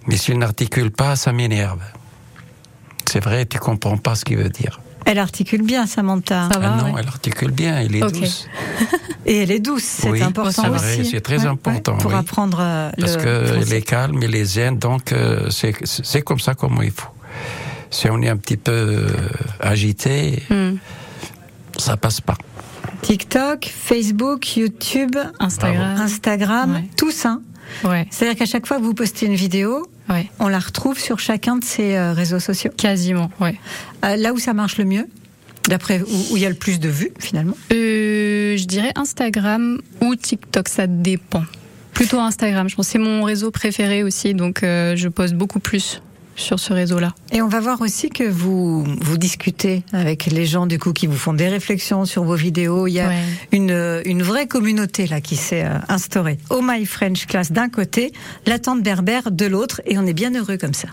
Mais 0.07 0.17
s'ils 0.17 0.37
n'articulent 0.37 0.91
pas, 0.91 1.15
ça 1.15 1.33
m'énerve. 1.33 1.79
C'est 3.11 3.19
vrai, 3.23 3.45
tu 3.45 3.59
comprends 3.59 3.97
pas 3.97 4.15
ce 4.15 4.23
qu'il 4.23 4.37
veut 4.37 4.49
dire. 4.49 4.79
Elle 5.05 5.17
articule 5.19 5.63
bien, 5.63 5.85
Samantha. 5.87 6.47
Ça 6.53 6.59
va, 6.59 6.75
ah 6.77 6.81
non, 6.83 6.93
ouais. 6.93 7.01
elle 7.01 7.07
articule 7.07 7.51
bien, 7.51 7.77
elle 7.79 7.95
est 7.95 7.99
douce. 8.11 8.47
Et 9.25 9.37
elle 9.43 9.51
est 9.51 9.59
douce, 9.59 9.83
c'est 9.83 10.09
Oui, 10.09 10.21
important 10.21 10.61
c'est 10.63 10.69
aussi. 10.69 10.95
vrai, 11.01 11.03
c'est 11.11 11.21
très 11.21 11.45
important, 11.45 11.97
pour 11.97 12.11
oui. 12.11 12.17
apprendre 12.17 12.59
euh, 12.61 12.89
Parce 12.99 13.17
le 13.17 13.23
qu'elle 13.63 13.73
est 13.73 13.81
calme, 13.81 14.19
elle 14.23 14.35
est 14.35 14.45
zen, 14.45 14.77
donc 14.77 15.11
euh, 15.11 15.49
c'est 15.49 15.73
c'est 15.83 16.21
comme 16.21 16.39
ça 16.39 16.53
comme 16.53 16.79
il 16.83 16.91
faut. 16.91 17.09
Si 17.89 18.09
on 18.09 18.21
est 18.21 18.29
un 18.29 18.37
petit 18.37 18.57
peu 18.57 18.71
euh, 18.71 19.07
agité, 19.59 20.41
Mm. 20.49 20.77
ça 21.77 21.97
passe 21.97 22.21
pas. 22.21 22.37
TikTok, 23.01 23.65
Facebook, 23.65 24.55
YouTube, 24.55 25.15
Instagram. 25.39 25.97
Instagram, 25.99 26.73
Ouais. 26.75 26.83
tous. 26.95 27.25
Hein. 27.25 27.41
Ouais, 27.83 28.07
C'est-à-dire 28.11 28.37
qu'à 28.37 28.45
chaque 28.45 28.65
fois 28.67 28.77
que 28.77 28.83
vous 28.83 28.93
postez 28.93 29.25
une 29.25 29.35
vidéo, 29.35 29.87
ouais. 30.11 30.29
on 30.39 30.47
la 30.47 30.59
retrouve 30.59 30.99
sur 30.99 31.19
chacun 31.19 31.57
de 31.57 31.63
ces 31.63 31.95
euh, 31.95 32.13
réseaux 32.13 32.39
sociaux. 32.39 32.71
Quasiment, 32.75 33.29
ouais. 33.39 33.57
Euh, 34.05 34.15
là 34.15 34.33
où 34.33 34.39
ça 34.39 34.53
marche 34.53 34.77
le 34.77 34.85
mieux, 34.85 35.07
d'après 35.67 36.01
où 36.01 36.37
il 36.37 36.41
y 36.41 36.45
a 36.45 36.49
le 36.49 36.55
plus 36.55 36.79
de 36.79 36.89
vues 36.89 37.11
finalement? 37.19 37.57
Euh, 37.71 38.57
je 38.57 38.65
dirais 38.65 38.91
Instagram 38.95 39.81
ou 40.01 40.15
TikTok, 40.15 40.67
ça 40.67 40.87
dépend. 40.87 41.43
Plutôt 41.93 42.19
Instagram, 42.19 42.69
je 42.69 42.75
pense. 42.75 42.87
C'est 42.87 42.99
mon 42.99 43.23
réseau 43.23 43.51
préféré 43.51 44.03
aussi, 44.03 44.33
donc 44.33 44.63
euh, 44.63 44.95
je 44.95 45.07
poste 45.07 45.33
beaucoup 45.33 45.59
plus 45.59 46.01
sur 46.35 46.59
ce 46.59 46.73
réseau-là. 46.73 47.13
Et 47.31 47.41
on 47.41 47.47
va 47.47 47.59
voir 47.59 47.81
aussi 47.81 48.09
que 48.09 48.23
vous 48.23 48.83
vous 48.83 49.17
discutez 49.17 49.83
avec 49.93 50.25
les 50.27 50.45
gens 50.45 50.65
du 50.65 50.79
coup 50.79 50.93
qui 50.93 51.05
vous 51.07 51.17
font 51.17 51.33
des 51.33 51.47
réflexions 51.49 52.05
sur 52.05 52.23
vos 52.23 52.35
vidéos. 52.35 52.87
Il 52.87 52.93
y 52.93 52.99
a 52.99 53.09
Ouais. 53.09 53.17
une, 53.51 54.01
une 54.05 54.23
vraie 54.23 54.47
communauté 54.47 55.07
là 55.07 55.21
qui 55.21 55.35
s'est 55.35 55.65
euh, 55.65 55.77
instaurée. 55.89 56.37
Oh 56.49 56.61
My 56.63 56.85
French 56.85 57.25
Class 57.27 57.51
d'un 57.51 57.69
côté, 57.69 58.11
l'attente 58.45 58.81
berbère 58.81 59.31
de 59.31 59.45
l'autre, 59.45 59.81
et 59.85 59.97
on 59.97 60.05
est 60.05 60.13
bien 60.13 60.33
heureux 60.35 60.57
comme 60.57 60.73
ça. 60.73 60.87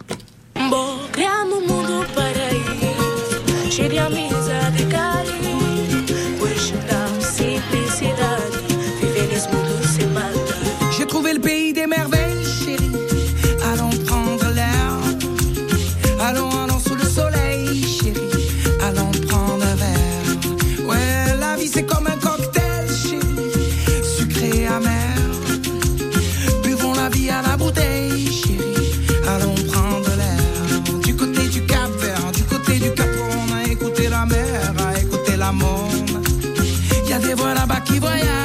A 37.71 37.81
des 37.81 37.99
voix 37.99 38.38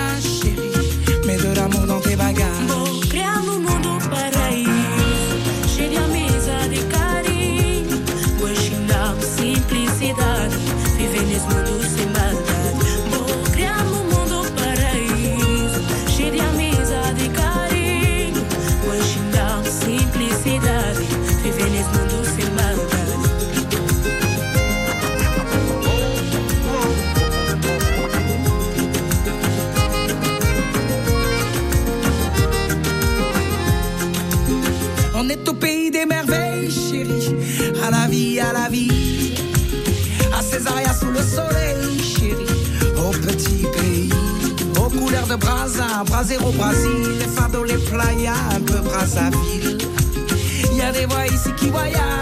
Brasero, 46.13 46.52
Brésil. 46.52 47.17
Les 47.17 47.26
fardeaux, 47.26 47.63
les 47.63 47.78
playas, 47.89 48.36
un 48.56 48.62
peu 48.62 48.78
Brazzaville. 48.82 49.80
Il 50.71 50.78
y 50.78 50.82
a 50.82 50.91
des 50.91 51.08
voix 51.08 51.26
ici 51.26 51.49
qui 51.58 51.71
voyagent, 51.71 52.12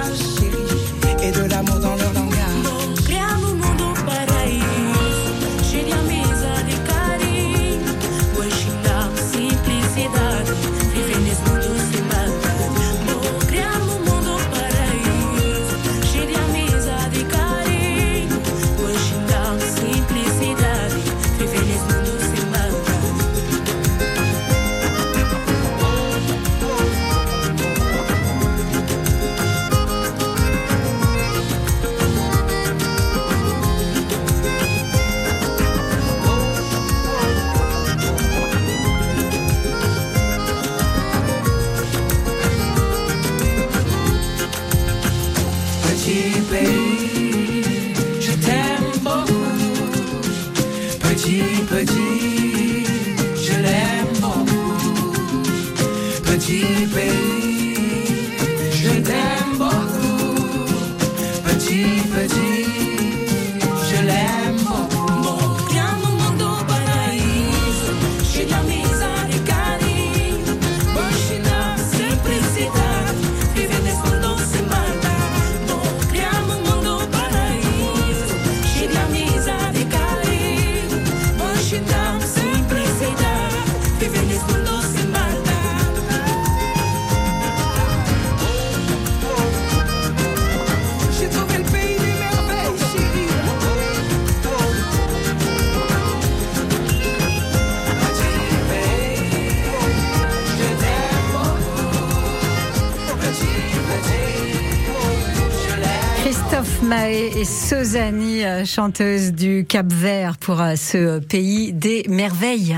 Euh, 108.44 108.66
chanteuse 108.66 109.34
du 109.34 109.66
Cap 109.68 109.92
Vert 109.92 110.38
pour 110.38 110.62
euh, 110.62 110.76
ce 110.76 111.20
pays 111.20 111.74
des 111.74 112.06
merveilles. 112.10 112.78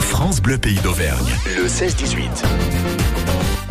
France 0.00 0.42
Bleu 0.42 0.58
Pays 0.58 0.80
d'Auvergne, 0.80 1.26
le 1.56 1.66
16-18. 1.66 2.75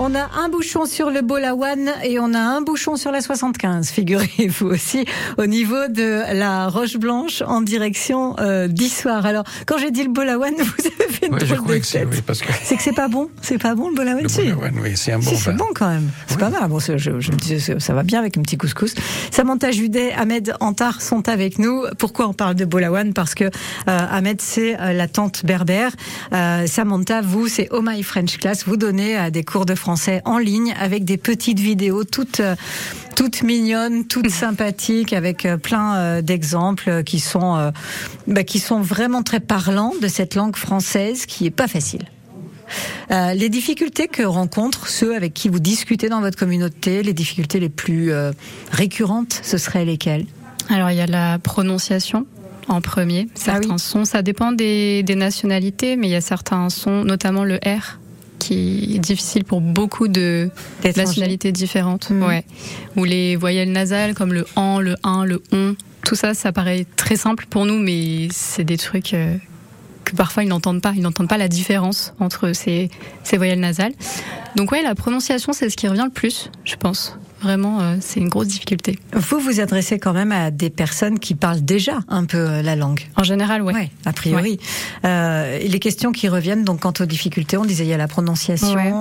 On 0.08 0.14
a 0.14 0.30
un 0.40 0.50
bouchon 0.50 0.86
sur 0.86 1.10
le 1.10 1.22
Bolawan 1.22 1.92
et 2.04 2.20
on 2.20 2.32
a 2.36 2.40
un 2.40 2.62
bouchon 2.62 2.96
sur 2.96 3.12
la 3.12 3.22
75, 3.22 3.90
figurez-vous 3.90 4.68
aussi, 4.68 5.04
au 5.40 5.48
niveau 5.48 5.88
de 5.90 6.22
la 6.32 6.68
Roche 6.68 6.98
Blanche 6.98 7.42
en 7.42 7.62
direction 7.62 8.36
euh, 8.40 8.68
d'Issoire. 8.68 9.26
Alors, 9.26 9.46
quand 9.66 9.80
j'ai 9.80 9.90
dit 9.90 10.04
le 10.04 10.12
Bolawan, 10.12 10.54
vous 10.60 10.64
avez 10.86 11.12
fait 11.12 11.26
une 11.26 11.40
je 11.40 11.56
drôle 11.56 11.80
de 11.80 11.84
tête. 11.84 12.08
oui, 12.12 12.22
parce 12.24 12.42
que 12.42 12.54
C'est 12.64 12.76
que 12.78 12.84
c'est 12.84 12.94
pas 12.94 13.08
bon 13.08 13.30
C'est 13.42 13.58
pas 13.58 13.74
bon 13.74 13.90
le 13.90 13.96
Bolawan 13.96 14.22
le 14.22 14.30
si. 14.30 14.44
Bolawan, 14.44 14.76
oui, 14.84 14.92
c'est 14.96 15.14
un 15.14 15.18
bon 15.18 15.28
Si, 15.32 15.38
c'est 15.38 15.54
bon 15.54 15.66
quand 15.74 15.88
même. 15.90 16.12
C'est 16.28 16.38
pas 16.38 16.52
mal. 16.52 16.70
Bon, 16.70 16.78
je, 16.78 16.98
je 17.00 17.32
me 17.32 17.38
disais, 17.38 17.80
ça- 17.80 17.94
va 17.96 18.04
bien 18.04 18.20
avec 18.20 18.38
un 18.38 18.44
petit 18.44 18.58
couscous. 18.58 18.94
Samantha 19.32 19.72
Judet, 19.72 20.12
Ahmed 20.14 20.54
Antar 20.60 21.02
sont 21.02 21.28
avec 21.30 21.58
nous. 21.58 21.84
Pourquoi 21.98 22.28
on 22.28 22.34
parle 22.34 22.54
de 22.54 22.66
Bolawan? 22.66 23.12
Parce 23.14 23.34
que 23.34 23.46
euh, 23.46 23.50
Ahmed, 23.88 24.40
c'est 24.40 24.80
euh, 24.80 24.94
la 24.94 25.08
tante 25.08 25.44
berbère. 25.48 25.94
Euh, 26.32 26.68
Samantha, 26.68 27.22
vous, 27.22 27.48
c'est 27.48 27.70
Oh 27.72 27.82
My 27.82 28.04
French 28.04 28.38
Class. 28.38 28.66
Vous 28.68 28.78
donnez 28.78 29.32
des 29.32 29.44
cours 29.44 29.66
de 29.66 29.74
français 29.74 29.95
en 30.26 30.38
ligne 30.38 30.74
avec 30.80 31.06
des 31.06 31.18
petites 31.18 31.60
vidéos 31.60 32.04
toutes, 32.04 32.40
euh, 32.40 32.56
toutes 33.16 33.44
mignonnes, 33.44 34.06
toutes 34.06 34.30
sympathiques, 34.44 35.14
avec 35.14 35.46
euh, 35.46 35.58
plein 35.58 35.96
euh, 35.96 36.22
d'exemples 36.22 37.04
qui 37.04 37.20
sont, 37.20 37.72
bah, 38.28 38.44
qui 38.44 38.60
sont 38.60 38.82
vraiment 38.82 39.24
très 39.24 39.40
parlants 39.40 39.94
de 40.02 40.08
cette 40.08 40.36
langue 40.36 40.56
française 40.56 41.26
qui 41.26 41.46
est 41.46 41.52
pas 41.52 41.68
facile. 41.68 42.06
Euh, 43.12 43.34
les 43.34 43.50
difficultés 43.50 44.08
que 44.08 44.24
rencontrent 44.24 44.88
ceux 44.88 45.16
avec 45.16 45.34
qui 45.34 45.50
vous 45.50 45.60
discutez 45.60 46.10
dans 46.10 46.22
votre 46.22 46.38
communauté, 46.38 47.04
les 47.04 47.14
difficultés 47.14 47.60
les 47.60 47.70
plus 47.70 48.12
euh, 48.12 48.32
récurrentes, 48.72 49.40
ce 49.44 49.58
seraient 49.58 49.86
lesquelles? 49.86 50.26
Alors 50.70 50.90
il 50.90 50.98
y 50.98 51.02
a 51.02 51.08
la 51.08 51.40
prononciation 51.40 52.26
en 52.68 52.82
premier. 52.82 53.28
Certains 53.36 53.78
sons, 53.78 54.06
ça 54.06 54.24
dépend 54.24 54.52
des, 54.52 55.04
des 55.04 55.16
nationalités, 55.16 55.96
mais 55.96 56.08
il 56.08 56.12
y 56.12 56.16
a 56.16 56.22
certains 56.22 56.70
sons, 56.70 57.04
notamment 57.04 57.44
le 57.44 57.58
R, 57.58 58.00
qui 58.46 58.96
est 58.96 59.00
difficile 59.00 59.44
pour 59.44 59.62
beaucoup 59.62 60.08
de 60.08 60.50
nationalités 60.96 61.52
différentes. 61.52 62.10
Mhm. 62.10 62.24
Ouais. 62.24 62.46
Ou 62.96 63.04
les 63.04 63.36
voyelles 63.36 63.72
nasales 63.72 64.14
comme 64.14 64.34
le 64.34 64.46
en, 64.56 64.80
le 64.80 64.96
un, 65.04 65.26
le 65.26 65.42
on. 65.52 65.76
Tout 66.06 66.16
ça, 66.16 66.34
ça 66.34 66.52
paraît 66.52 66.86
très 66.96 67.16
simple 67.16 67.48
pour 67.50 67.66
nous, 67.66 67.80
mais 67.80 68.28
c'est 68.32 68.64
des 68.64 68.78
trucs 68.78 69.16
euh, 69.16 69.36
que 70.04 70.16
parfois 70.16 70.44
ils 70.44 70.50
n'entendent 70.50 70.82
pas. 70.82 70.94
Ils 70.96 71.02
n'entendent 71.02 71.30
pas 71.30 71.38
la 71.38 71.48
différence 71.48 72.14
entre 72.20 72.54
ces, 72.54 72.90
ces 73.24 73.38
voyelles 73.38 73.60
nasales. 73.60 73.94
Donc 74.56 74.72
ouais, 74.72 74.84
la 74.84 74.94
prononciation, 74.94 75.52
c'est 75.52 75.70
ce 75.70 75.76
qui 75.76 75.88
revient 75.88 76.06
le 76.06 76.12
plus, 76.12 76.52
je 76.64 76.76
pense. 76.76 77.18
Vraiment, 77.42 77.82
euh, 77.82 77.96
c'est 78.00 78.20
une 78.20 78.30
grosse 78.30 78.48
difficulté. 78.48 78.98
Vous 79.14 79.40
vous 79.40 79.60
adressez 79.60 80.00
quand 80.00 80.14
même 80.14 80.32
à 80.32 80.52
des 80.52 80.70
personnes 80.70 81.20
qui 81.20 81.36
parlent 81.36 81.62
déjà 81.62 82.00
un 82.08 82.26
peu 82.26 82.38
euh, 82.38 82.62
la 82.62 82.76
langue. 82.76 83.02
En 83.18 83.24
général, 83.24 83.62
ouais. 83.62 83.74
Ouais, 83.74 83.90
a 84.06 84.14
priori. 84.14 84.60
Euh, 85.04 85.60
les 85.60 85.80
questions 85.80 86.12
qui 86.12 86.28
reviennent, 86.30 86.64
donc 86.64 86.82
quant 86.82 86.94
aux 87.00 87.06
difficultés, 87.06 87.58
on 87.58 87.66
disait 87.66 87.84
il 87.84 87.90
y 87.90 87.94
a 87.94 87.98
la 87.98 88.08
prononciation. 88.08 88.74
Ouais. 88.76 88.92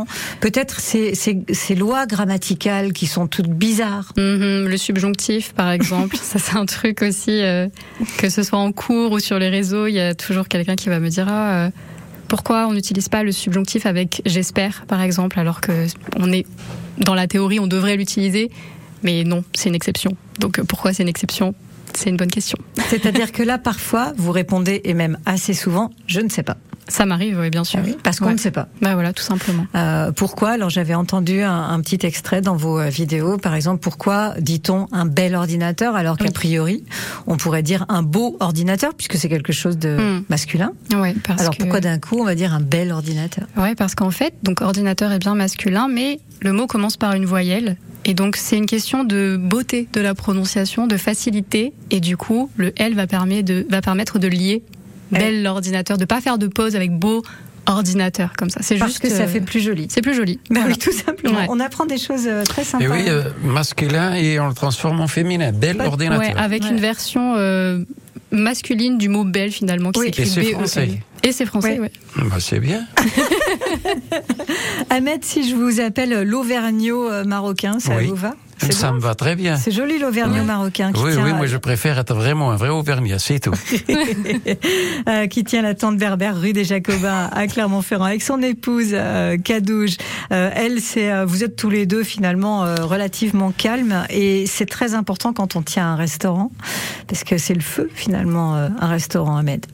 Peut-être 0.41 0.81
ces, 0.81 1.15
ces, 1.15 1.43
ces 1.53 1.75
lois 1.75 2.07
grammaticales 2.07 2.93
qui 2.93 3.07
sont 3.07 3.27
toutes 3.27 3.49
bizarres. 3.49 4.13
Mhm, 4.17 4.67
le 4.67 4.77
subjonctif, 4.77 5.53
par 5.53 5.71
exemple, 5.71 6.17
ça 6.21 6.39
c'est 6.39 6.57
un 6.57 6.67
truc 6.67 7.03
aussi, 7.03 7.43
euh, 7.43 7.69
que 8.19 8.29
ce 8.29 8.43
soit 8.43 8.59
en 8.59 8.73
cours 8.73 9.13
ou 9.13 9.21
sur 9.21 9.39
les 9.39 9.49
réseaux, 9.49 9.87
il 9.87 9.95
y 9.95 10.01
a 10.01 10.15
toujours 10.15 10.49
quelqu'un 10.49 10.75
qui 10.75 10.89
va 10.89 10.99
me 10.99 11.09
dire 11.09 11.27
ah, 11.29 11.71
pourquoi 12.29 12.67
on 12.67 12.73
n'utilise 12.73 13.09
pas 13.09 13.23
le 13.23 13.33
subjonctif 13.33 13.87
avec 13.87 14.23
j'espère, 14.25 14.85
par 14.87 15.01
exemple, 15.01 15.39
alors 15.39 15.61
que 15.61 15.87
on 16.17 16.33
est 16.33 16.47
dans 16.99 17.15
la 17.15 17.27
théorie, 17.27 17.61
on 17.61 17.67
devrait 17.67 17.97
l'utiliser, 17.97 18.51
mais 19.03 19.25
non, 19.25 19.45
c'est 19.55 19.69
une 19.69 19.75
exception. 19.75 20.17
Donc 20.39 20.59
euh, 20.59 20.65
pourquoi 20.65 20.93
c'est 20.93 21.03
une 21.03 21.09
exception? 21.09 21.55
C'est 21.95 22.11
une 22.11 22.17
bonne 22.17 22.31
question. 22.31 22.59
C'est-à-dire 22.89 23.31
que 23.31 23.43
là, 23.43 23.57
parfois, 23.57 24.13
vous 24.17 24.33
répondez, 24.33 24.81
et 24.85 24.95
même 24.95 25.17
assez 25.27 25.55
souvent, 25.55 25.93
je 26.07 26.21
ne 26.21 26.29
sais 26.29 26.43
pas. 26.43 26.57
Ça 26.89 27.07
m'arrive, 27.07 27.39
oui, 27.41 27.51
bien 27.51 27.65
sûr. 27.65 27.81
Ah 27.83 27.87
oui, 27.87 27.97
parce 28.03 28.19
qu'on 28.21 28.27
Ouais. 28.27 28.33
ne 28.35 28.39
sait 28.39 28.51
pas. 28.51 28.69
Bah 28.83 28.95
voilà, 28.95 29.13
tout 29.13 29.23
simplement. 29.23 29.67
Euh, 29.75 30.13
pourquoi? 30.13 30.51
Alors 30.51 30.71
j'avais 30.71 30.95
entendu 30.95 31.41
un, 31.43 31.53
un 31.71 31.81
petit 31.81 32.05
extrait 32.07 32.41
dans 32.43 32.57
vos 32.57 32.79
euh, 32.79 32.89
vidéos, 32.89 33.39
par 33.39 33.55
exemple, 33.55 33.81
pourquoi 33.81 34.35
dit-on 34.41 34.87
un 34.93 35.07
bel 35.07 35.35
ordinateur 35.35 35.97
alors 35.97 36.17
qu'a 36.19 36.27
Oui. 36.27 36.31
priori 36.33 36.85
on 37.27 37.37
pourrait 37.37 37.63
dire 37.63 37.87
un 37.89 38.03
beau 38.03 38.37
ordinateur 38.41 38.95
puisque 38.95 39.17
c'est 39.17 39.29
quelque 39.29 39.53
chose 39.53 39.79
de 39.79 39.97
Hmm. 39.97 40.23
masculin? 40.29 40.73
Ouais, 40.95 41.15
parce 41.27 41.41
alors 41.43 41.55
que... 41.57 41.63
pourquoi 41.63 41.81
d'un 41.81 41.99
coup 41.99 42.19
on 42.21 42.25
va 42.25 42.35
dire 42.35 42.53
un 42.53 42.61
bel 42.61 42.93
ordinateur? 42.93 43.47
Ouais, 43.57 43.75
parce 43.75 43.95
qu'en 43.95 44.11
fait, 44.11 44.35
donc 44.43 44.61
ordinateur 44.61 45.13
est 45.13 45.19
bien 45.19 45.35
masculin, 45.35 45.89
mais 45.89 46.21
le 46.43 46.53
mot 46.53 46.67
commence 46.67 46.97
par 46.97 47.15
une 47.15 47.25
voyelle. 47.25 47.77
Et 48.07 48.13
donc, 48.13 48.37
c'est 48.37 48.59
une 48.59 48.67
question 48.67 49.03
de 49.05 49.39
beauté 49.41 49.89
de 49.95 50.01
la 50.03 50.15
prononciation, 50.15 50.87
de 50.87 50.99
facilité. 50.99 51.73
Et 51.91 52.01
du 52.01 52.19
coup, 52.19 52.51
le 52.57 52.73
L 52.77 52.95
va, 52.95 53.07
permettre 53.07 53.47
de, 53.47 53.67
va 53.71 53.81
permettre 53.81 54.19
de 54.19 54.29
lier 54.29 54.63
bel 55.11 55.47
ordinateur, 55.47 55.99
de 55.99 56.05
pas 56.05 56.21
faire 56.21 56.39
de 56.39 56.47
pause 56.47 56.77
avec 56.77 56.91
beau 56.93 57.23
ordinateur 57.67 58.33
comme 58.37 58.51
ça. 58.51 58.61
C'est 58.63 58.77
juste 58.77 58.99
que 58.99 59.09
ça 59.09 59.23
euh, 59.23 59.27
fait 59.27 59.41
plus 59.41 59.61
joli. 59.61 59.87
C'est 59.89 60.03
plus 60.03 60.15
joli. 60.15 60.39
Ben 60.51 60.61
Voilà. 60.61 60.69
oui, 60.75 60.79
tout 60.79 60.93
simplement. 60.93 61.39
Ouais. 61.39 61.47
On 61.49 61.61
apprend 61.61 61.87
des 61.87 61.97
choses 61.99 62.27
euh, 62.27 62.45
très 62.45 62.63
sympas. 62.65 62.85
Et 62.85 62.89
oui, 62.89 63.05
euh, 63.09 63.23
masculin 63.43 64.15
et 64.15 64.39
on 64.39 64.49
le 64.49 64.55
transforme 64.55 65.01
en 65.01 65.07
féminin. 65.09 65.51
Bel 65.53 65.79
Ouais, 65.79 65.87
ordinateur. 65.87 66.19
Ouais, 66.19 66.35
avec 66.37 66.63
Ouais. 66.65 66.71
une 66.71 66.79
version 66.79 67.35
euh, 67.39 67.79
masculine 68.31 68.99
du 68.99 69.09
mot 69.09 69.25
belle 69.25 69.51
finalement 69.51 69.93
qui 69.93 70.01
Oui. 70.01 70.07
s'écrit 70.15 70.43
B-E-L. 70.43 70.55
français. 70.55 70.89
Et 71.25 71.33
c'est 71.33 71.47
français, 71.47 71.81
ouais. 71.81 71.91
Bah, 72.17 72.37
c'est 72.39 72.61
bien. 72.61 72.85
Ahmed, 74.91 75.25
si 75.25 75.49
je 75.49 75.57
vous 75.57 75.81
appelle 75.81 76.23
l'Auvergnat 76.23 76.93
euh, 76.93 77.25
marocain, 77.25 77.81
ça 77.81 77.97
Oui. 77.97 78.07
vous 78.09 78.15
va? 78.15 78.35
Ça 78.71 78.91
bon 78.91 78.97
me 78.97 79.01
va 79.01 79.15
très 79.15 79.35
bien. 79.35 79.57
C'est 79.57 79.71
joli 79.73 79.99
l'Auvergnat 79.99 80.43
marocain 80.43 80.93
qui 80.93 81.03
Oui, 81.03 81.13
tient 81.13 81.25
oui, 81.25 81.33
moi 81.33 81.47
je 81.47 81.57
préfère 81.57 81.99
être 81.99 82.15
vraiment 82.15 82.51
un 82.51 82.57
vrai 82.57 82.69
Auvergnat, 82.69 83.19
c'est 83.19 83.41
tout. 83.41 83.53
Euh, 85.09 85.27
qui 85.27 85.45
tient 85.45 85.61
la 85.61 85.75
tente 85.75 85.99
berbère 85.99 86.41
rue 86.41 86.53
des 86.53 86.65
Jacobins 86.65 87.29
à 87.33 87.47
Clermont-Ferrand 87.47 88.05
avec 88.05 88.23
son 88.23 88.41
épouse 88.43 88.91
euh. 88.93 89.37
Euh, 90.33 90.51
elle, 90.55 90.81
c'est 90.81 91.13
euh, 91.13 91.25
vous 91.27 91.45
êtes 91.45 91.57
tous 91.57 91.69
les 91.69 91.85
deux 91.87 92.05
finalement 92.05 92.65
euh, 92.65 92.77
relativement 92.83 93.53
calmes 93.53 94.07
et 94.11 94.47
c'est 94.47 94.67
très 94.67 94.95
important 94.95 95.33
quand 95.33 95.57
on 95.57 95.63
tient 95.63 95.87
un 95.87 95.97
restaurant 95.97 96.51
parce 97.07 97.25
que 97.25 97.37
c'est 97.39 97.55
le 97.55 97.61
feu 97.61 97.91
finalement 97.95 98.57
euh, 98.57 98.69
un 98.81 98.89
restaurant 98.89 99.37
Ahmed 99.37 99.67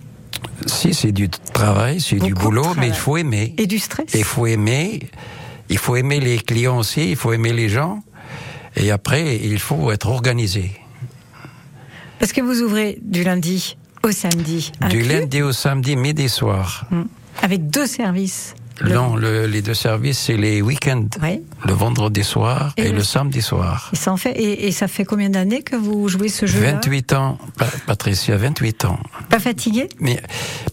si, 0.66 0.94
c'est 0.94 1.12
du 1.12 1.28
travail, 1.28 2.00
c'est 2.00 2.16
du 2.18 2.34
boulot, 2.34 2.74
mais 2.76 2.88
il 2.88 2.94
faut 2.94 3.16
aimer. 3.16 3.54
et 3.58 3.66
du 3.66 3.78
stress. 3.78 4.06
Il 4.14 4.24
faut 4.24 4.46
aimer, 4.46 5.00
il 5.68 5.78
faut 5.78 5.96
aimer 5.96 6.20
les 6.20 6.38
clients 6.38 6.78
aussi, 6.78 7.10
il 7.10 7.16
faut 7.16 7.32
aimer 7.32 7.52
les 7.52 7.68
gens. 7.68 8.02
Et 8.76 8.90
après, 8.90 9.36
il 9.36 9.58
faut 9.58 9.90
être 9.90 10.08
organisé. 10.08 10.70
Parce 12.18 12.32
que 12.32 12.40
vous 12.40 12.62
ouvrez 12.62 12.98
du 13.02 13.24
lundi 13.24 13.76
au 14.02 14.12
samedi 14.12 14.72
Du 14.88 15.02
lundi 15.02 15.42
au 15.42 15.52
samedi, 15.52 15.96
midi 15.96 16.28
soir. 16.28 16.86
avec 17.42 17.68
deux 17.70 17.86
services. 17.86 18.54
Non, 18.88 19.16
le- 19.16 19.46
les 19.46 19.62
deux 19.62 19.74
services, 19.74 20.18
c'est 20.18 20.36
les 20.36 20.62
week-ends. 20.62 21.06
Oui. 21.22 21.42
Le 21.66 21.72
vendredi 21.72 22.24
soir 22.24 22.72
Et 22.76 22.82
et, 22.82 22.88
le- 22.90 22.96
le 22.98 23.02
samedi 23.04 23.42
soir. 23.42 23.90
Et 23.92 23.96
ça 23.96 24.12
en 24.12 24.16
fait 24.16 24.32
et, 24.32 24.66
et 24.66 24.72
ça 24.72 24.88
fait 24.88 25.04
combien 25.04 25.28
d'années 25.30 25.62
que 25.62 25.76
vous 25.76 26.08
jouez 26.08 26.28
ce 26.28 26.46
jeu-là 26.46 26.72
28 26.72 27.12
ans, 27.12 27.38
Pa- 27.58 27.66
Patricia, 27.86 28.36
28 28.36 28.84
ans. 28.86 28.98
Pas 29.28 29.38
fatigué 29.38 29.88
Mais 30.00 30.20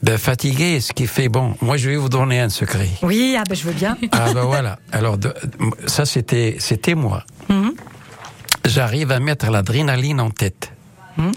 ben, 0.04 0.18
fatigué, 0.18 0.80
ce 0.80 0.94
qui 0.94 1.08
fait 1.08 1.28
bon. 1.30 1.56
Moi, 1.62 1.78
je 1.78 1.90
vais 1.90 1.98
vous 1.98 2.10
donner 2.10 2.40
un 2.40 2.50
secret. 2.50 2.88
Oui, 3.02 3.36
ah 3.38 3.44
ben 3.48 3.56
je 3.56 3.64
veux 3.64 3.74
bien. 3.74 3.98
Ah 4.12 4.34
ben 4.34 4.44
voilà. 4.44 4.80
Alors 4.92 5.18
de- 5.18 5.34
ça 5.88 6.06
c'était 6.06 6.56
c'était 6.60 6.96
moi. 6.96 7.24
Mhm. 7.50 7.74
J'arrive 8.66 9.12
à 9.12 9.20
mettre 9.20 9.50
l'adrénaline 9.50 10.20
en 10.20 10.30
tête. 10.30 10.72
Mhm. 11.18 11.32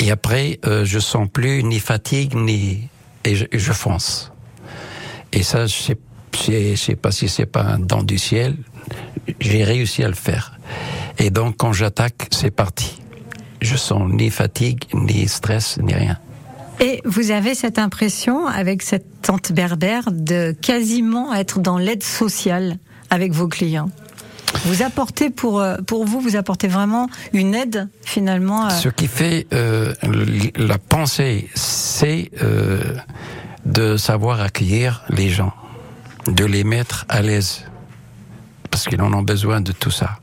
Et 0.00 0.10
après 0.10 0.58
euh, 0.66 0.84
je 0.84 0.98
sens 0.98 1.28
plus 1.32 1.62
ni 1.64 1.78
fatigue 1.80 2.34
ni 2.34 2.88
et 3.24 3.36
je, 3.36 3.44
je 3.52 3.72
fonce. 3.72 4.30
Et 5.34 5.42
ça 5.42 5.66
je 5.66 5.74
sais 5.74 5.98
je 6.48 6.74
sais 6.74 6.96
pas 6.96 7.12
si 7.12 7.28
c'est 7.28 7.46
pas 7.46 7.62
un 7.62 7.78
don 7.78 8.02
du 8.02 8.18
ciel. 8.18 8.56
J'ai 9.40 9.62
réussi 9.64 10.02
à 10.02 10.08
le 10.08 10.14
faire. 10.14 10.58
Et 11.18 11.30
donc 11.30 11.56
quand 11.56 11.72
j'attaque, 11.72 12.26
c'est 12.32 12.50
parti. 12.50 13.00
Je 13.62 13.76
sens 13.76 14.02
ni 14.10 14.30
fatigue, 14.30 14.84
ni 14.92 15.28
stress, 15.28 15.78
ni 15.80 15.94
rien. 15.94 16.18
Et 16.80 17.00
vous 17.04 17.30
avez 17.30 17.54
cette 17.54 17.78
impression, 17.78 18.46
avec 18.46 18.82
cette 18.82 19.06
tante 19.22 19.52
berbère, 19.52 20.10
de 20.10 20.54
quasiment 20.60 21.32
être 21.32 21.60
dans 21.60 21.78
l'aide 21.78 22.02
sociale 22.02 22.78
avec 23.10 23.32
vos 23.32 23.48
clients? 23.48 23.90
Vous 24.66 24.82
apportez 24.82 25.30
pour, 25.30 25.60
euh, 25.60 25.76
pour 25.86 26.04
vous, 26.04 26.20
vous 26.20 26.36
apportez 26.36 26.68
vraiment 26.68 27.08
une 27.32 27.54
aide 27.54 27.88
finalement. 28.02 28.66
euh, 28.66 28.70
Ce 28.70 28.88
qui 28.88 29.06
fait 29.06 29.46
euh, 29.52 29.94
la 30.56 30.78
pensée, 30.78 31.48
c'est 31.54 32.30
euh, 32.42 32.80
de 33.64 33.96
savoir 33.96 34.40
accueillir 34.40 35.02
les 35.08 35.28
gens, 35.30 35.52
de 36.26 36.44
les 36.44 36.64
mettre 36.64 37.04
à 37.08 37.22
l'aise, 37.22 37.64
parce 38.70 38.84
qu'ils 38.86 39.00
en 39.00 39.12
ont 39.12 39.22
besoin 39.22 39.60
de 39.60 39.72
tout 39.72 39.90
ça. 39.90 40.18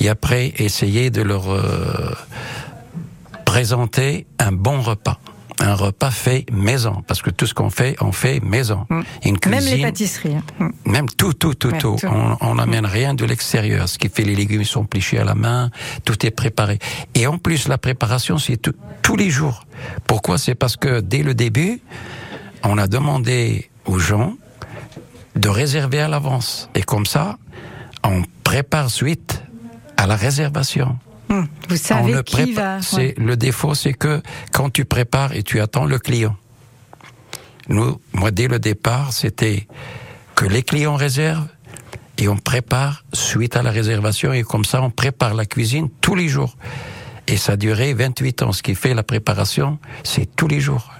Et 0.00 0.08
après, 0.08 0.52
essayer 0.58 1.10
de 1.10 1.22
leur 1.22 1.50
euh, 1.50 2.14
présenter 3.44 4.26
un 4.38 4.52
bon 4.52 4.80
repas. 4.80 5.18
un 5.62 5.74
repas 5.74 6.10
fait 6.10 6.46
maison, 6.50 7.02
parce 7.06 7.20
que 7.20 7.28
tout 7.28 7.44
ce 7.46 7.52
qu'on 7.52 7.68
fait, 7.68 7.94
on 8.00 8.12
fait 8.12 8.40
maison. 8.40 8.86
Une 9.24 9.36
Même 9.46 9.52
les 9.52 9.58
cuisine, 9.66 9.82
pâtisseries. 9.82 10.34
hein. 10.36 10.42
Mm. 10.58 10.90
même 10.90 11.06
tout, 11.10 11.34
tout, 11.34 11.52
tout, 11.54 11.68
Ouais, 11.68 11.78
tout. 11.78 11.96
tout. 12.00 12.06
On 12.40 12.54
n'amène 12.54 12.86
rien 12.86 13.12
de 13.12 13.26
l'extérieur. 13.26 13.86
Ce 13.86 13.98
qui 13.98 14.08
fait 14.08 14.22
les 14.24 14.34
légumes 14.34 14.64
sont 14.64 14.84
plichés 14.86 15.18
à 15.18 15.24
la 15.24 15.34
main, 15.34 15.70
tout 16.06 16.24
est 16.24 16.30
préparé. 16.30 16.78
Et 17.14 17.26
en 17.26 17.36
plus, 17.36 17.68
la 17.68 17.76
préparation, 17.76 18.38
c'est 18.38 18.56
tous 19.02 19.16
les 19.16 19.28
jours. 19.28 19.66
Pourquoi? 20.06 20.38
C'est 20.38 20.54
parce 20.54 20.76
que 20.76 21.00
dès 21.00 21.22
le 21.22 21.34
début, 21.34 21.82
on 22.62 22.78
a 22.78 22.86
demandé 22.86 23.70
aux 23.86 23.98
gens 23.98 24.34
de 25.36 25.48
réserver 25.48 26.00
à 26.00 26.08
l'avance. 26.08 26.68
Et 26.74 26.82
comme 26.82 27.06
ça, 27.06 27.38
on 28.04 28.22
prépare 28.44 28.90
suite 28.90 29.42
à 29.96 30.06
la 30.06 30.16
réservation. 30.16 30.98
Mm. 31.28 31.42
Vous 31.68 31.76
savez 31.76 32.22
qui 32.24 32.52
va. 32.52 32.78
ouais. 32.94 33.14
le 33.16 33.36
défaut, 33.36 33.74
c'est 33.74 33.94
que 33.94 34.22
quand 34.52 34.70
tu 34.70 34.84
prépares 34.84 35.34
et 35.34 35.42
tu 35.42 35.60
attends 35.60 35.84
le 35.84 35.98
client. 35.98 36.36
Nous, 37.68 38.00
moi, 38.12 38.30
dès 38.32 38.48
le 38.48 38.58
départ, 38.58 39.12
c'était 39.12 39.68
que 40.34 40.44
les 40.44 40.62
clients 40.62 40.96
réservent 40.96 41.46
et 42.18 42.28
on 42.28 42.36
prépare 42.36 43.04
suite 43.12 43.56
à 43.56 43.62
la 43.62 43.70
réservation 43.70 44.32
et 44.32 44.42
comme 44.42 44.64
ça, 44.64 44.82
on 44.82 44.90
prépare 44.90 45.34
la 45.34 45.46
cuisine 45.46 45.88
tous 46.00 46.14
les 46.14 46.28
jours. 46.28 46.56
Et 47.28 47.36
ça 47.36 47.52
a 47.52 47.56
duré 47.56 47.94
28 47.94 48.42
ans. 48.42 48.52
Ce 48.52 48.62
qui 48.62 48.74
fait 48.74 48.92
la 48.92 49.04
préparation, 49.04 49.78
c'est 50.02 50.34
tous 50.34 50.48
les 50.48 50.58
jours. 50.58 50.90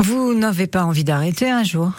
Vous 0.00 0.32
n'avez 0.32 0.66
pas 0.66 0.84
envie 0.84 1.04
d'arrêter 1.04 1.50
un 1.50 1.62
jour 1.62 1.92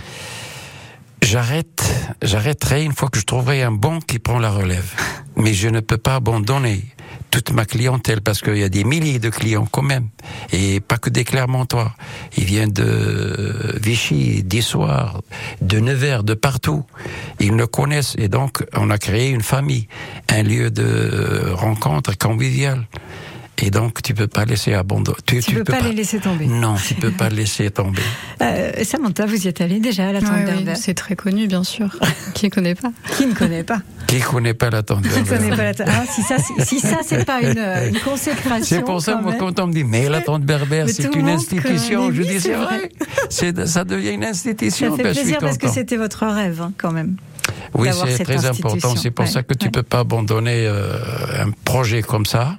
J'arrête, 1.22 1.84
j'arrêterai 2.24 2.84
une 2.84 2.94
fois 2.94 3.10
que 3.10 3.20
je 3.20 3.26
trouverai 3.26 3.62
un 3.62 3.72
bon 3.72 4.00
qui 4.00 4.18
prend 4.18 4.40
la 4.40 4.50
relève. 4.50 4.92
Mais 5.36 5.54
je 5.54 5.70
ne 5.70 5.82
peux 5.82 6.00
pas 6.00 6.16
abandonner 6.16 6.84
toute 7.30 7.52
ma 7.52 7.64
clientèle 7.64 8.22
parce 8.22 8.42
qu'il 8.42 8.58
y 8.58 8.64
a 8.64 8.70
des 8.70 8.86
milliers 8.86 9.20
de 9.20 9.30
clients 9.30 9.68
quand 9.70 9.84
même. 9.84 10.10
Et 10.52 10.80
pas 10.80 10.98
que 10.98 11.12
des 11.12 11.24
Clermontois. 11.24 11.94
Ils 12.38 12.46
viennent 12.46 12.74
de 12.74 13.78
Vichy, 13.80 14.42
d'Issoire, 14.44 15.22
de 15.62 15.80
Nevers, 15.80 16.24
de 16.24 16.34
partout. 16.34 16.84
Ils 17.40 17.54
me 17.54 17.68
connaissent 17.68 18.16
et 18.18 18.30
donc 18.30 18.66
on 18.74 18.90
a 18.90 18.98
créé 18.98 19.30
une 19.30 19.44
famille, 19.44 19.88
un 20.28 20.42
lieu 20.42 20.72
de 20.72 21.52
rencontre 21.54 22.18
convivial. 22.18 22.88
Et 23.64 23.70
donc 23.70 24.02
tu 24.02 24.14
peux 24.14 24.28
pas 24.28 24.46
laisser 24.46 24.74
abandonner. 24.74 25.18
Tu 25.26 25.42
peux 25.42 25.64
pas 25.64 25.82
les 25.82 25.94
laisser 25.94 26.20
tomber. 26.20 26.48
Non, 26.48 26.76
tu 26.76 26.96
peux 26.96 27.12
pas 27.12 27.30
laisser 27.30 27.70
tomber. 27.70 28.02
Euh, 28.42 28.72
Samantha, 28.84 29.28
vous 29.28 29.46
y 29.46 29.48
êtes 29.48 29.62
allée 29.62 29.80
déjà 29.80 30.08
à 30.08 30.14
la 30.14 30.20
tente 30.20 30.32
Ouais, 30.32 30.54
oui, 30.58 30.72
c'est 30.76 30.96
très 30.96 31.16
connu, 31.16 31.46
bien 31.46 31.64
sûr. 31.64 31.96
Qui 32.34 32.46
ne 32.48 32.50
connaît 32.50 32.74
pas 32.74 32.92
Qui 33.16 33.28
ne 33.28 33.34
connaît 33.36 33.64
pas 33.64 33.82
Qui 34.08 34.20
connaît 34.20 34.56
pas 34.56 34.72
la 34.72 34.82
tente 34.82 35.04
Qui 35.08 35.20
ne 35.20 35.26
connaît 35.26 35.56
pas 35.56 35.64
la 35.64 35.74
tente 35.76 35.88
Ah, 35.88 36.04
Si 36.10 36.24
ça, 36.24 36.38
si 36.66 36.80
ça, 36.80 36.98
c'est 37.06 37.24
pas 37.24 37.40
une, 37.42 37.60
euh, 37.60 37.90
une 37.90 38.00
consécration. 38.00 38.78
C'est 38.78 38.82
pour 38.84 39.00
ça, 39.00 39.18
moi, 39.18 39.32
même. 39.34 39.40
quand 39.40 39.60
on 39.60 39.68
me 39.68 39.74
dit, 39.74 39.84
mais 39.84 40.10
la 40.10 40.22
tente 40.22 40.42
berbère, 40.44 40.90
c'est 40.90 41.14
une 41.14 41.30
institution, 41.30 42.12
je 42.12 42.24
dis, 42.24 42.40
c'est 42.40 42.56
vrai. 42.56 42.90
Ça 43.30 43.84
devient 43.84 44.14
une 44.14 44.24
Ça 44.24 44.30
institution. 44.30 44.98
fait 44.98 45.04
ben, 45.04 45.14
plaisir 45.14 45.38
parce 45.40 45.60
que 45.60 45.70
c'était 45.70 45.98
votre 45.98 46.26
rêve, 46.26 46.62
hein, 46.64 46.74
quand 46.78 46.92
même. 46.92 47.18
Oui, 47.74 47.90
c'est 47.94 48.24
très 48.24 48.46
important. 48.46 48.96
C'est 48.96 49.12
pour 49.12 49.26
Ouais, 49.26 49.32
ça 49.32 49.44
que 49.44 49.54
tu 49.54 49.66
ouais. 49.66 49.72
peux 49.72 49.84
pas 49.84 50.00
abandonner 50.00 50.66
euh, 50.68 50.98
un 51.46 51.52
projet 51.64 52.02
comme 52.02 52.26
ça, 52.26 52.58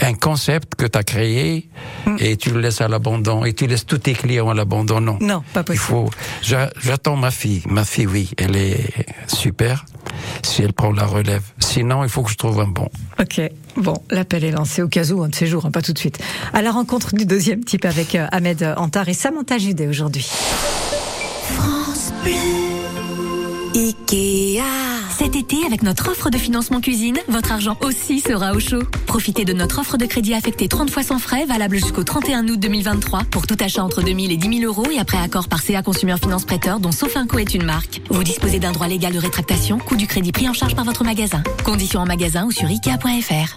un 0.00 0.14
concept 0.14 0.74
que 0.76 0.86
tu 0.86 0.98
as 0.98 1.02
créé, 1.02 1.68
Mm. 2.06 2.16
et 2.20 2.36
tu 2.36 2.50
le 2.50 2.60
laisses 2.60 2.80
à 2.80 2.88
l'abandon, 2.88 3.44
et 3.44 3.52
tu 3.52 3.66
laisses 3.66 3.86
tous 3.86 3.98
tes 3.98 4.12
clients 4.12 4.48
à 4.50 4.54
l'abandon. 4.54 5.00
Non. 5.00 5.18
Non, 5.20 5.42
pas 5.52 5.60
Il 5.60 5.64
possible. 5.64 5.84
faut. 5.84 6.10
j'a- 6.42 6.70
J'attends 6.82 7.16
ma 7.16 7.30
fille. 7.30 7.62
Ma 7.68 7.84
fille, 7.84 8.06
oui, 8.06 8.30
elle 8.38 8.56
est 8.56 9.06
super. 9.28 9.84
Si 10.42 10.62
elle 10.62 10.72
prend 10.72 10.92
la 10.92 11.04
relève. 11.06 11.42
Sinon, 11.58 12.02
il 12.04 12.08
faut 12.10 12.22
que 12.22 12.30
je 12.30 12.36
trouve 12.36 12.60
un 12.60 12.66
bon. 12.68 12.88
Ok, 13.20 13.40
bon, 13.76 13.94
l'appel 14.10 14.44
est 14.44 14.50
lancé 14.50 14.82
au 14.82 14.88
cas 14.88 15.04
où, 15.10 15.22
un 15.22 15.28
de 15.28 15.34
ces 15.34 15.46
jours, 15.46 15.64
hein, 15.66 15.70
pas 15.70 15.82
tout 15.82 15.92
de 15.92 15.98
suite. 15.98 16.18
À 16.52 16.62
la 16.62 16.70
rencontre 16.72 17.14
du 17.14 17.24
deuxième 17.26 17.64
type 17.64 17.84
avec 17.84 18.14
euh, 18.14 18.26
Ahmed 18.32 18.62
Antar 18.76 19.08
et 19.08 19.14
Samantha 19.14 19.58
Judé 19.58 19.86
aujourd'hui. 19.88 20.28
France 21.44 22.12
Bleu. 22.24 22.71
Ikea. 23.74 24.62
Cet 25.16 25.34
été, 25.34 25.64
avec 25.66 25.82
notre 25.82 26.10
offre 26.10 26.28
de 26.28 26.36
financement 26.36 26.80
cuisine, 26.80 27.18
votre 27.28 27.52
argent 27.52 27.76
aussi 27.80 28.20
sera 28.20 28.52
au 28.52 28.60
chaud. 28.60 28.82
Profitez 29.06 29.44
de 29.44 29.52
notre 29.52 29.80
offre 29.80 29.96
de 29.96 30.04
crédit 30.04 30.34
affecté 30.34 30.68
30 30.68 30.90
fois 30.90 31.02
sans 31.02 31.18
frais, 31.18 31.46
valable 31.46 31.76
jusqu'au 31.76 32.02
31 32.02 32.48
août 32.48 32.58
2023, 32.58 33.24
pour 33.30 33.46
tout 33.46 33.56
achat 33.60 33.82
entre 33.82 34.02
2000 34.02 34.30
et 34.30 34.36
10 34.36 34.60
000 34.60 34.70
euros 34.70 34.90
et 34.90 34.98
après 34.98 35.18
accord 35.18 35.48
par 35.48 35.62
CA 35.62 35.82
Consumer 35.82 36.16
Finance 36.20 36.44
Prêteur, 36.44 36.80
dont 36.80 36.92
Sofinco 36.92 37.38
est 37.38 37.54
une 37.54 37.64
marque. 37.64 38.02
Vous 38.10 38.24
disposez 38.24 38.58
d'un 38.58 38.72
droit 38.72 38.88
légal 38.88 39.12
de 39.12 39.18
rétractation, 39.18 39.78
coût 39.78 39.96
du 39.96 40.06
crédit 40.06 40.32
pris 40.32 40.48
en 40.48 40.52
charge 40.52 40.74
par 40.74 40.84
votre 40.84 41.04
magasin. 41.04 41.42
Conditions 41.64 42.00
en 42.00 42.06
magasin 42.06 42.44
ou 42.44 42.50
sur 42.50 42.68
ikea.fr. 42.68 43.56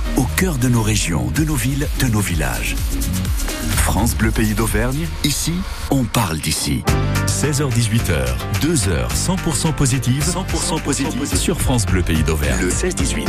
cœur 0.41 0.57
de 0.57 0.69
nos 0.69 0.81
régions, 0.81 1.29
de 1.35 1.43
nos 1.43 1.53
villes, 1.53 1.87
de 1.99 2.07
nos 2.07 2.19
villages. 2.19 2.75
France 3.75 4.15
Bleu 4.15 4.31
Pays 4.31 4.55
d'Auvergne, 4.55 5.07
ici, 5.23 5.53
on 5.91 6.03
parle 6.03 6.39
d'ici. 6.39 6.81
16h-18h, 7.27 8.25
2 8.59 8.89
heures 8.89 9.13
100% 9.13 9.75
positive, 9.75 10.23
100% 10.23 10.81
positive 10.81 11.35
sur 11.35 11.61
France 11.61 11.85
Bleu 11.85 12.01
Pays 12.01 12.23
d'Auvergne. 12.23 12.59
Le 12.59 12.69
16-18. 12.71 13.27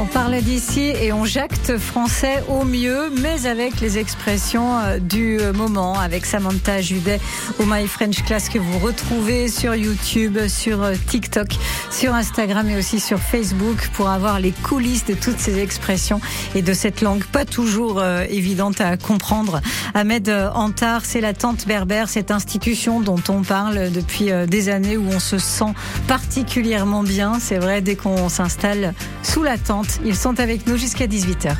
On 0.00 0.06
parle 0.06 0.40
d'ici 0.42 0.92
et 1.02 1.12
on 1.12 1.24
jacte 1.24 1.76
français 1.76 2.44
au 2.46 2.62
mieux, 2.62 3.10
mais 3.20 3.46
avec 3.46 3.80
les 3.80 3.98
expressions 3.98 4.78
euh, 4.78 5.00
du 5.00 5.40
moment, 5.54 5.98
avec 5.98 6.24
Samantha 6.24 6.80
Judet 6.80 7.18
ou 7.58 7.64
My 7.66 7.88
French 7.88 8.22
Class 8.22 8.48
que 8.48 8.60
vous 8.60 8.78
retrouvez 8.78 9.48
sur 9.48 9.74
YouTube, 9.74 10.38
sur 10.46 10.84
euh, 10.84 10.94
TikTok, 11.08 11.48
sur 11.90 12.14
Instagram 12.14 12.70
et 12.70 12.76
aussi 12.76 13.00
sur 13.00 13.18
Facebook 13.18 13.90
pour 13.94 14.08
avoir 14.08 14.38
les 14.38 14.52
coulisses 14.52 15.04
de 15.04 15.14
toutes 15.14 15.40
ces 15.40 15.58
expressions 15.58 16.20
et 16.54 16.62
de 16.62 16.74
cette 16.74 17.00
langue 17.00 17.24
pas 17.24 17.44
toujours 17.44 17.98
euh, 17.98 18.24
évidente 18.30 18.80
à 18.80 18.96
comprendre. 18.96 19.60
Ahmed 19.94 20.30
Antar, 20.54 21.04
c'est 21.04 21.20
la 21.20 21.34
tante 21.34 21.66
berbère, 21.66 22.08
cette 22.08 22.30
institution 22.30 23.00
dont 23.00 23.22
on 23.28 23.42
parle 23.42 23.90
depuis 23.90 24.30
des 24.46 24.68
années 24.68 24.96
où 24.96 25.08
on 25.10 25.18
se 25.18 25.38
sent 25.38 25.72
particulièrement 26.06 27.02
bien. 27.02 27.38
C'est 27.40 27.58
vrai, 27.58 27.80
dès 27.80 27.96
qu'on 27.96 28.28
s'installe 28.28 28.94
sous 29.24 29.42
la 29.42 29.58
tente, 29.58 29.87
ils 30.04 30.16
sont 30.16 30.40
avec 30.40 30.66
nous 30.66 30.76
jusqu'à 30.76 31.06
18h. 31.06 31.56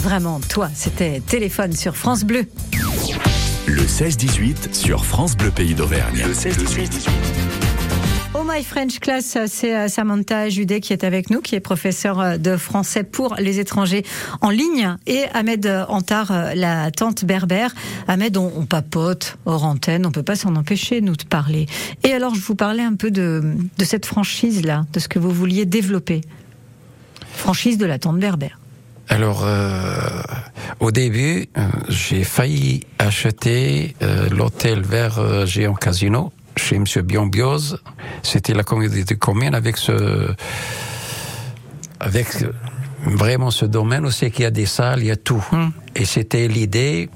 Vraiment 0.00 0.40
toi. 0.40 0.70
C'était 0.74 1.20
téléphone 1.20 1.72
sur 1.72 1.96
France 1.96 2.24
Bleu. 2.24 2.46
Le 3.66 3.82
16-18 3.82 4.74
sur 4.74 5.04
France 5.04 5.36
Bleu 5.36 5.50
Pays 5.50 5.74
d'Auvergne. 5.74 6.24
Le 6.26 6.32
16-18. 6.32 7.08
Oh 8.34 8.42
My 8.46 8.62
French 8.62 9.00
Class, 9.00 9.36
c'est 9.46 9.76
euh, 9.76 9.88
Samantha 9.88 10.48
Judet 10.48 10.80
qui 10.80 10.92
est 10.92 11.04
avec 11.04 11.30
nous, 11.30 11.40
qui 11.40 11.56
est 11.56 11.60
professeur 11.60 12.20
euh, 12.20 12.36
de 12.38 12.56
français 12.56 13.02
pour 13.02 13.34
les 13.38 13.58
étrangers 13.58 14.04
en 14.40 14.50
ligne, 14.50 14.96
et 15.06 15.24
Ahmed 15.34 15.66
Antar, 15.88 16.30
euh, 16.30 16.54
la 16.54 16.90
tante 16.90 17.24
berbère. 17.24 17.74
Ahmed, 18.08 18.36
on, 18.36 18.52
on 18.56 18.66
papote 18.66 19.36
hors 19.44 19.64
antenne, 19.64 20.06
on 20.06 20.12
peut 20.12 20.22
pas 20.22 20.36
s'en 20.36 20.54
empêcher, 20.56 21.00
nous, 21.00 21.16
de 21.16 21.24
parler. 21.24 21.66
Et 22.04 22.12
alors, 22.12 22.34
je 22.34 22.40
vous 22.40 22.54
parlais 22.54 22.84
un 22.84 22.94
peu 22.94 23.10
de, 23.10 23.42
de 23.76 23.84
cette 23.84 24.06
franchise-là, 24.06 24.86
de 24.92 25.00
ce 25.00 25.08
que 25.08 25.18
vous 25.18 25.32
vouliez 25.32 25.66
développer. 25.66 26.20
Franchise 27.32 27.78
de 27.78 27.86
la 27.86 27.98
tante 27.98 28.18
berbère. 28.18 28.59
Alors, 29.10 29.42
euh, 29.44 30.22
au 30.78 30.92
début, 30.92 31.48
euh, 31.58 31.66
j'ai 31.88 32.22
failli 32.22 32.86
acheter 32.98 33.96
euh, 34.02 34.28
l'hôtel 34.30 34.82
vers 34.82 35.18
euh, 35.18 35.46
Géant 35.46 35.74
Casino 35.74 36.32
chez 36.56 36.76
M. 36.76 36.84
Biombiose. 37.02 37.80
C'était 38.22 38.54
la 38.54 38.62
communauté 38.62 39.16
commune 39.16 39.54
avec 39.54 39.76
ce, 39.76 40.32
avec 41.98 42.28
vraiment 43.04 43.50
ce 43.50 43.64
domaine 43.64 44.06
où 44.06 44.12
c'est 44.12 44.30
qu'il 44.30 44.44
y 44.44 44.46
a 44.46 44.52
des 44.52 44.66
salles, 44.66 45.00
il 45.00 45.06
y 45.06 45.10
a 45.10 45.16
tout. 45.16 45.44
Et 45.96 46.04
c'était 46.04 46.46
l'idée 46.46 47.10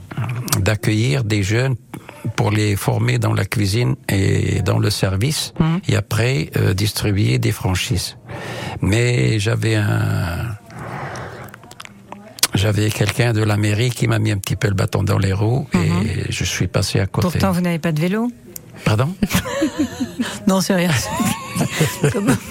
d'accueillir 0.59 1.23
des 1.23 1.45
jeunes 1.45 1.77
pour 2.37 2.51
les 2.51 2.75
former 2.75 3.19
dans 3.19 3.35
la 3.35 3.45
cuisine 3.45 3.95
et 4.09 4.63
dans 4.63 4.79
le 4.79 4.91
service, 4.91 5.53
et 5.87 5.95
après 5.95 6.51
euh, 6.57 6.73
distribuer 6.75 7.39
des 7.39 7.53
franchises. 7.53 8.17
Mais 8.81 9.39
j'avais 9.39 9.77
un 9.77 10.54
j'avais 12.55 12.90
quelqu'un 12.90 13.33
de 13.33 13.43
la 13.43 13.57
mairie 13.57 13.90
qui 13.90 14.07
m'a 14.07 14.19
mis 14.19 14.31
un 14.31 14.38
petit 14.38 14.57
peu 14.57 14.69
le 14.69 14.75
bâton 14.75 15.03
dans 15.03 15.19
les 15.19 15.33
roues 15.33 15.67
et 15.75 16.31
je 16.31 16.45
suis 16.45 16.67
passé 16.69 17.01
à 17.01 17.07
côté. 17.07 17.29
Pourtant, 17.29 17.53
vous 17.53 17.61
n'avez 17.61 17.79
pas 17.79 17.93
de 17.93 18.01
vélo 18.01 18.31
Pardon 18.85 19.14
Non, 20.47 20.61
c'est 20.61 20.75
rien. 20.75 20.90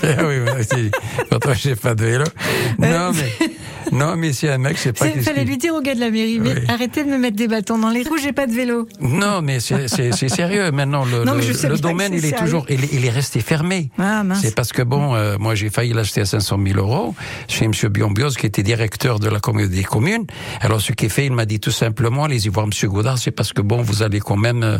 Ah 0.03 0.23
oui, 0.25 0.37
oui, 0.39 0.91
j'ai 1.61 1.75
pas 1.75 1.93
de 1.93 2.03
vélo. 2.05 2.23
Non, 2.79 3.11
mais, 3.11 3.49
non, 3.91 4.15
mais 4.15 4.33
si 4.33 4.47
un 4.47 4.57
mec, 4.57 4.77
sais 4.77 4.93
pas 4.93 5.07
Il 5.07 5.21
fallait 5.21 5.45
lui 5.45 5.57
dire 5.57 5.73
au 5.75 5.81
gars 5.81 5.95
de 5.95 5.99
la 5.99 6.09
mairie, 6.09 6.39
mais 6.39 6.55
arrêtez 6.69 7.03
de 7.03 7.09
me 7.09 7.17
mettre 7.17 7.35
des 7.37 7.47
bâtons 7.47 7.77
dans 7.77 7.89
les 7.89 8.03
roues, 8.03 8.17
j'ai 8.21 8.31
pas 8.33 8.47
de 8.47 8.53
vélo. 8.53 8.87
Non, 8.99 9.41
mais 9.41 9.59
c'est 9.59 9.87
c'est- 9.87 10.11
c'est 10.11 10.29
sérieux. 10.29 10.71
Maintenant, 10.71 11.05
le, 11.05 11.23
Non, 11.23 11.33
le- 11.35 11.77
domaine, 11.79 12.13
c'est 12.13 12.19
il 12.19 12.25
est 12.25 12.29
sérieux. 12.29 12.45
toujours, 12.45 12.65
il, 12.69 12.83
est- 12.83 12.93
il 12.93 13.05
est 13.05 13.09
resté 13.09 13.39
fermé. 13.41 13.89
Ah. 13.99 14.23
C'est 14.41 14.55
parce 14.55 14.71
que 14.71 14.81
bon, 14.81 15.15
euh, 15.15 15.37
moi 15.39 15.55
j'ai 15.55 15.69
failli 15.69 15.93
l'acheter 15.93 16.21
à 16.21 16.25
500 16.25 16.57
000 16.65 16.79
euros 16.79 17.15
chez 17.47 17.65
M. 17.65 17.71
Biombios, 17.89 18.29
qui 18.31 18.45
était 18.45 18.63
directeur 18.63 19.19
de 19.19 19.29
la 19.29 19.39
communauté 19.39 19.75
des 19.75 19.83
communes. 19.83 20.25
Alors 20.61 20.81
ce 20.81 20.91
qu'il 20.93 21.09
fait, 21.09 21.25
il 21.25 21.31
m'a 21.33 21.45
dit 21.45 21.59
tout 21.59 21.71
simplement, 21.71 22.23
allez-y 22.25 22.49
voir 22.49 22.65
M. 22.65 22.89
Goudard, 22.89 23.17
c'est 23.17 23.31
parce 23.31 23.53
que 23.53 23.61
bon, 23.61 23.81
vous 23.81 24.03
allez 24.03 24.19
quand 24.19 24.37
même 24.37 24.63
euh, 24.63 24.77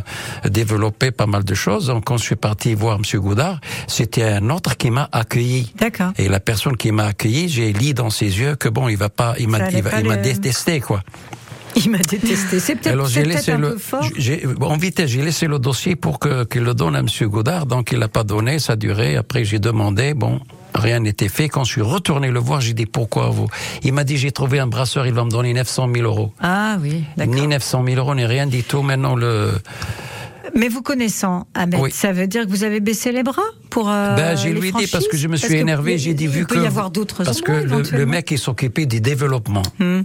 développer 0.50 1.12
pas 1.12 1.26
mal 1.28 1.44
de 1.44 1.54
choses. 1.54 1.88
Donc 1.88 2.06
quand 2.06 2.18
je 2.18 2.24
suis 2.24 2.36
parti 2.36 2.74
voir 2.74 2.98
M. 2.98 3.20
Goudard, 3.20 3.60
c'était 3.88 4.24
un 4.24 4.50
autre 4.50 4.78
qui 4.78 4.92
m'a 4.92 5.10
accueilli. 5.12 5.74
D'accord. 5.78 6.12
Et 6.18 6.28
la 6.30 6.40
personne 6.40 6.78
qui 6.78 6.92
m'a 6.92 7.06
accueilli, 7.06 7.50
j'ai 7.50 7.74
lu 7.74 7.94
dans 7.94 8.10
ses 8.10 8.40
yeux 8.40 8.56
que 8.56 8.70
bon, 8.70 8.88
il 8.90 8.98
va 8.98 9.03
pas, 9.10 9.36
il 9.40 9.48
m'a, 9.50 9.70
il 9.72 9.82
va- 9.84 9.90
pas 9.92 10.00
il 10.02 10.08
m'a 10.08 10.16
le- 10.18 10.22
détesté 10.22 10.80
quoi. 10.82 11.02
Il 11.76 11.90
m'a 11.90 11.98
détesté. 11.98 12.60
C'est 12.60 12.76
peut-être 12.76 12.94
Alors 12.94 13.08
j'ai 13.08 13.24
peut-être 13.24 13.36
laissé 13.36 13.52
un 13.54 13.58
le, 13.58 13.72
peu 13.74 13.78
fort. 13.80 14.08
j'ai, 14.16 14.44
en 14.62 14.78
vitesse, 14.78 15.10
j'ai 15.10 15.24
laissé 15.24 15.48
le 15.48 15.58
dossier 15.58 15.96
pour 15.96 16.20
que 16.20 16.44
qu'il 16.44 16.62
le 16.62 16.76
donne 16.76 16.96
à 16.96 17.02
Monsieur 17.02 17.28
Godard. 17.28 17.66
Donc 17.66 17.92
il 17.92 17.98
l'a 17.98 18.08
pas 18.08 18.24
donné, 18.24 18.60
ça 18.60 18.74
a 18.74 18.76
duré. 18.76 19.16
Après 19.16 19.44
j'ai 19.44 19.58
demandé, 19.58 20.14
bon, 20.14 20.40
rien 20.76 21.00
n'était 21.00 21.30
fait. 21.30 21.50
Quand 21.50 21.64
je 21.64 21.72
suis 21.72 21.82
retourné 21.82 22.30
le 22.30 22.38
voir, 22.40 22.62
j'ai 22.62 22.74
dit 22.74 22.86
pourquoi 22.86 23.30
vous? 23.30 23.48
Il 23.82 23.94
m'a 23.94 24.04
dit 24.04 24.18
j'ai 24.18 24.32
trouvé 24.32 24.60
un 24.60 24.68
brasseur, 24.68 25.08
il 25.08 25.14
va 25.16 25.24
me 25.24 25.32
donner 25.32 25.52
900 25.52 25.90
000 25.96 26.06
euros. 26.06 26.32
Ah 26.40 26.78
oui, 26.80 27.06
d'accord. 27.18 27.34
Ni 27.34 27.48
900 27.48 27.84
000 27.88 27.98
euros, 27.98 28.14
ni 28.14 28.26
rien 28.26 28.46
du 28.46 28.62
tout. 28.62 28.84
Maintenant 28.84 29.16
le, 29.16 29.54
Mais 30.56 30.68
vous 30.68 30.82
connaissant 30.82 31.48
Ahmed, 31.56 31.80
Oui. 31.82 31.92
ça 31.92 32.12
veut 32.12 32.28
dire 32.28 32.46
que 32.46 32.50
vous 32.50 32.64
avez 32.64 32.80
baissé 32.80 33.12
les 33.12 33.24
bras 33.24 33.42
pour. 33.72 33.90
euh, 33.90 34.16
ben, 34.16 34.38
j'ai 34.38 34.52
lui 34.52 34.72
dit 34.72 34.88
parce 34.88 35.08
que 35.08 35.18
je 35.18 35.28
me 35.28 35.36
suis 35.36 35.56
énervé, 35.56 35.98
j'ai 35.98 36.14
dit 36.14 36.26
il 36.26 36.30
vu 36.30 36.46
peut 36.46 36.56
que 36.56 36.62
y 36.62 36.68
avoir 36.68 36.92
d'autres 36.92 37.24
parce 37.24 37.42
que 37.42 37.52
le, 37.52 38.06
mec 38.06 38.30
il 38.32 38.38
s'occupait 38.38 38.86
du 38.86 39.02
développement 39.02 39.64
Hmm. 39.80 40.02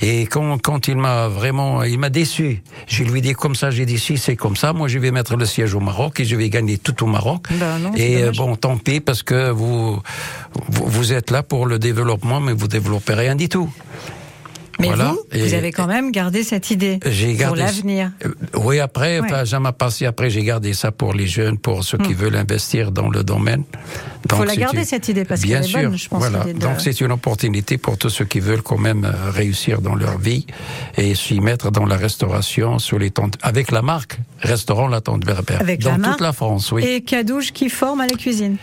et 0.00 0.22
quand 0.26 0.56
quand 0.62 0.88
il 0.88 0.96
m'a 0.96 1.28
vraiment 1.28 1.82
il 1.82 1.98
m'a 1.98 2.08
déçu. 2.10 2.62
Je 2.88 3.04
lui 3.04 3.20
dit 3.20 3.34
comme 3.34 3.54
ça, 3.54 3.70
j'ai 3.70 3.84
dit 3.86 3.98
si 3.98 4.16
c'est 4.16 4.36
comme 4.36 4.56
ça, 4.56 4.72
moi 4.72 4.88
je 4.88 4.98
vais 4.98 5.10
mettre 5.10 5.36
le 5.36 5.44
siège 5.44 5.74
au 5.74 5.80
Maroc 5.80 6.20
et 6.20 6.24
je 6.24 6.36
vais 6.36 6.48
gagner 6.48 6.78
tout 6.78 7.02
au 7.04 7.06
Maroc. 7.06 7.46
Ben 7.52 7.78
non, 7.78 7.92
et 7.94 8.22
euh, 8.22 8.32
bon, 8.36 8.56
tant 8.56 8.78
pis 8.78 9.00
parce 9.00 9.22
que 9.22 9.50
vous, 9.50 10.00
vous 10.68 10.86
vous 10.86 11.12
êtes 11.12 11.30
là 11.30 11.42
pour 11.42 11.66
le 11.66 11.78
développement, 11.78 12.40
mais 12.40 12.52
vous 12.54 12.68
développez 12.68 13.14
rien 13.14 13.34
du 13.36 13.48
tout. 13.48 13.70
Mais 14.82 14.88
Voilà. 14.88 15.12
vous, 15.12 15.20
Et- 15.32 15.42
vous 15.46 15.54
avez 15.54 15.70
quand 15.72 15.86
même 15.86 16.10
gardé 16.10 16.42
cette 16.42 16.70
idée 16.70 16.98
pour 16.98 17.56
l'avenir. 17.56 18.10
Euh, 18.26 18.28
Oui, 18.56 18.80
après, 18.80 19.20
Ouais. 19.20 19.26
enfin, 19.26 19.44
ça 19.44 19.60
m'a 19.60 19.72
passé. 19.72 20.06
Après, 20.06 20.28
j'ai 20.28 20.42
gardé 20.44 20.72
ça 20.74 20.90
pour 20.92 21.14
les 21.14 21.26
jeunes, 21.26 21.56
pour 21.58 21.84
ceux 21.84 21.98
qui 21.98 22.12
Hmm. 22.12 22.16
veulent 22.16 22.36
investir 22.36 22.90
dans 22.92 23.08
le 23.08 23.22
domaine. 23.22 23.62
Il 24.24 24.34
faut 24.36 24.44
la 24.44 24.56
garder 24.56 24.78
une- 24.78 24.84
cette 24.84 25.08
idée 25.08 25.24
parce 25.24 25.42
qu'elle 25.42 25.52
est 25.58 25.62
sûr, 25.62 25.82
bonne, 25.90 25.96
je 25.98 26.08
pense. 26.08 26.18
voilà. 26.18 26.44
de- 26.44 26.52
Donc 26.58 26.80
c'est 26.80 27.00
une 27.00 27.12
opportunité 27.12 27.78
pour 27.78 27.96
tous 27.98 28.08
ceux 28.10 28.24
qui 28.24 28.40
veulent 28.40 28.62
quand 28.62 28.78
même 28.78 29.04
euh, 29.04 29.30
réussir 29.30 29.80
dans 29.80 29.94
leur 29.94 30.18
vie 30.18 30.46
et 30.96 31.14
s'y 31.14 31.40
mettre 31.40 31.70
dans 31.70 31.86
la 31.86 31.96
restauration 31.96 32.78
sur 32.78 32.98
les 32.98 33.10
tentes 33.10 33.36
avec 33.42 33.70
la 33.70 33.82
marque 33.82 34.18
Restaurant 34.40 34.88
La 34.88 35.00
Tente 35.00 35.24
Berbère 35.24 35.60
Avec 35.60 35.80
dans 35.80 35.96
la 35.96 36.08
toute 36.08 36.20
la 36.20 36.32
France. 36.32 36.72
Oui. 36.72 36.84
Et 36.84 37.00
Cadouche 37.02 37.52
qui 37.52 37.68
forme 37.68 38.00
à 38.00 38.06
la 38.06 38.14
cuisine. 38.14 38.56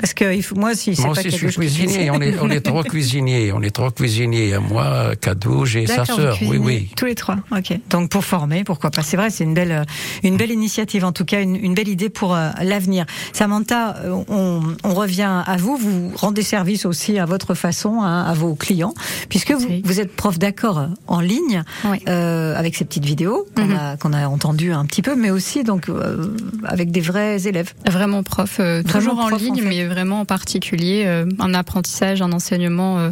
Parce 0.00 0.12
que 0.14 0.34
il 0.34 0.42
faut, 0.42 0.54
moi, 0.56 0.74
si 0.74 0.94
c'est 0.96 1.02
Moi 1.04 1.14
pas 1.14 1.20
aussi, 1.20 1.30
je 1.30 1.46
suis 1.48 1.56
cuisinier. 1.56 2.10
On 2.10 2.20
est, 2.20 2.34
on 2.40 2.50
est 2.50 2.60
trois 2.60 2.82
cuisiniers. 2.92 3.52
On 3.52 3.62
est 3.62 3.70
trois 3.70 3.90
cuisiniers. 3.90 4.56
Moi, 4.58 5.14
Cadouche 5.20 5.76
et 5.76 5.86
sa 5.86 6.04
sœur. 6.04 6.36
Oui, 6.42 6.58
oui. 6.58 6.90
Tous 6.96 7.06
les 7.06 7.14
trois. 7.14 7.36
Ok. 7.56 7.78
Donc 7.90 8.10
pour 8.10 8.24
former, 8.24 8.64
pourquoi 8.64 8.90
pas. 8.90 9.02
C'est 9.02 9.16
vrai, 9.16 9.30
c'est 9.30 9.44
une 9.44 9.54
belle, 9.54 9.84
une 10.22 10.36
belle 10.36 10.50
initiative. 10.50 11.04
En 11.04 11.12
tout 11.12 11.24
cas, 11.24 11.40
une, 11.40 11.56
une 11.56 11.74
belle 11.74 11.88
idée 11.88 12.08
pour 12.08 12.34
euh, 12.34 12.50
l'avenir. 12.62 13.06
Samantha, 13.32 13.96
euh, 14.04 14.22
on, 14.28 14.60
on 14.84 14.94
revient 14.94 15.42
à 15.46 15.56
vous. 15.56 15.76
Vous 15.76 16.12
rendez 16.16 16.42
service 16.42 16.84
aussi 16.86 17.18
à 17.18 17.24
votre 17.24 17.54
façon 17.54 18.00
hein, 18.02 18.24
à 18.24 18.34
vos 18.34 18.54
clients, 18.54 18.94
puisque 19.28 19.52
vous, 19.52 19.68
vous 19.84 20.00
êtes 20.00 20.14
prof 20.14 20.38
d'accord 20.38 20.78
euh, 20.78 20.86
en 21.06 21.20
ligne 21.20 21.62
euh, 22.08 22.56
avec 22.56 22.76
ces 22.76 22.84
petites 22.84 23.04
vidéos 23.04 23.46
qu'on 23.56 23.64
Mhm. 23.64 23.76
a, 23.80 23.96
qu'on 23.96 24.12
a 24.12 24.26
entendues 24.28 24.72
un 24.72 24.84
petit 24.84 25.00
peu, 25.02 25.14
mais 25.16 25.30
aussi 25.30 25.64
donc 25.64 25.88
euh, 25.88 26.26
avec 26.64 26.90
des 26.90 27.00
vrais 27.00 27.46
élèves. 27.46 27.72
Vraiment 27.86 28.22
prof, 28.22 28.56
euh, 28.60 28.82
Vraiment 28.84 29.10
toujours 29.14 29.18
en 29.24 29.28
ligne, 29.36 29.52
en 29.52 29.56
fait. 29.56 29.62
mais 29.62 29.83
vraiment 29.86 30.20
en 30.20 30.24
particulier, 30.24 31.04
euh, 31.06 31.26
un 31.38 31.54
apprentissage, 31.54 32.22
un 32.22 32.32
enseignement, 32.32 32.98
euh, 32.98 33.10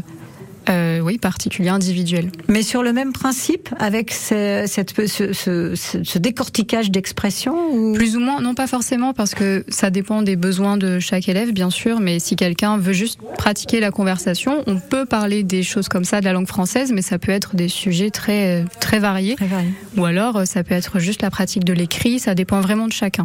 euh, 0.69 1.01
oui, 1.01 1.19
particulier, 1.19 1.69
individuel. 1.69 2.31
Mais 2.49 2.63
sur 2.63 2.83
le 2.83 2.93
même 2.93 3.13
principe, 3.13 3.69
avec 3.79 4.13
ce, 4.13 4.65
cette, 4.67 4.95
ce, 5.09 5.33
ce, 5.75 6.19
décortiquage 6.19 6.91
d'expression 6.91 7.55
ou... 7.73 7.95
Plus 7.95 8.17
ou 8.17 8.21
moins, 8.21 8.41
non 8.41 8.55
pas 8.55 8.67
forcément, 8.67 9.13
parce 9.13 9.35
que 9.35 9.65
ça 9.69 9.91
dépend 9.91 10.23
des 10.23 10.37
besoins 10.37 10.77
de 10.77 11.01
chaque 11.01 11.29
élève, 11.29 11.53
bien 11.53 11.71
sûr, 11.71 11.99
mais 11.99 12.21
si 12.21 12.37
quelqu'un 12.37 12.79
veut 12.79 12.93
juste 12.93 13.19
pratiquer 13.39 13.81
la 13.81 13.91
conversation, 13.91 14.63
on 14.67 14.79
peut 14.79 15.05
parler 15.05 15.43
des 15.43 15.65
choses 15.65 15.89
comme 15.89 16.05
ça 16.05 16.21
de 16.21 16.27
la 16.27 16.33
langue 16.33 16.47
française, 16.47 16.93
mais 16.93 17.03
ça 17.03 17.19
peut 17.19 17.33
être 17.33 17.57
des 17.57 17.69
sujets 17.69 18.11
très, 18.11 18.65
très 18.81 19.01
variés. 19.01 19.37
Ou 19.97 20.05
alors, 20.05 20.47
ça 20.47 20.63
peut 20.63 20.75
être 20.75 21.01
juste 21.01 21.23
la 21.23 21.31
pratique 21.31 21.65
de 21.65 21.73
l'écrit, 21.73 22.21
ça 22.21 22.35
dépend 22.35 22.61
vraiment 22.61 22.87
de 22.87 22.93
chacun. 22.93 23.25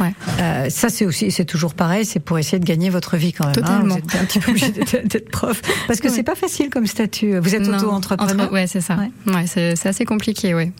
Ouais. 0.00 0.12
Euh, 0.40 0.70
ça, 0.70 0.88
c'est 0.88 1.04
aussi, 1.06 1.30
c'est 1.30 1.44
toujours 1.44 1.74
pareil, 1.74 2.04
c'est 2.04 2.20
pour 2.20 2.38
êyer 2.38 2.58
de 2.58 2.64
gagner 2.64 2.90
votre 2.90 3.16
vie 3.16 3.32
quand 3.32 3.44
même. 3.44 3.50
hein. 3.50 3.60
Totalement. 3.60 3.94
Vous 3.94 4.00
êtes 4.00 4.20
un 4.20 4.24
petit 4.24 4.38
peu 4.40 4.50
obligé 4.50 4.70
d'être 4.70 5.28
prof. 5.30 5.60
Parce 5.86 6.00
que 6.00 6.08
c'est 6.08 6.22
pas 6.22 6.34
facile 6.34 6.70
comme 6.70 6.86
statut. 6.86 7.38
Vous 7.38 7.54
êtes 7.54 7.66
auto-entrepreneur 7.68 8.44
entre- 8.46 8.52
Ouais, 8.52 8.66
c'est 8.66 8.80
ça. 8.80 8.96
Ouais, 9.26 9.46
c'est 9.46 9.76
c'est 9.76 9.88
assez 9.88 10.04
compliqué, 10.04 10.54
ouais. 10.54 10.72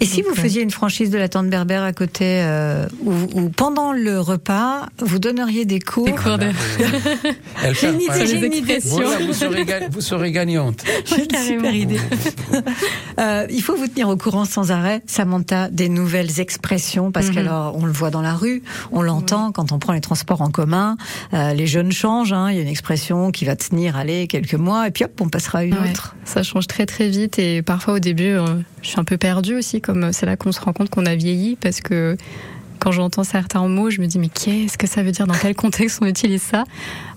Et 0.00 0.04
si 0.06 0.22
vous 0.22 0.28
Donc, 0.28 0.38
faisiez 0.38 0.62
une 0.62 0.70
franchise 0.70 1.10
de 1.10 1.18
la 1.18 1.28
tente 1.28 1.48
berbère 1.48 1.82
à 1.82 1.92
côté, 1.92 2.24
euh, 2.42 2.86
où, 3.04 3.12
où 3.34 3.48
pendant 3.48 3.92
le 3.92 4.20
repas, 4.20 4.86
vous 5.00 5.18
donneriez 5.18 5.64
des 5.64 5.80
cours 5.80 6.04
Des 6.06 6.12
cours 6.12 6.38
de... 6.38 6.46
Elle 7.64 7.74
J'ai 7.74 7.88
une 7.90 8.00
idée, 8.00 8.26
j'ai 8.26 8.46
une 8.46 8.52
idée. 8.54 8.78
Voilà, 8.84 9.18
vous 9.18 9.32
serez, 9.32 9.66
vous 9.90 10.00
serez 10.00 10.30
gagnante. 10.30 10.84
J'ai 11.04 11.24
une 11.24 11.36
super 11.58 11.74
idée. 11.74 11.98
Euh, 13.18 13.46
il 13.50 13.62
faut 13.62 13.74
vous 13.74 13.88
tenir 13.88 14.08
au 14.08 14.16
courant 14.16 14.44
sans 14.44 14.70
arrêt, 14.70 15.02
Samantha, 15.06 15.68
des 15.70 15.88
nouvelles 15.88 16.38
expressions, 16.38 17.10
parce 17.10 17.28
Mhm. 17.28 17.34
qu'alors 17.34 17.74
on 17.76 17.84
le 17.84 17.90
voit 17.90 18.10
dans 18.10 18.22
la 18.22 18.32
rue, 18.34 18.62
on 18.92 19.02
l'entend 19.02 19.50
quand 19.50 19.72
on 19.72 19.80
prend 19.80 19.92
les 19.92 20.00
transports 20.00 20.40
en 20.40 20.50
commun. 20.50 20.96
euh, 21.34 21.52
les 21.52 21.66
jeunes 21.66 21.90
changent. 21.90 22.32
hein, 22.32 22.48
Il 22.50 22.56
y 22.56 22.58
a 22.60 22.62
une 22.62 22.68
expression 22.68 23.32
qui 23.32 23.44
va 23.44 23.56
tenir, 23.56 23.96
allez, 23.96 24.28
quelques 24.28 24.54
mois, 24.54 24.86
et 24.86 24.92
puis 24.92 25.02
hop, 25.04 25.20
on 25.20 25.28
passera 25.28 25.58
à 25.58 25.62
une 25.64 25.74
Ouais, 25.78 25.90
autre. 25.90 26.14
Ça 26.24 26.44
change 26.44 26.68
très 26.68 26.86
très 26.86 27.08
vite 27.08 27.40
et 27.40 27.60
parfois 27.62 27.94
au 27.94 27.98
début, 27.98 28.28
euh, 28.30 28.46
je 28.82 28.88
suis 28.90 29.00
un 29.00 29.04
peu 29.04 29.16
perdue 29.16 29.56
aussi, 29.56 29.80
comme 29.88 30.04
euh, 30.04 30.12
c'est 30.12 30.26
là 30.26 30.36
qu'on 30.36 30.52
se 30.52 30.60
rend 30.60 30.74
compte 30.74 30.90
qu'on 30.90 31.06
a 31.06 31.14
vieilli 31.14 31.56
parce 31.56 31.80
que 31.80 32.18
quand 32.78 32.92
j'entends 32.92 33.24
certains 33.24 33.66
mots, 33.66 33.88
je 33.88 34.02
me 34.02 34.06
dis 34.06 34.18
mais 34.18 34.28
qu'est-ce 34.28 34.76
que 34.76 34.86
ça 34.86 35.02
veut 35.02 35.12
dire? 35.12 35.26
Dans 35.26 35.34
quel 35.34 35.54
contexte 35.54 35.98
on 36.02 36.06
utilise 36.06 36.42
ça? 36.42 36.64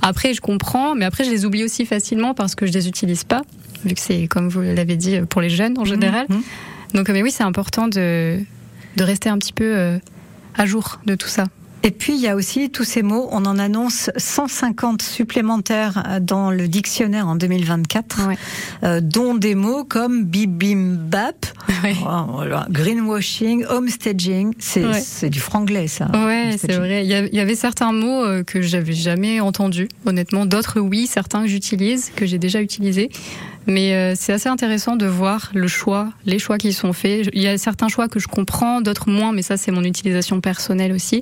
Après, 0.01 0.34
je 0.34 0.39
comprends, 0.39 0.95
mais 0.95 1.03
après, 1.03 1.26
je 1.26 1.30
les 1.30 1.45
oublie 1.45 1.65
aussi 1.65 1.86
facilement 1.86 2.34
parce 2.34 2.55
que 2.55 2.65
je 2.65 2.72
les 2.72 2.88
utilise 2.88 3.26
pas, 3.26 3.41
vu 3.86 3.93
que 3.93 3.99
c'est 3.99 4.28
comme 4.28 4.47
vous 4.47 4.61
l'avez 4.61 4.95
dit 4.95 5.19
pour 5.30 5.41
les 5.41 5.49
jeunes 5.49 5.78
en 5.78 5.86
général. 5.86 6.28
Donc, 6.93 7.09
mais 7.09 7.22
oui, 7.22 7.32
c'est 7.32 7.43
important 7.43 7.89
de 7.89 8.39
de 8.95 9.03
rester 9.03 9.30
un 9.30 9.38
petit 9.38 9.53
peu 9.53 9.78
euh, 9.78 9.97
à 10.55 10.65
jour 10.65 10.99
de 11.05 11.15
tout 11.15 11.28
ça. 11.28 11.45
Et 11.84 11.89
puis 11.91 12.13
il 12.13 12.19
y 12.21 12.27
a 12.27 12.36
aussi 12.36 12.69
tous 12.69 12.84
ces 12.84 13.01
mots, 13.01 13.27
on 13.32 13.45
en 13.45 13.57
annonce 13.57 14.11
150 14.15 15.01
supplémentaires 15.01 16.03
euh, 16.07 16.19
dans 16.19 16.51
le 16.51 16.67
dictionnaire 16.67 17.27
en 17.27 17.36
2024, 17.36 18.19
euh, 18.84 19.01
dont 19.01 19.34
des 19.34 19.55
mots 19.55 19.84
comme 19.84 20.23
bibimbap, 20.25 21.47
oh, 22.05 22.07
voilà, 22.34 22.67
greenwashing, 22.69 23.65
homestaging, 23.65 24.53
c'est 24.59 24.86
Ouais. 24.86 25.29
du 25.29 25.39
franglais 25.39 25.88
ça. 25.88 26.05
Ouais, 26.13 26.55
c'est 26.59 26.73
vrai. 26.73 27.03
Il 27.03 27.09
y 27.09 27.15
a- 27.15 27.25
il 27.25 27.34
y 27.36 27.39
avait 27.39 27.55
certains 27.55 27.91
mots 27.93 28.23
euh, 28.25 28.43
que 28.43 28.61
j'avais 28.61 28.93
jamais 28.93 29.39
entendus, 29.39 29.88
honnêtement. 30.05 30.45
D'autres, 30.45 30.79
oui, 30.82 31.07
certains 31.07 31.41
que 31.41 31.47
j'utilise, 31.47 32.11
que 32.15 32.25
j'ai 32.27 32.38
déjà 32.38 32.61
utilisés. 32.61 33.09
Mais 33.68 33.93
euh, 33.93 34.14
c'est 34.16 34.34
assez 34.34 34.49
intéressant 34.49 34.95
de 34.95 35.05
voir 35.05 35.51
le 35.53 35.68
choix, 35.68 36.09
les 36.26 36.39
choix 36.39 36.57
qui 36.57 36.74
sont 36.74 36.93
faits. 36.93 37.30
Il 37.34 37.41
y 37.41 37.47
a 37.47 37.57
certains 37.57 37.88
choix 37.88 38.07
que 38.07 38.20
je 38.20 38.28
comprends, 38.28 38.82
d'autres 38.82 39.09
moins, 39.09 39.32
mais 39.32 39.41
ça, 39.41 39.57
c'est 39.57 39.72
mon 39.72 39.84
utilisation 39.84 40.41
personnelle 40.41 40.91
aussi. 40.91 41.22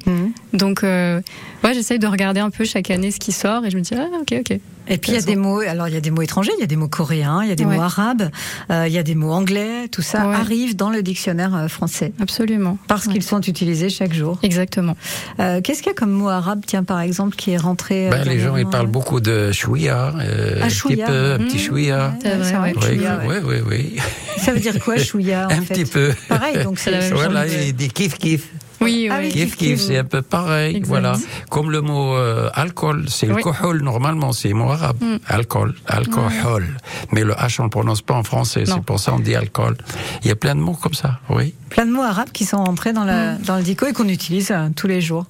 Donc, 0.54 0.84
euh, 0.84 1.22
ouais, 1.64 1.74
j'essaye 1.74 2.00
de 2.00 2.08
regarder 2.08 2.40
un 2.40 2.50
peu 2.50 2.64
chaque 2.64 2.92
année 2.92 3.12
ce 3.12 3.20
qui 3.20 3.32
sort 3.32 3.66
et 3.66 3.70
je 3.70 3.78
me 3.78 3.82
dis, 3.82 3.94
ah, 3.96 4.08
ok, 4.22 4.36
ok. 4.40 4.60
Et 4.90 4.98
puis 4.98 5.12
il 5.12 5.16
y 5.16 5.18
a 5.18 5.22
des 5.22 5.36
mots, 5.36 5.60
alors 5.60 5.88
il 5.88 5.94
y 5.94 5.98
a 5.98 6.02
des 6.02 6.12
mots 6.12 6.22
étrangers, 6.22 6.52
il 6.58 6.62
y 6.62 6.64
a 6.64 6.68
des 6.68 6.76
mots 6.76 6.88
coréens, 6.88 7.42
il 7.44 7.50
y 7.50 7.52
a 7.52 7.56
des 7.56 7.64
Ouais. 7.66 7.76
mots 7.76 7.82
arabes, 7.84 8.30
euh, 8.72 8.86
il 8.88 8.94
y 8.94 8.98
a 8.98 9.04
des 9.04 9.16
mots 9.16 9.32
anglais, 9.32 9.88
tout 9.92 10.02
ça 10.02 10.22
arrive 10.32 10.76
dans 10.76 10.90
le 10.90 11.04
dictionnaire 11.04 11.56
euh, 11.56 11.68
français. 11.68 12.12
Absolument. 12.20 12.78
Parce 12.88 13.08
qu'ils 13.08 13.22
sont 13.24 13.42
utilisés 13.42 13.90
chaque 13.90 14.14
jour. 14.14 14.40
Exactement. 14.44 14.98
Euh, 15.40 15.62
Qu'est-ce 15.62 15.84
qu'il 15.84 15.92
y 15.92 15.96
a 15.96 15.96
comme 15.96 16.12
mot 16.12 16.30
arabe, 16.30 16.62
tiens 16.66 16.84
par 16.84 17.00
exemple, 17.02 17.36
qui 17.36 17.52
est 17.52 17.58
rentré 17.58 18.10
Ben, 18.10 18.24
les 18.28 18.40
gens, 18.40 18.56
ils 18.58 18.66
parlent 18.68 18.88
beaucoup 18.88 19.20
de 19.22 19.52
chouïa, 19.52 20.14
euh, 20.20 20.58
Ah, 20.62 20.66
un 20.66 20.68
petit 20.68 20.76
chouïa. 20.76 21.06
peu, 21.06 21.32
un 21.34 21.38
petit 21.40 21.60
chouïa. 21.60 22.14
Oui, 22.24 22.74
chouïa, 22.82 23.20
oui, 23.28 23.36
oui, 23.46 23.56
oui. 23.70 23.96
Ça 24.38 24.54
veut 24.54 24.60
dire 24.60 24.80
quoi, 24.84 24.98
chouïa 24.98 25.48
en 25.48 25.52
Un 25.60 25.62
fait 25.62 25.74
petit 25.76 25.86
peu. 25.86 26.14
Pareil, 26.28 26.64
donc 26.64 26.80
c'est 26.80 26.92
la 26.92 27.00
même 27.00 27.14
Voilà, 27.14 27.44
chose. 27.46 27.54
et 27.56 27.74
des 27.74 27.88
kiff 27.90 28.18
kiff. 28.18 28.48
Oui, 28.82 29.10
Ah 29.12 29.18
oui, 29.20 29.30
Kiff 29.30 29.56
kiff, 29.58 29.80
c'est 29.82 29.98
un 29.98 30.04
peu 30.06 30.22
pareil, 30.22 30.76
Exact. 30.78 30.88
voilà. 30.88 31.14
Comme 31.50 31.70
le 31.72 31.82
mot 31.82 32.16
euh, 32.16 32.50
alcool, 32.54 33.06
c'est 33.10 33.26
le 33.28 33.36
Oui. 33.36 33.42
kohol, 33.42 33.82
normalement, 33.82 34.32
c'est 34.32 34.54
mot 34.54 34.72
arabe. 34.72 34.98
Mm. 35.02 35.18
Alcool, 35.28 35.76
alcohol. 35.88 36.66
Mais 37.12 37.24
le 37.24 37.34
H, 37.34 37.58
on 37.60 37.64
le 37.66 37.70
prononce 37.70 38.02
pas 38.02 38.14
en 38.16 38.24
français, 38.24 38.64
c'est 38.66 38.82
pour 38.82 39.00
ça 39.00 39.14
on 39.14 39.20
dit 39.20 39.36
alcool. 39.36 39.76
Il 40.24 40.28
y 40.28 40.32
a 40.32 40.36
plein 40.36 40.56
de 40.56 40.62
mots 40.62 40.74
comme 40.82 40.94
ça, 40.94 41.20
oui. 41.30 41.54
Plein 41.70 41.86
de 41.86 41.92
mots 41.92 42.04
arabes 42.04 42.32
qui 42.32 42.46
sont 42.46 42.58
entrés 42.58 42.94
dans, 42.94 43.04
la, 43.06 43.34
dans 43.36 43.58
le 43.58 43.64
dico 43.64 43.86
et 43.86 43.94
qu'on 43.94 44.08
utilise 44.08 44.52
euh, 44.52 44.70
tous 44.76 44.88
les 44.88 45.02
jours. 45.02 45.26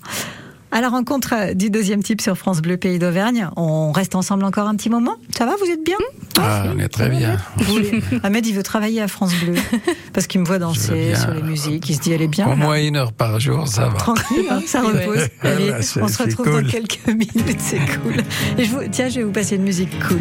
À 0.71 0.81
la 0.81 0.89
rencontre 0.89 1.33
euh, 1.35 1.53
du 1.55 1.71
deuxième 1.71 2.03
type 2.03 2.21
sur 2.21 2.37
France 2.37 2.61
Bleu 2.61 2.77
Pays 2.77 2.99
d'Auvergne, 2.99 3.49
on 3.55 3.91
reste 3.91 4.13
ensemble 4.13 4.43
encore 4.43 4.67
un 4.67 4.75
petit 4.75 4.89
moment. 4.91 5.15
Ça 5.35 5.47
va, 5.47 5.53
vous 5.59 5.65
êtes 5.71 5.83
bien 5.83 5.97
Ah, 6.39 6.65
on 6.71 6.77
est 6.77 6.87
très 6.89 7.09
bien. 7.09 7.37
Ahmed, 8.23 8.45
il 8.45 8.53
veut 8.53 8.61
travailler 8.61 9.01
à 9.01 9.07
France 9.07 9.33
Bleu 9.43 9.55
parce 10.13 10.27
qu'il 10.27 10.41
me 10.41 10.45
voit 10.45 10.59
danser 10.59 11.15
sur 11.15 11.31
les 11.33 11.41
musiques. 11.41 11.89
Il 11.89 11.95
se 11.95 12.01
dit, 12.01 12.11
elle 12.11 12.21
est 12.21 12.27
bien. 12.27 12.45
Au 12.45 12.51
là. 12.51 12.55
moins 12.55 12.75
une 12.79 12.97
heure 12.97 13.13
par 13.13 13.39
jour, 13.39 13.67
ça 13.67 13.89
va. 13.89 13.97
Tranquille, 13.97 14.45
hein, 14.49 14.61
ça 14.65 14.81
repose. 14.81 14.99
Ouais. 15.43 15.49
Allez, 15.49 15.65
Voilà, 15.71 15.79
on 16.01 16.07
se 16.07 16.23
retrouve 16.23 16.45
cool. 16.45 16.63
dans 16.63 16.69
quelques 16.69 17.07
minutes, 17.07 17.59
c'est 17.59 17.79
cool. 17.79 18.17
Et 18.57 18.63
je 18.65 18.71
vous, 18.71 18.81
tiens, 18.91 19.09
je 19.09 19.15
vais 19.15 19.23
vous 19.23 19.31
passer 19.31 19.55
une 19.55 19.63
musique 19.63 19.89
cool. 20.07 20.19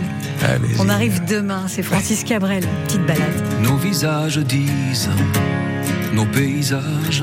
On 0.78 0.88
arrive 0.88 1.24
demain, 1.26 1.64
c'est 1.68 1.82
Francis 1.82 2.24
Cabrel, 2.24 2.64
petite 2.86 3.04
balade. 3.06 3.20
Nos 3.62 3.76
visages 3.76 4.38
disent, 4.38 5.10
nos 6.14 6.24
paysages, 6.26 7.22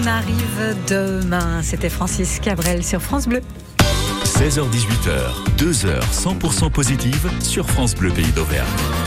On 0.00 0.06
arrive 0.06 0.76
demain. 0.88 1.60
C'était 1.62 1.88
Francis 1.90 2.38
Cabrel 2.40 2.84
sur 2.84 3.02
France 3.02 3.26
Bleu. 3.26 3.40
16h-18h, 4.24 5.56
2h 5.58 6.00
100% 6.12 6.70
positive 6.70 7.28
sur 7.42 7.68
France 7.68 7.94
Bleu 7.94 8.10
Pays 8.10 8.30
d'Auvergne. 8.32 8.97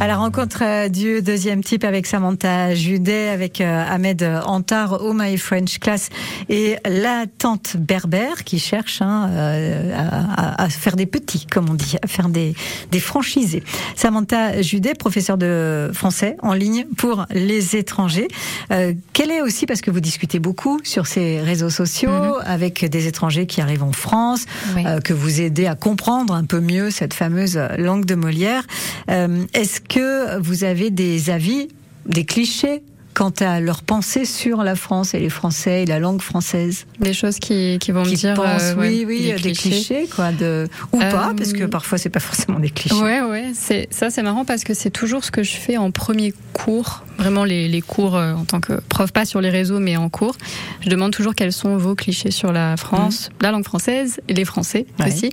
À 0.00 0.06
la 0.08 0.16
rencontre 0.16 0.58
euh, 0.62 0.88
du 0.90 1.22
deuxième 1.22 1.62
type 1.64 1.82
avec 1.82 2.06
Samantha 2.06 2.74
Judet, 2.74 3.28
avec 3.28 3.60
euh, 3.62 3.84
Ahmed 3.88 4.22
Antar, 4.44 4.98
Oh 5.00 5.14
My 5.14 5.38
French 5.38 5.78
Class 5.78 6.10
et 6.50 6.76
la 6.84 7.24
tante 7.38 7.76
berbère 7.78 8.44
qui 8.44 8.58
cherche 8.58 9.00
hein, 9.00 9.30
euh, 9.30 9.94
à, 9.96 10.62
à 10.62 10.68
faire 10.68 10.96
des 10.96 11.06
petits, 11.06 11.46
comme 11.46 11.70
on 11.70 11.74
dit, 11.74 11.96
à 12.02 12.06
faire 12.06 12.28
des, 12.28 12.54
des 12.90 13.00
franchisés. 13.00 13.62
Samantha 13.96 14.60
Judet, 14.60 14.92
professeure 14.94 15.38
de 15.38 15.90
français 15.94 16.36
en 16.42 16.52
ligne 16.52 16.84
pour 16.98 17.24
les 17.30 17.76
étrangers. 17.76 18.28
Euh, 18.72 18.92
quelle 19.14 19.30
est 19.30 19.40
aussi, 19.40 19.64
parce 19.64 19.80
que 19.80 19.90
vous 19.90 20.00
discutez 20.00 20.38
beaucoup 20.38 20.80
sur 20.84 21.06
ces 21.06 21.40
réseaux 21.40 21.70
sociaux 21.70 22.10
Mhm. 22.10 22.32
avec 22.44 22.84
des 22.84 23.06
étrangers 23.06 23.46
qui 23.46 23.60
arrivent 23.62 23.84
en 23.84 23.92
France, 23.92 24.44
euh, 24.76 25.00
que 25.00 25.14
vous 25.14 25.40
aidez 25.40 25.66
à 25.66 25.76
comprendre 25.76 26.34
un 26.34 26.44
peu 26.44 26.60
mieux 26.60 26.90
cette 26.90 27.14
fameuse 27.14 27.58
langue 27.78 28.04
de 28.04 28.16
Molière. 28.16 28.64
Euh, 29.10 29.44
Est-ce 29.54 29.80
que 29.88 30.38
vous 30.38 30.64
avez 30.64 30.90
des 30.90 31.30
avis, 31.30 31.68
des 32.06 32.24
clichés 32.24 32.82
quant 33.14 33.32
à 33.40 33.60
leur 33.60 33.82
pensée 33.82 34.24
sur 34.24 34.64
la 34.64 34.74
France 34.74 35.14
et 35.14 35.20
les 35.20 35.30
Français 35.30 35.84
et 35.84 35.86
la 35.86 35.98
langue 36.00 36.20
française 36.20 36.86
Des 36.98 37.12
choses 37.14 37.38
qui, 37.38 37.78
qui 37.80 37.92
vont 37.92 38.02
me 38.02 38.08
Qui 38.08 38.16
dire. 38.16 38.34
pensent, 38.34 38.62
euh, 38.62 38.74
ouais, 38.74 38.88
oui, 38.88 39.04
oui, 39.06 39.40
des 39.40 39.52
clichés, 39.52 40.08
quoi, 40.14 40.32
de 40.32 40.68
ou 40.92 40.98
pas, 40.98 41.28
Euh, 41.30 41.34
parce 41.36 41.52
que 41.52 41.64
parfois 41.64 41.96
c'est 41.96 42.08
pas 42.10 42.20
forcément 42.20 42.58
des 42.58 42.70
clichés. 42.70 42.94
Ouais, 42.96 43.22
ouais, 43.22 43.52
c'est 43.54 43.86
ça, 43.90 44.10
c'est 44.10 44.22
marrant 44.22 44.44
parce 44.44 44.64
que 44.64 44.74
c'est 44.74 44.90
toujours 44.90 45.24
ce 45.24 45.30
que 45.30 45.42
je 45.44 45.52
fais 45.56 45.76
en 45.76 45.90
premier 45.92 46.34
cours, 46.52 47.04
vraiment 47.18 47.44
les, 47.44 47.68
les 47.68 47.80
cours 47.80 48.16
euh, 48.16 48.34
en 48.34 48.44
tant 48.44 48.60
que 48.60 48.74
prof, 48.88 49.12
pas 49.12 49.24
sur 49.24 49.40
les 49.40 49.50
réseaux, 49.50 49.78
mais 49.78 49.96
en 49.96 50.08
cours. 50.08 50.36
Je 50.80 50.90
demande 50.90 51.12
toujours 51.12 51.34
quels 51.36 51.52
sont 51.52 51.76
vos 51.76 51.94
clichés 51.94 52.30
sur 52.32 52.52
la 52.52 52.76
France, 52.76 53.30
la 53.40 53.52
langue 53.52 53.64
française 53.64 54.20
et 54.28 54.34
les 54.34 54.44
Français 54.44 54.86
Ouais. 54.98 55.06
aussi. 55.08 55.30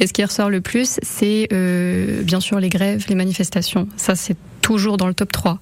Et 0.00 0.06
ce 0.06 0.12
qui 0.12 0.24
ressort 0.24 0.50
le 0.50 0.60
plus, 0.60 0.98
c'est 1.02 1.48
bien 2.22 2.38
sûr 2.40 2.60
les 2.60 2.68
grèves, 2.68 3.04
les 3.08 3.14
manifestations. 3.16 3.88
Ça, 3.96 4.14
c'est 4.14 4.36
toujours 4.62 4.96
dans 4.96 5.06
le 5.08 5.14
top 5.14 5.32
3. 5.32 5.58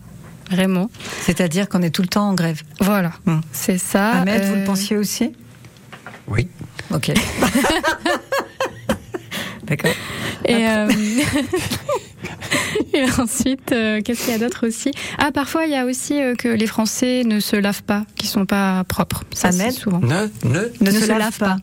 Vraiment. 0.53 0.91
C'est-à-dire 1.21 1.69
qu'on 1.69 1.83
est 1.83 1.91
tout 1.91 2.03
le 2.03 2.09
temps 2.09 2.29
en 2.29 2.35
grève. 2.35 2.63
Voilà, 2.81 3.13
c'est 3.53 3.79
ça. 3.79 4.21
Ahmed, 4.21 4.43
vous 4.45 4.53
Euh, 4.55 4.59
le 4.61 4.65
pensiez 4.65 4.97
aussi? 4.97 5.33
Oui. 6.29 6.49
Ok. 6.95 7.11
D'accord. 9.65 9.91
Et, 10.45 10.67
euh, 10.69 10.91
et 12.93 13.05
ensuite, 13.19 13.73
euh, 13.73 14.01
qu'est-ce 14.05 14.25
qu'il 14.25 14.33
y 14.33 14.37
a 14.37 14.39
d'autre 14.39 14.67
aussi? 14.67 14.91
Ah, 15.19 15.31
parfois, 15.33 15.65
il 15.67 15.73
y 15.73 15.77
a 15.77 15.85
aussi 15.87 16.21
euh, 16.21 16.35
que 16.35 16.49
les 16.49 16.67
Français 16.67 17.23
ne 17.25 17.41
se 17.41 17.57
lavent 17.57 17.83
pas, 17.85 18.05
qui 18.17 18.27
sont 18.27 18.45
pas 18.45 18.85
propres. 18.85 19.23
Ça, 19.35 19.49
Ahmed? 19.49 19.73
souvent. 19.73 20.01
Ne, 20.01 20.29
ne, 20.45 20.69
Ne, 20.81 20.91
se, 20.91 21.07
lavent 21.11 21.39
pas. 21.39 21.57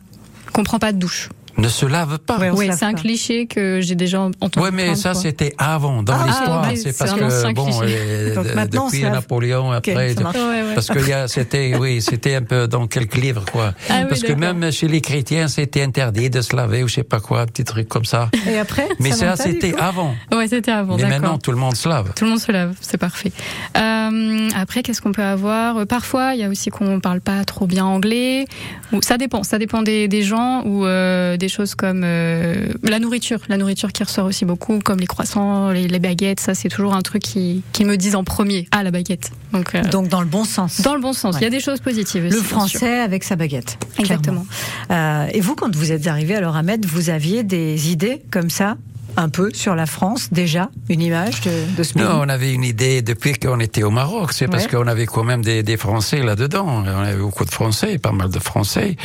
Qu'on 0.52 0.64
prend 0.64 0.78
pas 0.78 0.92
de 0.92 0.98
douche. 0.98 1.28
Ne 1.58 1.68
se 1.68 1.86
lave 1.86 2.18
pas. 2.18 2.38
Oui, 2.54 2.70
c'est 2.72 2.84
un 2.84 2.94
cliché 2.94 3.46
que 3.46 3.80
j'ai 3.80 3.94
déjà 3.94 4.20
entendu. 4.20 4.52
Oui, 4.58 4.70
mais 4.72 4.90
de 4.90 4.94
ça, 4.94 5.14
c'était 5.14 5.54
avant, 5.58 6.02
dans 6.02 6.14
Ah, 6.14 6.26
l'histoire. 6.26 6.66
c'est 6.76 6.96
parce 6.96 7.12
que, 7.14 7.52
bon, 7.52 7.68
euh, 7.82 8.34
Donc 8.34 8.44
de- 8.70 8.78
on 8.78 8.86
depuis. 8.86 9.02
Napoléon, 9.02 9.72
après. 9.72 9.94
Ouais, 9.94 10.14
ouais. 10.14 10.74
Parce 10.74 10.88
que 10.88 10.98
y 11.08 11.12
a- 11.12 11.28
c'était, 11.28 11.74
oui, 11.80 12.00
c'était 12.00 12.34
un 12.36 12.42
peu 12.42 12.66
dans 12.68 12.86
quelques 12.86 13.16
livres, 13.16 13.44
quoi. 13.50 13.74
Ah 13.88 14.00
oui, 14.02 14.06
parce 14.08 14.22
que 14.22 14.32
même 14.32 14.70
chez 14.72 14.88
les 14.88 15.00
chrétiens, 15.00 15.48
c'était 15.48 15.82
interdit 15.82 16.30
de 16.30 16.40
se 16.40 16.54
laver 16.56 16.82
ou 16.82 16.88
je 16.88 16.94
sais 16.96 17.02
pas 17.02 17.20
quoi, 17.20 17.40
un 17.42 17.46
petit 17.46 17.64
truc 17.64 17.88
comme 17.88 18.04
ça. 18.04 18.30
Et 18.48 18.58
après 18.58 18.86
Mais 18.98 19.12
ça, 19.12 19.36
c'était 19.36 19.74
avant. 19.78 20.14
Ouais, 20.32 20.48
c'était 20.48 20.70
avant, 20.70 20.96
Mais 20.96 21.04
maintenant, 21.08 21.38
tout 21.38 21.50
le 21.50 21.56
monde 21.58 21.76
se 21.76 21.88
lave. 21.88 22.12
Tout 22.16 22.24
le 22.24 22.30
monde 22.30 22.40
se 22.40 22.52
lave, 22.52 22.74
c'est 22.80 22.98
parfait. 22.98 23.32
Euh, 23.76 24.48
après, 24.56 24.82
qu'est-ce 24.82 25.00
qu'on 25.02 25.12
peut 25.12 25.22
avoir? 25.22 25.78
Euh, 25.78 25.84
Parfois, 25.86 26.34
il 26.34 26.40
y 26.40 26.44
a 26.44 26.48
aussi 26.48 26.70
qu'on 26.70 27.00
parle 27.00 27.20
pas 27.20 27.44
trop 27.44 27.66
bien 27.66 27.84
anglais. 27.84 28.46
Ou 28.92 29.00
ça 29.02 29.18
dépend, 29.18 29.42
ça 29.42 29.58
dépend 29.58 29.82
des, 29.82 30.08
des 30.08 30.22
gens 30.22 30.62
ou 30.64 30.84
euh, 30.86 31.36
des 31.36 31.48
choses 31.50 31.74
comme 31.74 32.02
euh, 32.04 32.68
la 32.82 32.98
nourriture, 32.98 33.40
la 33.48 33.58
nourriture 33.58 33.92
qui 33.92 34.02
ressort 34.02 34.24
aussi 34.26 34.44
beaucoup, 34.44 34.78
comme 34.78 34.98
les 34.98 35.06
croissants, 35.06 35.70
les, 35.70 35.86
les 35.88 35.98
baguettes. 35.98 36.40
Ça, 36.40 36.54
c'est 36.54 36.68
toujours 36.70 36.94
un 36.94 37.02
truc 37.02 37.22
qui, 37.22 37.62
qui 37.72 37.84
me 37.84 37.96
disent 37.96 38.14
en 38.14 38.24
premier. 38.24 38.66
Ah, 38.70 38.82
la 38.82 38.90
baguette. 38.90 39.32
Donc, 39.52 39.74
euh, 39.74 39.82
Donc 39.82 40.08
dans 40.08 40.20
le 40.20 40.26
bon 40.26 40.44
sens. 40.44 40.80
dans 40.80 40.94
le 40.94 41.00
bon 41.00 41.12
sens. 41.12 41.36
Il 41.40 41.42
y 41.42 41.46
a 41.46 41.50
des 41.50 41.60
choses 41.60 41.80
positives. 41.80 42.24
aussi, 42.24 42.36
Le 42.36 42.42
français 42.42 43.00
avec 43.00 43.24
sa 43.24 43.36
baguette. 43.36 43.78
Exactement. 43.98 44.46
Euh, 44.90 45.26
et 45.32 45.40
vous, 45.40 45.54
quand 45.54 45.74
vous 45.74 45.92
êtes 45.92 46.06
arrivé, 46.06 46.34
alors 46.34 46.56
Ahmed, 46.56 46.86
vous 46.86 47.10
aviez 47.10 47.42
des 47.42 47.90
idées 47.90 48.22
comme 48.30 48.50
ça, 48.50 48.76
un 49.16 49.28
peu 49.28 49.50
sur 49.52 49.74
la 49.74 49.86
France 49.86 50.28
déjà, 50.32 50.70
une 50.88 51.00
image 51.00 51.40
de, 51.42 51.76
de 51.76 51.82
ce 51.82 51.94
pays 51.94 52.02
Non, 52.02 52.20
on 52.22 52.28
avait 52.28 52.52
une 52.52 52.64
idée 52.64 53.02
depuis 53.02 53.34
qu'on 53.34 53.60
était 53.60 53.82
au 53.82 53.90
Maroc. 53.90 54.32
C'est 54.32 54.48
parce 54.48 54.66
qu'on 54.66 54.86
avait 54.86 55.06
quand 55.06 55.24
même 55.24 55.42
des, 55.42 55.62
des 55.62 55.76
Français 55.76 56.22
là-dedans. 56.22 56.66
On 56.66 56.86
avait 56.86 57.16
beaucoup 57.16 57.44
de 57.44 57.50
Français, 57.50 57.98
pas 57.98 58.12
mal 58.12 58.30
de 58.30 58.38
Français. 58.38 58.96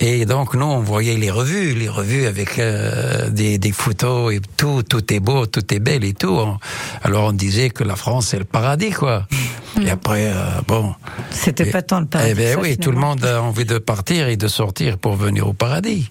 Et 0.00 0.26
donc, 0.26 0.54
nous, 0.54 0.66
on 0.66 0.80
voyait 0.80 1.16
les 1.16 1.30
revues, 1.30 1.74
les 1.74 1.88
revues 1.88 2.26
avec 2.26 2.58
euh, 2.58 3.30
des, 3.30 3.58
des 3.58 3.72
photos 3.72 4.34
et 4.34 4.40
tout. 4.56 4.82
Tout 4.82 5.12
est 5.12 5.20
beau, 5.20 5.46
tout 5.46 5.72
est 5.74 5.80
belle 5.80 6.04
et 6.04 6.14
tout. 6.14 6.38
Alors, 7.02 7.28
on 7.28 7.32
disait 7.32 7.70
que 7.70 7.84
la 7.84 7.96
France, 7.96 8.28
c'est 8.28 8.38
le 8.38 8.44
paradis, 8.44 8.90
quoi. 8.90 9.26
Et 9.82 9.90
après, 9.90 10.26
euh, 10.26 10.60
bon. 10.66 10.94
C'était 11.30 11.66
pas 11.66 11.82
tant 11.82 12.00
le 12.00 12.06
paradis. 12.06 12.30
Eh 12.32 12.34
ben 12.34 12.54
ça, 12.54 12.60
oui, 12.60 12.76
tout 12.76 12.90
le 12.90 12.98
monde 12.98 13.24
a 13.24 13.42
envie 13.42 13.64
de 13.64 13.78
partir 13.78 14.28
et 14.28 14.36
de 14.36 14.48
sortir 14.48 14.98
pour 14.98 15.14
venir 15.16 15.48
au 15.48 15.52
paradis. 15.52 16.10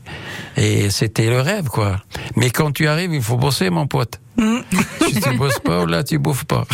Et 0.58 0.90
c'était 0.90 1.30
le 1.30 1.42
rêve, 1.42 1.68
quoi. 1.70 1.98
Mais 2.36 2.50
quand 2.50 2.72
tu 2.72 2.88
arrives, 2.88 3.14
il 3.14 3.22
faut 3.22 3.38
bosser, 3.38 3.70
mon 3.70 3.88
pote. 3.88 4.20
Mm. 4.38 4.60
si 5.08 5.22
tu 5.22 5.38
bosses 5.38 5.60
pas, 5.60 5.86
là, 5.86 6.04
tu 6.04 6.18
bouffes 6.18 6.46
pas. 6.46 6.66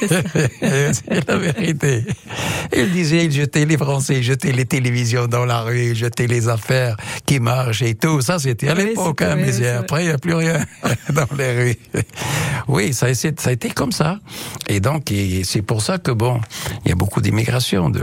C'est 0.00 1.28
la 1.28 1.36
vérité. 1.36 2.04
Il 2.76 2.90
disait, 2.90 3.24
il 3.26 3.32
jetait 3.32 3.64
les 3.64 3.76
Français, 3.76 4.16
il 4.16 4.22
jetait 4.22 4.52
les 4.52 4.64
télévisions 4.64 5.26
dans 5.26 5.44
la 5.44 5.60
rue, 5.62 5.90
il 5.90 5.94
jetait 5.94 6.26
les 6.26 6.48
affaires 6.48 6.96
qui 7.24 7.38
marchent 7.38 7.82
et 7.82 7.94
tout. 7.94 8.20
Ça, 8.20 8.38
c'était 8.38 8.68
à 8.68 8.74
Oui, 8.74 8.86
l'époque, 8.86 9.22
hein, 9.22 9.36
mais 9.36 9.52
c'est 9.52 9.68
après, 9.68 10.04
il 10.04 10.08
n'y 10.08 10.12
a 10.12 10.18
plus 10.18 10.34
rien 10.34 10.64
dans 11.10 11.28
les 11.36 11.52
rues. 11.52 12.02
Oui, 12.68 12.92
ça, 12.92 13.12
ça 13.14 13.28
a 13.44 13.52
été 13.52 13.70
comme 13.70 13.92
ça. 13.92 14.18
Et 14.68 14.80
donc, 14.80 15.12
c'est 15.44 15.62
pour 15.62 15.82
ça 15.82 15.98
que, 15.98 16.10
bon, 16.10 16.40
il 16.84 16.88
y 16.88 16.92
a 16.92 16.96
beaucoup 16.96 17.20
d'immigration 17.20 17.90
de, 17.90 18.02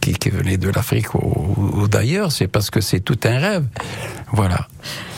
qui, 0.00 0.14
qui 0.14 0.30
venaient 0.30 0.56
de 0.56 0.70
l'Afrique 0.70 1.14
ou, 1.14 1.72
ou 1.74 1.88
d'ailleurs. 1.88 2.32
C'est 2.32 2.48
parce 2.48 2.70
que 2.70 2.80
c'est 2.80 3.00
tout 3.00 3.18
un 3.24 3.38
rêve. 3.38 3.64
Voilà. 4.32 4.66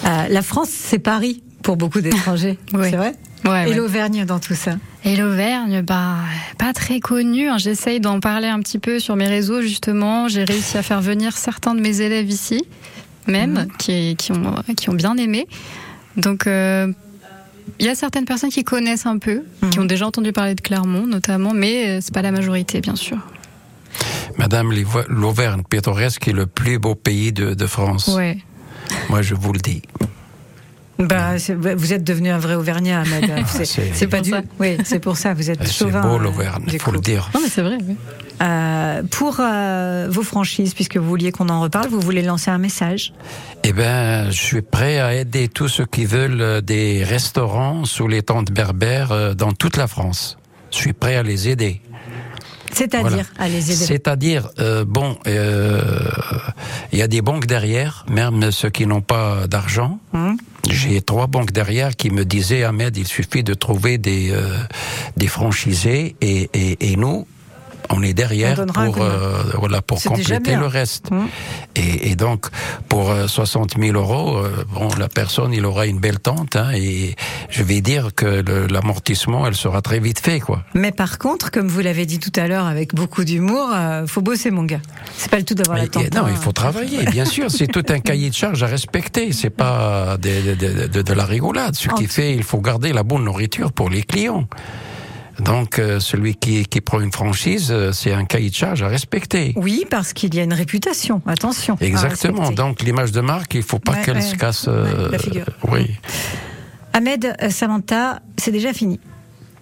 Euh, 0.05 0.29
la 0.29 0.43
France, 0.43 0.71
c'est 0.71 0.99
Paris 0.99 1.43
pour 1.63 1.77
beaucoup 1.77 2.01
d'étrangers. 2.01 2.59
C'est 2.71 2.97
vrai 2.97 3.15
Ouais, 3.45 3.65
Et 3.67 3.71
ouais. 3.71 3.77
l'Auvergne 3.77 4.27
dans 4.27 4.39
tout 4.39 4.55
ça 4.55 4.73
Et 5.05 5.17
l'Auvergne, 5.17 5.81
bah, 5.81 6.17
pas 6.59 6.75
très 6.75 7.01
connue. 7.01 7.49
hein. 7.49 7.57
J'essaye 7.57 7.99
d'en 7.99 8.21
parler 8.21 8.49
un 8.49 8.61
petit 8.61 8.79
peu 8.79 8.99
sur 9.01 9.17
mes 9.17 9.27
réseaux, 9.29 9.63
justement. 9.63 10.29
J'ai 10.29 10.45
réussi 10.45 10.77
à 10.77 10.83
faire 10.83 11.01
venir 11.01 11.37
certains 11.39 11.75
de 11.75 11.81
mes 11.81 12.03
élèves 12.03 12.29
ici, 12.29 12.63
même, 13.27 13.53
Mhm. 13.55 13.69
qui, 13.79 14.17
qui, 14.17 14.33
ont, 14.33 14.55
qui 14.77 14.91
ont 14.91 14.95
bien 14.95 15.17
aimé. 15.17 15.47
Donc, 16.19 16.47
euh, 16.47 16.93
il 17.79 17.87
y 17.87 17.89
a 17.89 17.95
certaines 17.95 18.27
personnes 18.27 18.51
qui 18.51 18.63
connaissent 18.63 19.07
un 19.07 19.17
peu, 19.17 19.43
qui 19.71 19.79
Mhm. 19.79 19.85
ont 19.85 19.87
déjà 19.87 20.07
entendu 20.07 20.33
parler 20.33 20.55
de 20.55 20.61
Clermont, 20.61 21.07
notamment, 21.07 21.55
mais 21.55 21.89
euh, 21.89 21.99
c'est 22.03 22.13
pas 22.13 22.21
la 22.23 22.33
majorité, 22.33 22.83
bien 22.83 22.97
sûr. 22.97 23.17
Madame 24.37 24.71
l'Ivo- 24.71 25.05
l'Auvergne 25.09 25.63
pittoresque 25.69 26.29
est 26.29 26.33
le 26.33 26.45
plus 26.47 26.79
beau 26.79 26.95
pays 26.95 27.33
de, 27.33 27.55
de 27.55 27.67
France. 27.67 28.09
Ouais. 28.09 28.37
Moi, 29.09 29.23
je 29.23 29.35
vous 29.35 29.53
le 29.55 29.61
dis. 29.61 29.81
Bah, 31.07 31.39
c'est- 31.39 31.55
vous 31.55 31.93
êtes 31.93 32.05
devenu 32.05 32.31
un 32.31 32.39
vrai 32.39 32.55
Auvergnat, 32.55 33.01
Ahmed. 33.01 33.31
C'est- 33.47 33.65
c'est- 33.65 33.91
c'est 33.95 34.07
pas 34.07 34.19
pour 34.19 34.25
du. 34.25 34.31
ça. 34.31 34.43
Oui, 34.59 34.77
c'est 34.85 34.99
pour 35.01 35.17
ça. 35.17 35.35
Vous 35.35 35.51
êtes 35.51 35.67
C'est 35.67 35.73
chauvin. 35.85 36.01
beau 36.01 36.17
euh, 36.17 36.19
l'Auvergne, 36.19 36.65
il 36.73 36.79
faut 36.81 36.91
le 36.93 37.01
dire. 37.01 37.31
Non, 37.35 37.41
mais 37.43 37.49
c'est 37.49 37.63
vrai, 37.63 37.79
oui. 37.87 37.97
Euh, 38.43 39.03
pour 39.11 39.37
euh, 39.41 40.07
vos 40.11 40.23
franchises, 40.23 40.73
puisque 40.75 40.97
vous 40.97 41.07
vouliez 41.09 41.31
qu'on 41.33 41.49
en 41.51 41.61
reparle, 41.61 41.89
vous 41.89 42.01
voulez 42.01 42.23
lancer 42.23 42.51
un 42.51 42.59
message? 42.59 43.13
Eh 43.65 43.73
ben, 43.73 44.31
je 44.31 44.41
suis 44.43 44.63
prêt 44.63 44.99
à 44.99 45.15
aider 45.15 45.49
tous 45.49 45.69
ceux 45.69 45.85
qui 45.87 46.07
veulent 46.07 46.63
des 46.63 47.05
restaurants 47.05 47.85
sous 47.85 48.09
les 48.09 48.23
tentes 48.23 48.51
berbères 48.51 49.35
dans 49.37 49.53
toute 49.53 49.77
la 49.77 49.87
France. 49.87 50.39
Je 50.71 50.77
suis 50.79 50.93
prêt 50.95 51.17
à 51.17 51.23
les 51.23 51.49
aider. 51.49 51.83
C'est-à-dire, 52.73 53.25
Voilà. 53.37 53.61
C'est-à-dire, 53.61 54.49
euh, 54.59 54.85
bon, 54.85 55.19
euh, 55.27 55.81
il 56.93 56.99
y 56.99 57.03
a 57.03 57.09
des 57.09 57.23
banques 57.23 57.47
derrière, 57.47 58.05
même 58.09 58.51
ceux 58.51 58.71
qui 58.71 58.87
n'ont 58.87 59.01
pas 59.01 59.47
d'argent. 59.47 59.99
Hum. 60.13 60.37
J'ai 60.69 61.01
trois 61.01 61.27
banques 61.27 61.53
derrière 61.53 61.97
qui 61.97 62.11
me 62.11 62.25
disaient, 62.25 62.65
Ahmed, 62.65 62.97
il 62.97 63.07
suffit 63.07 63.43
de 63.43 63.55
trouver 63.55 63.99
des, 63.99 64.31
euh, 64.31 64.57
des 65.17 65.27
franchisés 65.27 66.17
et, 66.21 66.51
et, 66.55 66.93
et 66.93 66.97
nous, 66.97 67.27
on 67.91 68.03
est 68.03 68.15
derrière 68.15 68.61
On 68.61 68.67
pour, 68.67 69.03
euh, 69.03 69.43
voilà, 69.59 69.83
pour 69.83 70.03
compléter 70.03 70.57
le 70.57 70.67
reste. 70.67 71.11
Hum. 71.11 71.29
Et, 71.77 72.11
et 72.11 72.17
donc, 72.17 72.47
pour 72.89 73.11
euh, 73.11 73.27
60 73.27 73.77
000 73.79 73.97
euros, 73.97 74.39
euh, 74.39 74.65
bon, 74.73 74.89
la 74.99 75.09
personne, 75.09 75.53
il 75.53 75.65
aura 75.65 75.87
une 75.87 75.99
belle 75.99 76.19
tente, 76.19 76.57
hein, 76.57 76.71
et 76.75 77.15
je 77.49 77.63
vais 77.63 77.81
dire 77.81 78.11
que 78.15 78.45
l'amortissement, 78.71 79.47
elle 79.47 79.55
sera 79.55 79.83
très 79.83 80.01
vite 80.01 80.21
fait, 80.21 80.41
quoi. 80.41 80.63
Mais 80.75 80.93
par 80.93 81.19
contre, 81.19 81.51
comme 81.51 81.69
vous 81.69 81.81
l'avez 81.81 82.07
dit 82.07 82.19
tout 82.19 82.33
à 82.37 82.47
l'heure 82.47 82.67
avec 82.67 82.95
beaucoup 82.95 83.25
d'humour, 83.25 83.71
euh, 83.73 84.07
faut 84.07 84.23
bosser, 84.23 84.51
mon 84.51 84.65
gars. 84.65 84.81
C'est 85.17 85.31
pas 85.31 85.39
le 85.39 85.45
tout 85.45 85.55
d'avoir 85.55 85.79
la 85.79 85.89
tente. 85.89 86.15
non, 86.15 86.25
hein. 86.25 86.31
il 86.31 86.37
faut 86.37 86.53
travailler, 86.53 87.05
bien 87.07 87.25
sûr. 87.25 87.51
C'est 87.51 87.67
tout 87.67 87.85
un 87.89 88.01
cahier 88.01 88.31
de 88.31 88.35
charge 88.35 88.63
à 88.63 88.67
respecter. 88.67 89.33
C'est 89.33 89.51
pas 89.51 90.17
de, 90.17 90.55
de, 90.55 90.87
de, 90.87 91.03
de 91.03 91.13
la 91.13 91.25
rigolade. 91.25 91.75
Ce 91.75 91.89
qui 91.89 92.07
fait, 92.07 92.35
il 92.35 92.43
faut 92.43 92.61
garder 92.61 92.93
la 92.93 93.03
bonne 93.03 93.25
nourriture 93.25 93.73
pour 93.73 93.91
les 93.91 94.03
clients. 94.03 94.47
Donc, 95.45 95.79
euh, 95.79 96.01
celui 96.01 96.35
qui, 96.35 96.65
qui 96.67 96.81
prend 96.81 97.01
une 97.01 97.13
franchise, 97.13 97.69
euh, 97.71 97.93
c'est 97.93 98.13
un 98.13 98.25
cahier 98.25 98.51
de 98.51 98.55
charge 98.55 98.83
à 98.83 98.89
respecter. 98.89 99.53
Oui, 99.57 99.85
parce 99.91 100.13
qu'il 100.13 100.35
y 100.35 100.41
a 100.41 100.43
une 100.43 100.53
réputation. 100.55 101.23
Attention. 101.27 101.77
Exactement. 101.81 102.51
Donc, 102.51 102.83
l'image 102.83 103.13
de 103.13 103.21
marque, 103.21 103.55
il 103.55 103.63
faut 103.63 103.79
pas 103.79 103.93
Ouais, 103.93 104.03
qu'elle 104.05 104.17
ouais. 104.17 104.23
se 104.23 104.35
casse. 104.37 104.67
euh, 104.69 105.07
Ouais, 105.07 105.13
la 105.13 105.19
figure. 105.19 105.47
Oui. 105.69 105.91
Ahmed, 106.93 107.37
Samantha, 107.51 108.21
c'est 108.37 108.51
déjà 108.53 108.73
fini. 108.73 108.99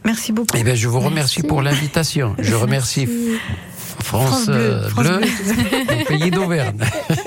Merci 0.05 0.33
beaucoup. 0.33 0.57
Eh 0.59 0.63
bien, 0.63 0.75
je 0.75 0.89
vous 0.89 1.01
remercie 1.01 1.43
pour 1.43 1.61
l'invitation. 1.63 2.35
Je 2.39 2.55
remercie 2.65 3.09
France, 4.09 4.29
France 4.29 4.47
Bleu, 4.47 4.57
euh, 4.57 4.89
France 4.89 5.07
Bleu, 5.07 5.19
Bleu. 5.19 5.97
au 6.01 6.05
pays 6.07 6.31
d'Auvergne. 6.31 6.79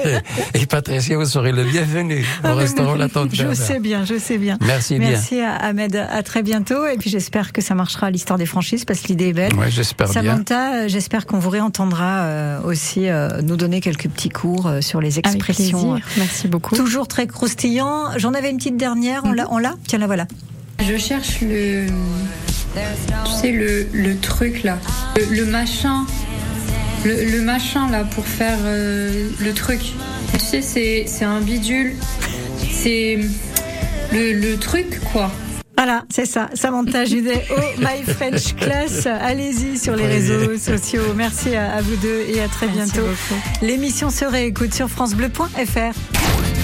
Et 0.55 0.65
Patricia, 0.65 1.15
vous 1.15 1.25
serez 1.25 1.51
le 1.51 1.63
bienvenu 1.63 2.25
au 2.43 2.55
restaurant 2.55 2.95
La 2.95 3.07
Tente 3.07 3.29
Je 3.33 3.53
sais 3.53 3.79
bien, 3.79 4.03
je 4.03 4.17
sais 4.17 4.39
bien. 4.39 4.57
Merci 4.65 4.97
bien. 4.97 5.09
Merci 5.11 5.39
à 5.41 5.53
Ahmed, 5.55 5.95
à 5.95 6.23
très 6.23 6.41
bientôt. 6.41 6.87
Et 6.87 6.97
puis 6.97 7.11
j'espère 7.11 7.53
que 7.53 7.61
ça 7.61 7.75
marchera 7.75 8.07
à 8.07 8.09
l'histoire 8.09 8.39
des 8.39 8.47
franchises 8.47 8.83
parce 8.83 8.99
que 9.01 9.09
l'idée 9.09 9.27
est 9.27 9.33
belle. 9.33 9.53
Ouais, 9.53 9.69
j'espère 9.69 10.09
bien. 10.09 10.23
Samantha, 10.23 10.73
euh, 10.73 10.87
j'espère 10.87 11.27
qu'on 11.27 11.37
vous 11.37 11.51
réentendra 11.51 12.21
euh, 12.21 12.61
aussi 12.63 13.07
euh, 13.09 13.41
nous 13.43 13.57
donner 13.57 13.79
quelques 13.79 14.09
petits 14.09 14.29
cours 14.29 14.65
euh, 14.65 14.81
sur 14.81 15.01
les 15.01 15.19
expressions. 15.19 15.93
plaisir. 15.93 16.07
Merci 16.17 16.47
beaucoup. 16.47 16.75
Toujours 16.75 17.07
très 17.07 17.27
croustillant. 17.27 18.17
J'en 18.17 18.33
avais 18.33 18.49
une 18.49 18.57
petite 18.57 18.77
dernière. 18.77 19.21
On 19.25 19.33
l'a, 19.33 19.45
on 19.51 19.59
l'a? 19.59 19.75
Tiens, 19.87 19.99
la 19.99 20.07
voilà. 20.07 20.25
Je 20.79 20.97
cherche 20.97 21.41
le. 21.41 21.85
Tu 23.25 23.31
sais, 23.39 23.51
le, 23.51 23.85
le 23.93 24.17
truc 24.17 24.63
là. 24.63 24.77
Le, 25.17 25.35
le 25.35 25.45
machin. 25.45 26.05
Le, 27.03 27.31
le 27.31 27.41
machin 27.41 27.89
là 27.89 28.03
pour 28.03 28.25
faire 28.27 28.59
euh, 28.63 29.29
le 29.39 29.53
truc. 29.53 29.93
Tu 30.33 30.39
sais, 30.39 30.61
c'est, 30.61 31.05
c'est 31.07 31.25
un 31.25 31.41
bidule. 31.41 31.95
C'est. 32.71 33.19
Le, 34.13 34.33
le 34.33 34.57
truc 34.57 34.99
quoi. 35.11 35.31
Voilà, 35.77 36.03
c'est 36.13 36.25
ça. 36.25 36.49
Samantha 36.53 37.05
Judet 37.05 37.43
au 37.49 37.79
My 37.81 38.03
French 38.13 38.55
Class. 38.55 39.07
Allez-y 39.07 39.79
sur 39.79 39.95
les 39.95 40.05
réseaux 40.05 40.57
sociaux. 40.57 41.13
Merci 41.15 41.55
à, 41.55 41.71
à 41.73 41.81
vous 41.81 41.95
deux 41.95 42.23
et 42.27 42.41
à 42.41 42.47
très 42.47 42.67
bientôt. 42.67 43.07
L'émission 43.61 44.09
se 44.11 44.25
réécoute 44.25 44.73
sur 44.73 44.89
FranceBleu.fr. 44.89 46.60